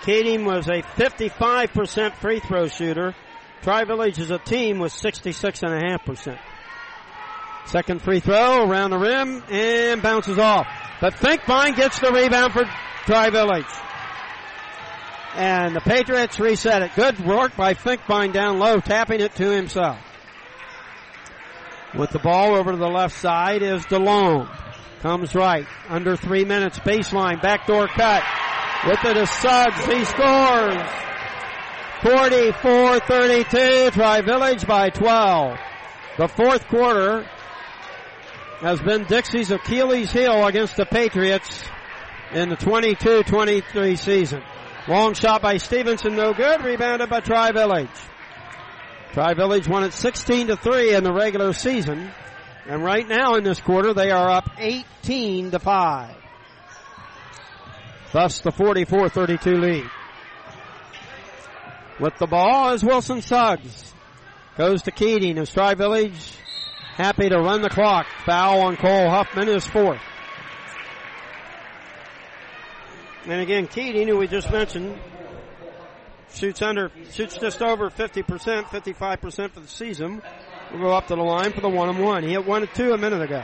[0.05, 3.15] Keating was a 55% free throw shooter.
[3.63, 6.39] Tri-Village as a team was 66.5%.
[7.65, 10.67] Second free throw around the rim and bounces off.
[11.01, 12.65] But Finkbein gets the rebound for
[13.05, 13.65] Tri-Village.
[15.33, 16.91] And the Patriots reset it.
[16.95, 19.97] Good work by Finkbein down low, tapping it to himself.
[21.97, 24.55] With the ball over to the left side is DeLong.
[25.01, 25.65] Comes right.
[25.89, 26.77] Under three minutes.
[26.79, 27.41] Baseline.
[27.41, 28.23] Backdoor cut.
[28.85, 29.85] With it is Suggs.
[29.85, 30.75] He scores.
[32.01, 33.91] 44-32.
[33.93, 35.57] Tri Village by 12.
[36.17, 37.27] The fourth quarter
[38.59, 41.63] has been Dixie's Achilles heel against the Patriots
[42.31, 44.43] in the 22-23 season.
[44.87, 46.63] Long shot by Stevenson, no good.
[46.63, 47.89] Rebounded by Tri Village.
[49.13, 52.11] Tri Village won it 16 to 3 in the regular season.
[52.67, 56.15] And right now in this quarter, they are up 18 to 5.
[58.15, 59.89] Thus the 44-32 lead.
[61.99, 63.93] With the ball is Wilson Suggs.
[64.57, 66.37] Goes to Keating as Tri Village
[66.95, 68.07] happy to run the clock.
[68.25, 69.99] Foul on Cole Huffman is fourth.
[73.25, 74.97] And again, Keating, who we just mentioned,
[76.33, 78.23] shoots under, shoots just over 50%,
[78.63, 80.21] 55% for the season.
[80.71, 82.23] Will go up to the line for the one and one.
[82.23, 83.43] He hit one and two a minute ago.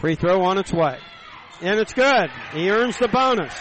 [0.00, 0.98] Free throw on its way.
[1.60, 2.30] and it's good.
[2.54, 3.52] He earns the bonus.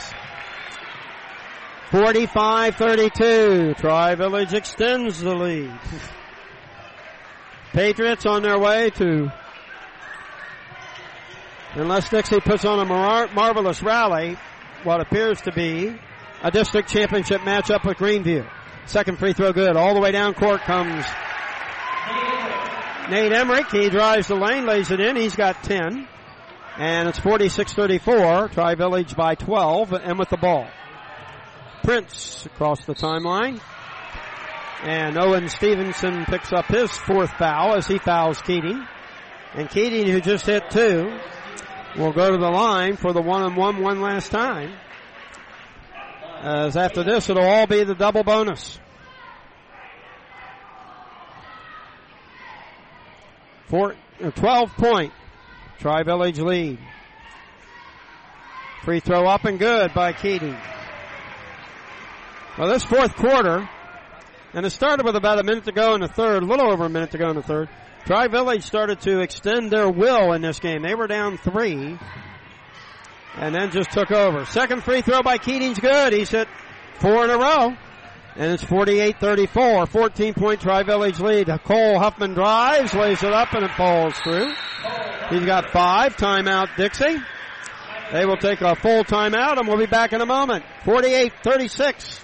[1.92, 3.76] 45-32.
[3.78, 5.78] Tri Village extends the lead.
[7.74, 9.32] Patriots on their way to,
[11.74, 14.38] unless Dixie puts on a mar- marvelous rally,
[14.84, 15.94] what appears to be
[16.42, 18.50] a district championship matchup with Greeneview.
[18.86, 19.76] Second free throw good.
[19.76, 21.06] All the way down court comes
[23.10, 23.70] Nate Emmerich.
[23.72, 25.16] He drives the lane, lays it in.
[25.16, 26.08] He's got 10.
[26.78, 28.52] And it's 46-34.
[28.52, 30.68] Tri Village by 12 and with the ball.
[31.84, 33.60] Prince across the timeline.
[34.84, 38.86] And Owen Stevenson picks up his fourth foul as he fouls Keating.
[39.54, 41.12] And Keating, who just hit two,
[41.98, 44.74] will go to the line for the one-on-one one last time.
[46.42, 48.80] As after this, it'll all be the double bonus.
[53.68, 55.14] Four, uh, 12 point
[55.80, 56.78] Tri Village lead.
[58.84, 60.58] Free throw up and good by Keating.
[62.58, 63.70] Well, this fourth quarter,
[64.54, 66.84] and it started with about a minute to go in the third, a little over
[66.84, 67.70] a minute to go in the third.
[68.06, 70.82] Tri Village started to extend their will in this game.
[70.82, 71.98] They were down three,
[73.36, 74.44] and then just took over.
[74.46, 76.12] Second free throw by Keating's good.
[76.12, 76.50] He's hit
[76.96, 77.78] four in a row.
[78.40, 81.48] And it's 48-34, 14 point Tri-Village lead.
[81.66, 84.54] Cole Huffman drives, lays it up, and it falls through.
[85.30, 86.16] He's got five.
[86.16, 87.18] Timeout Dixie.
[88.14, 90.64] They will take a full timeout and we'll be back in a moment.
[90.86, 92.22] 48-36.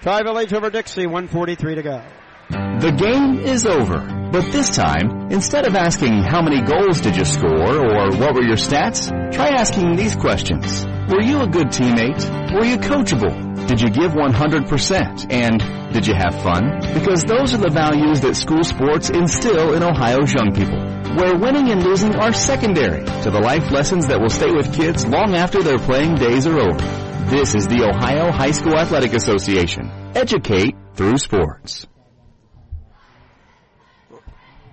[0.00, 2.02] Tri-Village over Dixie, 143 to go.
[2.48, 3.98] The game is over.
[4.32, 8.42] But this time, instead of asking how many goals did you score or what were
[8.42, 10.86] your stats, try asking these questions.
[11.10, 12.54] Were you a good teammate?
[12.54, 13.49] Were you coachable?
[13.70, 15.32] Did you give 100%?
[15.32, 16.80] And did you have fun?
[16.92, 20.80] Because those are the values that school sports instill in Ohio's young people.
[21.14, 25.06] Where winning and losing are secondary to the life lessons that will stay with kids
[25.06, 26.84] long after their playing days are over.
[27.30, 29.88] This is the Ohio High School Athletic Association.
[30.16, 31.86] Educate through sports.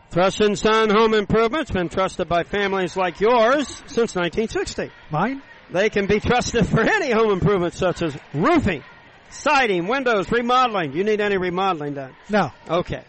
[0.10, 4.90] Thrush and Son Home Improvement's been trusted by families like yours since 1960.
[5.12, 5.44] Mine?
[5.72, 8.84] They can be trusted for any home improvement such as roofing,
[9.30, 10.94] siding, windows, remodeling.
[10.94, 12.16] You need any remodeling done?
[12.30, 12.52] No.
[12.70, 13.04] Okay.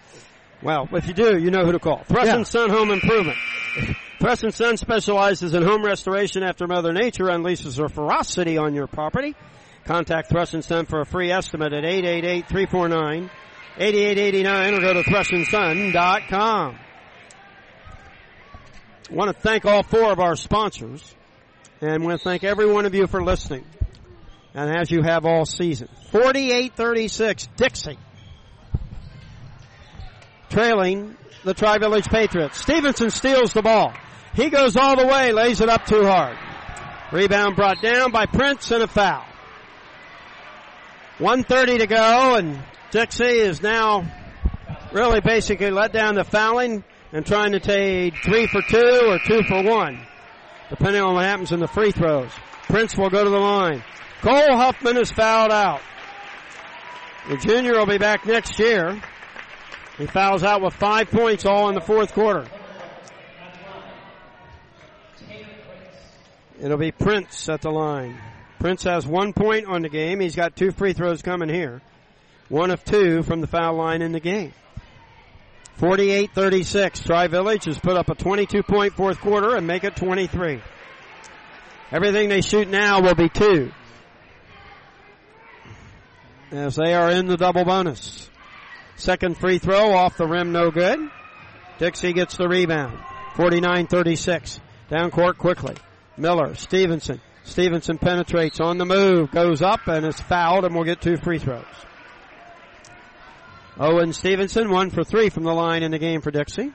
[0.62, 2.02] Well, if you do, you know who to call.
[2.08, 2.34] Thrush Yeah.
[2.36, 3.38] and Son Home Improvement.
[4.20, 8.88] Thrush and Son specializes in home restoration after Mother Nature unleashes her ferocity on your
[8.88, 9.36] property.
[9.84, 13.30] Contact Thrush and Son for a free estimate at 888-349-8889
[14.76, 16.78] or go to thrushandson.com.
[19.10, 21.14] I want to thank all four of our sponsors
[21.80, 23.64] and we thank every one of you for listening.
[24.54, 25.88] And as you have all season.
[26.12, 27.98] 48-36, Dixie.
[30.50, 32.60] Trailing the Tri-Village Patriots.
[32.60, 33.92] Stevenson steals the ball.
[34.34, 36.36] He goes all the way, lays it up too hard.
[37.12, 39.24] Rebound brought down by Prince and a foul.
[41.18, 44.06] 130 to go and Dixie is now
[44.92, 49.42] really basically let down the fouling and trying to take three for two or two
[49.42, 50.06] for one,
[50.70, 52.30] depending on what happens in the free throws.
[52.64, 53.82] Prince will go to the line.
[54.20, 55.80] Cole Huffman is fouled out.
[57.28, 59.00] The junior will be back next year.
[59.96, 62.46] He fouls out with five points all in the fourth quarter.
[66.60, 68.18] It'll be Prince at the line.
[68.58, 70.20] Prince has one point on the game.
[70.20, 71.80] He's got two free throws coming here.
[72.48, 74.52] One of two from the foul line in the game.
[75.78, 77.04] 48-36.
[77.04, 80.60] Tri-Village has put up a 22 point fourth quarter and make it 23.
[81.92, 83.72] Everything they shoot now will be two.
[86.50, 88.28] As they are in the double bonus.
[88.96, 90.98] Second free throw off the rim, no good.
[91.78, 92.98] Dixie gets the rebound.
[93.34, 94.58] 49-36.
[94.90, 95.76] Down court quickly.
[96.16, 97.20] Miller, Stevenson.
[97.44, 101.38] Stevenson penetrates on the move, goes up and is fouled and will get two free
[101.38, 101.64] throws.
[103.80, 106.72] Owen Stevenson, one for three from the line in the game for Dixie.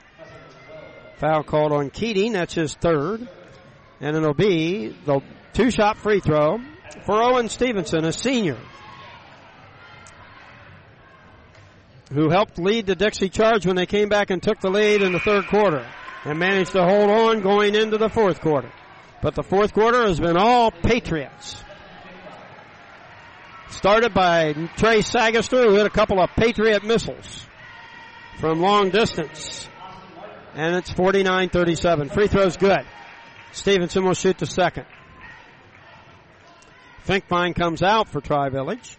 [1.16, 3.28] Foul called on Keating, that's his third.
[4.00, 5.20] And it'll be the
[5.52, 6.58] two shot free throw
[7.04, 8.58] for Owen Stevenson, a senior.
[12.12, 15.12] Who helped lead the Dixie Charge when they came back and took the lead in
[15.12, 15.86] the third quarter
[16.24, 18.70] and managed to hold on going into the fourth quarter.
[19.22, 21.63] But the fourth quarter has been all Patriots.
[23.84, 27.44] Started by Trey Sagaster, who hit a couple of Patriot missiles
[28.40, 29.68] from long distance.
[30.54, 32.10] And it's 49-37.
[32.14, 32.80] Free throw's good.
[33.52, 34.86] Stevenson will shoot the second.
[37.06, 38.96] Finkbein comes out for Tri-Village.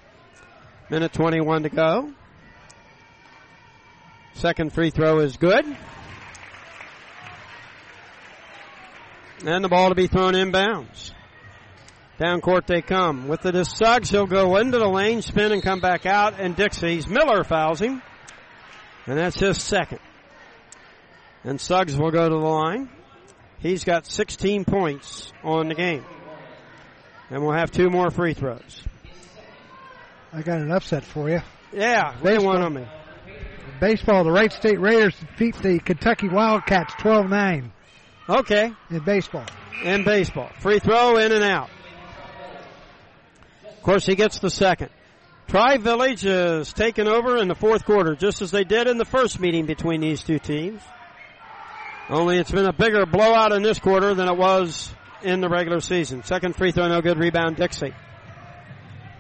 [0.91, 2.13] Minute 21 to go.
[4.35, 5.65] Second free throw is good.
[9.47, 11.14] And the ball to be thrown inbounds.
[12.17, 13.27] Down court they come.
[13.27, 14.09] With it is Suggs.
[14.09, 16.39] He'll go into the lane, spin and come back out.
[16.39, 18.01] And Dixie's Miller fouls him.
[19.05, 19.99] And that's his second.
[21.43, 22.89] And Suggs will go to the line.
[23.59, 26.05] He's got 16 points on the game.
[27.29, 28.83] And we'll have two more free throws.
[30.31, 31.41] I got an upset for you.
[31.73, 32.87] Yeah, lay one on me.
[33.79, 37.71] Baseball, the Wright State Raiders defeat the Kentucky Wildcats 12-9.
[38.29, 38.71] Okay.
[38.89, 39.45] In baseball.
[39.83, 40.49] In baseball.
[40.59, 41.69] Free throw in and out.
[43.85, 44.89] Of course, he gets the second.
[45.47, 49.05] Tri Village is taken over in the fourth quarter, just as they did in the
[49.05, 50.81] first meeting between these two teams.
[52.09, 54.91] Only it's been a bigger blowout in this quarter than it was
[55.21, 56.23] in the regular season.
[56.23, 57.19] Second free throw, no good.
[57.19, 57.93] Rebound, Dixie.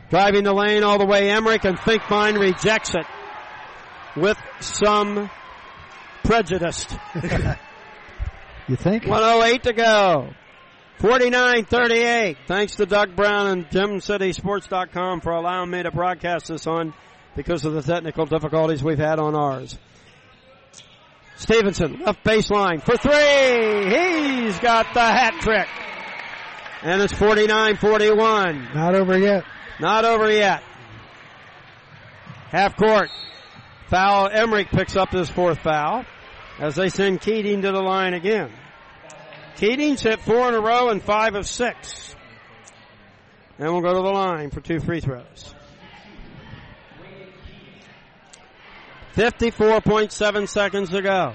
[0.09, 3.05] Driving the lane all the way, Emmerich, and Finkbein rejects it
[4.17, 5.29] with some
[6.23, 6.87] prejudice.
[8.67, 9.05] you think?
[9.05, 10.33] 108 to go.
[10.99, 12.37] 49-38.
[12.47, 16.93] Thanks to Doug Brown and GymCitySports.com for allowing me to broadcast this on
[17.35, 19.77] because of the technical difficulties we've had on ours.
[21.35, 24.45] Stevenson, left baseline for three.
[24.45, 25.67] He's got the hat trick.
[26.81, 28.73] And it's 49-41.
[28.73, 29.43] Not over yet.
[29.81, 30.63] Not over yet.
[32.49, 33.09] Half court.
[33.89, 34.29] Foul.
[34.31, 36.05] Emmerich picks up his fourth foul
[36.57, 38.49] as they send Keating to the line again.
[39.57, 42.15] Keating's hit four in a row and five of six.
[43.57, 45.55] And we'll go to the line for two free throws.
[49.15, 51.33] 54.7 seconds to go.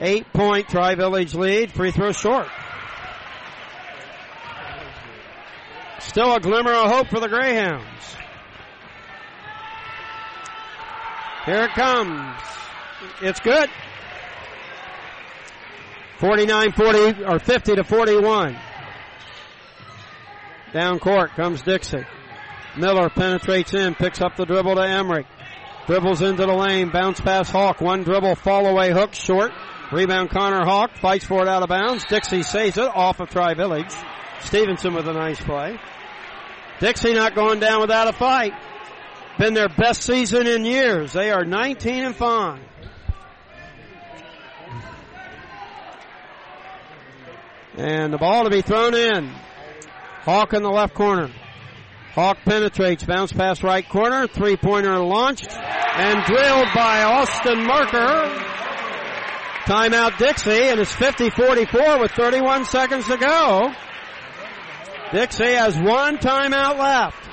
[0.00, 1.72] Eight point Tri Village lead.
[1.72, 2.48] Free throw short.
[6.00, 7.86] Still a glimmer of hope for the Greyhounds.
[11.46, 12.36] Here it comes.
[13.22, 13.70] It's good.
[16.18, 18.56] 49 40 or 50 to 41.
[20.72, 22.06] Down court comes Dixie.
[22.76, 25.26] Miller penetrates in, picks up the dribble to Emmerich.
[25.86, 27.80] Dribbles into the lane, bounce pass Hawk.
[27.80, 29.52] One dribble, fall away hook, short.
[29.92, 32.04] Rebound Connor Hawk, fights for it out of bounds.
[32.06, 33.94] Dixie saves it off of Tri Village.
[34.40, 35.78] Stevenson with a nice play.
[36.80, 38.52] Dixie not going down without a fight.
[39.38, 41.12] Been their best season in years.
[41.12, 42.60] They are 19 and 5.
[47.76, 49.28] And the ball to be thrown in.
[50.22, 51.30] Hawk in the left corner.
[52.14, 58.42] Hawk penetrates, bounce pass right corner, three pointer launched, and drilled by Austin Marker.
[59.66, 63.72] Timeout Dixie, and it's 50-44 with 31 seconds to go.
[65.12, 67.28] Dixie has one timeout left.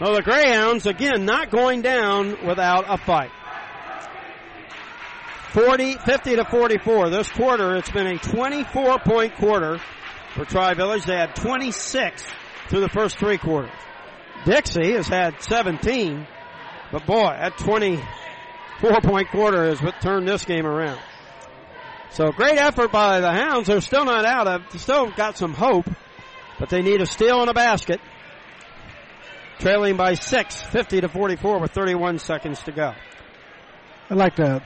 [0.00, 3.30] Well, the Greyhounds, again, not going down without a fight.
[5.54, 7.10] 40, 50 to 44.
[7.10, 9.78] This quarter, it's been a 24 point quarter
[10.34, 11.04] for Tri Village.
[11.04, 12.24] They had 26
[12.68, 13.70] through the first three quarters.
[14.44, 16.26] Dixie has had 17,
[16.90, 20.98] but boy, that 24 point quarter is what turned this game around.
[22.10, 23.68] So great effort by the Hounds.
[23.68, 25.86] They're still not out of, still got some hope,
[26.58, 28.00] but they need a steal and a basket.
[29.60, 32.92] Trailing by six, 50 to 44 with 31 seconds to go.
[34.10, 34.60] I'd like to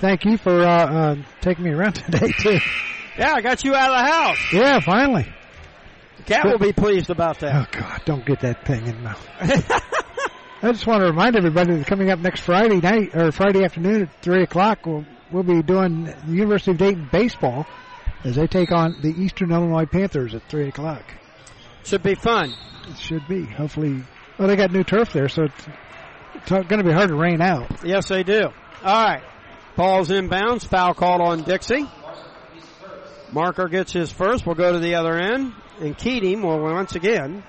[0.00, 2.58] thank you for uh, uh, taking me around today too.
[3.18, 4.38] yeah, I got you out of the house.
[4.52, 5.32] Yeah, finally.
[6.18, 7.54] The cat will be pleased about that.
[7.54, 9.26] Oh God, don't get that thing in mouth.
[10.62, 14.02] I just want to remind everybody that coming up next Friday night or Friday afternoon
[14.02, 17.66] at three o'clock, we'll we'll be doing the University of Dayton baseball
[18.24, 21.02] as they take on the Eastern Illinois Panthers at three o'clock.
[21.84, 22.54] Should be fun.
[22.88, 23.46] It should be.
[23.46, 24.02] Hopefully,
[24.38, 25.68] well, they got new turf there, so it's,
[26.34, 27.84] it's going to be hard to rain out.
[27.84, 28.48] Yes, they do.
[28.84, 29.22] All right.
[29.76, 30.66] Ball's inbounds.
[30.66, 31.86] Foul called on Dixie.
[33.32, 34.44] Marker gets his first.
[34.46, 35.52] We'll go to the other end.
[35.80, 37.42] And Keating will once again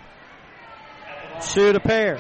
[1.42, 2.20] shoot a pair.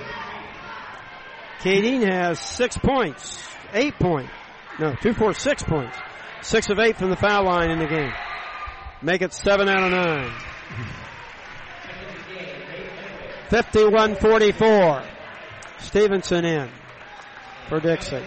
[1.61, 3.41] Keating has six points.
[3.73, 4.31] Eight points.
[4.79, 5.95] No, two, four, six points.
[6.41, 8.11] Six of eight from the foul line in the game.
[9.01, 10.31] Make it seven out of nine.
[13.49, 15.05] 51-44.
[15.79, 16.69] Stevenson in
[17.67, 18.23] for Dixie.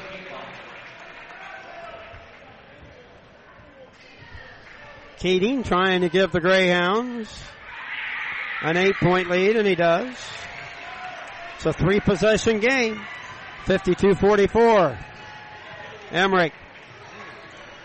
[5.25, 7.35] Keating trying to give the Greyhounds
[8.61, 10.15] an eight point lead, and he does.
[11.57, 13.01] It's a three possession game.
[13.65, 15.03] 52-44.
[16.11, 16.53] Emmerich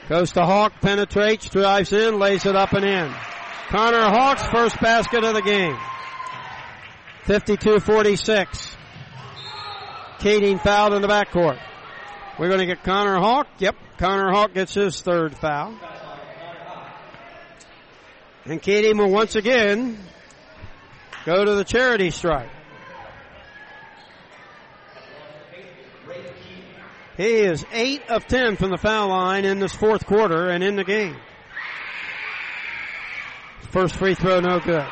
[0.10, 3.10] goes to Hawk, penetrates, drives in, lays it up and in.
[3.70, 5.78] Connor Hawk's first basket of the game.
[7.24, 8.76] 52-46.
[10.20, 11.58] Keating fouled in the backcourt.
[12.38, 13.48] We're going to get Connor Hawk.
[13.60, 15.80] Yep, Connor Hawk gets his third foul.
[18.50, 19.96] And Keating will once again
[21.24, 22.50] go to the charity stripe.
[27.16, 30.78] He is 8 of 10 from the foul line in this fourth quarter and in
[30.78, 31.16] the game.
[33.70, 34.88] First free throw, no good.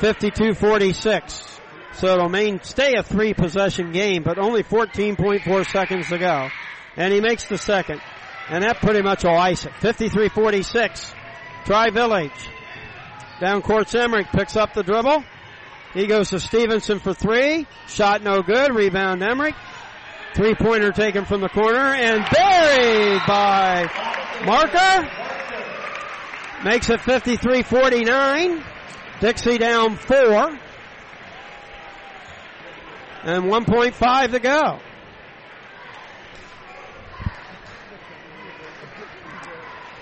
[0.00, 1.60] 52-46.
[1.94, 6.50] So it'll main stay a three possession game, but only 14.4 seconds to go.
[6.94, 8.02] And he makes the second.
[8.50, 9.72] And that pretty much will ice it.
[9.80, 11.14] 53-46.
[11.68, 12.48] Tri Village.
[13.40, 15.22] Down court Emmerich picks up the dribble.
[15.92, 17.66] He goes to Stevenson for three.
[17.88, 18.74] Shot no good.
[18.74, 19.54] Rebound Emmerich.
[20.34, 23.86] Three pointer taken from the corner and buried by
[24.46, 25.10] Marker.
[26.64, 28.64] Makes it 53-49.
[29.20, 30.58] Dixie down four.
[33.24, 34.80] And 1.5 to go.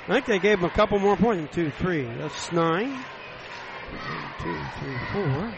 [0.09, 1.57] I think they gave him a couple more points.
[1.57, 2.05] One, two, three.
[2.05, 2.91] That's nine.
[2.91, 3.05] One,
[4.41, 5.55] two, three, four.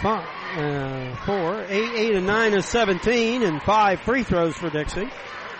[0.00, 0.26] Five,
[0.56, 5.10] uh, four, eight, eight, and nine is 17, and five free throws for Dixie.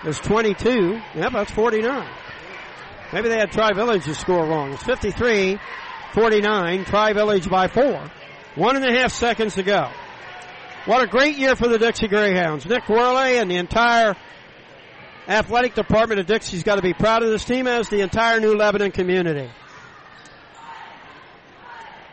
[0.03, 0.99] There's 22.
[1.15, 2.09] Yep, that's 49.
[3.13, 4.73] Maybe they had Tri Village to score wrong.
[4.73, 5.59] It's 53
[6.15, 6.85] 49.
[6.87, 8.11] Tri Village by four.
[8.55, 9.91] One and a half seconds to go.
[10.87, 12.65] What a great year for the Dixie Greyhounds.
[12.65, 14.17] Nick Worley and the entire
[15.31, 18.55] athletic department of Dixie's got to be proud of this team as the entire New
[18.55, 19.51] Lebanon community.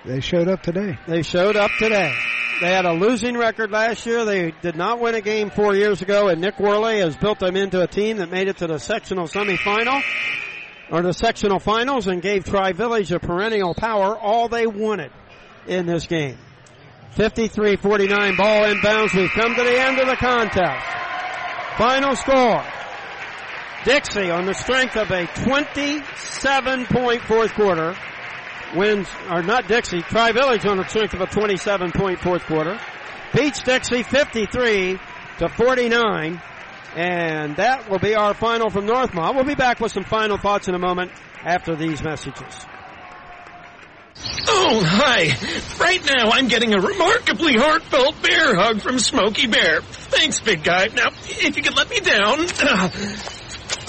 [0.06, 0.98] They showed up today.
[1.08, 2.14] They showed up today.
[2.62, 4.24] They had a losing record last year.
[4.24, 7.56] They did not win a game four years ago, and Nick Worley has built them
[7.56, 10.02] into a team that made it to the sectional semifinal
[10.90, 15.12] or the sectional finals and gave Tri Village a perennial power all they wanted
[15.68, 16.38] in this game.
[17.16, 19.14] 53-49 ball inbounds.
[19.14, 20.86] We've come to the end of the contest.
[21.78, 22.64] Final score.
[23.88, 27.96] Dixie on the strength of a 27 point fourth quarter
[28.76, 32.78] wins, or not Dixie, Tri Village on the strength of a 27 point fourth quarter.
[33.34, 35.00] Beats Dixie 53
[35.40, 36.42] to 49.
[36.98, 39.36] And that will be our final from Northmont.
[39.36, 41.14] We'll be back with some final thoughts in a moment
[41.46, 42.66] after these messages.
[44.50, 45.34] Oh, hi.
[45.80, 49.80] Right now I'm getting a remarkably heartfelt bear hug from Smokey Bear.
[49.82, 50.88] Thanks, big guy.
[50.94, 52.48] Now, if you could let me down.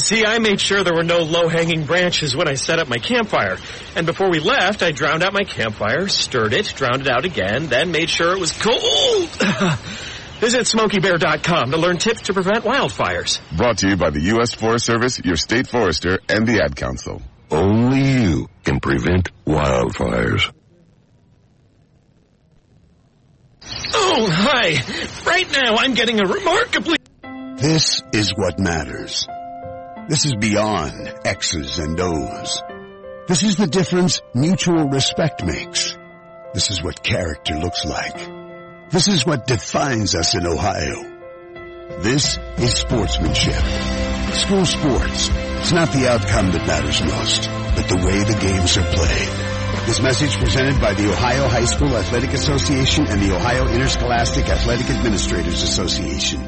[0.09, 3.59] See, I made sure there were no low-hanging branches when I set up my campfire.
[3.95, 7.67] And before we left, I drowned out my campfire, stirred it, drowned it out again,
[7.67, 9.29] then made sure it was cold.
[10.41, 13.39] Visit SmokeyBear.com to learn tips to prevent wildfires.
[13.55, 14.55] Brought to you by the U.S.
[14.55, 17.21] Forest Service, your state forester, and the Ad Council.
[17.51, 20.51] Only you can prevent wildfires.
[23.93, 24.81] Oh, hi.
[25.31, 26.97] Right now I'm getting a remarkably...
[27.59, 29.29] This is what matters.
[30.09, 32.63] This is beyond X's and O's.
[33.27, 35.99] This is the difference mutual respect makes.
[36.55, 38.17] This is what character looks like.
[38.89, 41.05] This is what defines us in Ohio.
[42.01, 43.61] This is sportsmanship.
[44.33, 45.29] School sports.
[45.61, 47.43] It's not the outcome that matters most,
[47.77, 49.85] but the way the games are played.
[49.85, 54.89] This message presented by the Ohio High School Athletic Association and the Ohio Interscholastic Athletic
[54.89, 56.48] Administrators Association.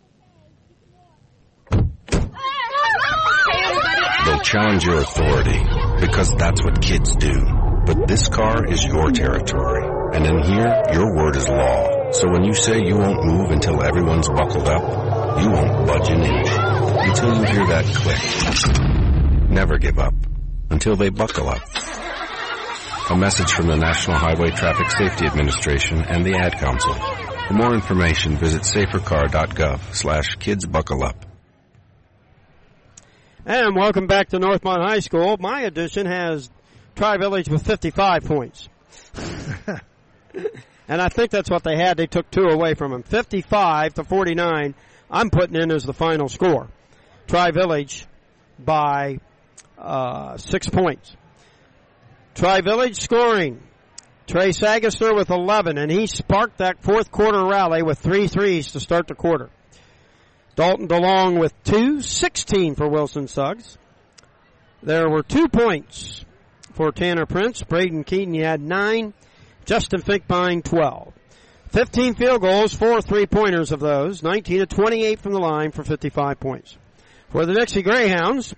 [4.25, 5.59] They'll challenge your authority
[5.99, 7.33] because that's what kids do.
[7.85, 9.83] But this car is your territory.
[10.13, 12.11] And in here, your word is law.
[12.11, 16.21] So when you say you won't move until everyone's buckled up, you won't budge an
[16.21, 19.49] inch until you hear that click.
[19.49, 20.13] Never give up
[20.69, 21.61] until they buckle up.
[23.09, 26.93] A message from the National Highway Traffic Safety Administration and the Ad Council.
[27.47, 31.30] For more information, visit safercar.gov slash kids buckle up.
[33.43, 35.35] And welcome back to Northmont High School.
[35.39, 36.51] My edition has
[36.95, 38.69] Tri Village with 55 points.
[40.87, 41.97] and I think that's what they had.
[41.97, 43.01] They took two away from them.
[43.01, 44.75] 55 to 49.
[45.09, 46.69] I'm putting in as the final score.
[47.25, 48.05] Tri Village
[48.59, 49.17] by
[49.75, 51.15] uh, six points.
[52.35, 53.63] Tri Village scoring.
[54.27, 58.79] Trey Sagaster with 11, and he sparked that fourth quarter rally with three threes to
[58.79, 59.49] start the quarter.
[60.55, 63.77] Dalton DeLong with two, 16 for Wilson Suggs.
[64.83, 66.25] There were two points
[66.73, 67.63] for Tanner Prince.
[67.63, 69.13] Braden Keating, had nine.
[69.65, 71.13] Justin Finkbein, 12.
[71.69, 74.23] 15 field goals, four three pointers of those.
[74.23, 76.77] 19 to 28 from the line for 55 points.
[77.29, 78.53] For the Dixie Greyhounds,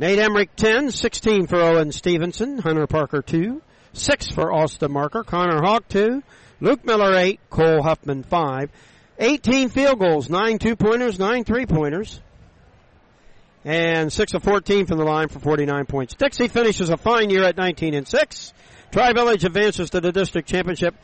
[0.00, 3.62] Nate Emmerich 10, 16 for Owen Stevenson, Hunter Parker 2,
[3.92, 6.22] 6 for Austin Marker, Connor Hawk 2,
[6.60, 8.70] Luke Miller 8, Cole Huffman 5,
[9.20, 12.20] 18 field goals, 9 two pointers, 9 three pointers,
[13.64, 16.14] and 6 of 14 from the line for 49 points.
[16.14, 18.54] Dixie finishes a fine year at 19 and 6.
[18.90, 20.94] Tri Village advances to the district championship.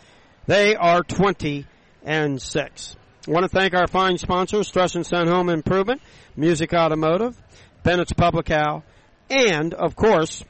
[0.46, 1.66] They are 20
[2.04, 2.96] and 6.
[3.28, 6.00] I want to thank our fine sponsors, Thrush and Son Home Improvement,
[6.36, 7.36] Music Automotive,
[7.82, 8.82] Bennett's Public House,
[9.28, 10.44] and of course,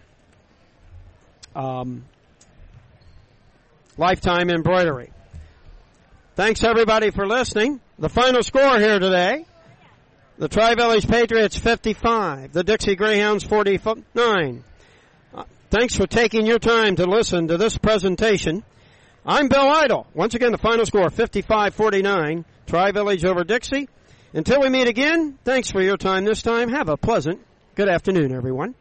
[1.54, 2.04] um,
[3.96, 5.10] Lifetime Embroidery.
[6.36, 7.80] Thanks everybody for listening.
[7.98, 9.46] The final score here today.
[10.36, 12.52] The Tri-Village Patriots 55.
[12.52, 14.62] The Dixie Greyhounds 49.
[15.34, 18.64] Uh, thanks for taking your time to listen to this presentation.
[19.24, 20.06] I'm Bill Idle.
[20.12, 22.44] Once again, the final score 55-49.
[22.66, 23.88] Tri-Village over Dixie.
[24.34, 26.68] Until we meet again, thanks for your time this time.
[26.68, 27.40] Have a pleasant
[27.76, 28.74] good afternoon, everyone.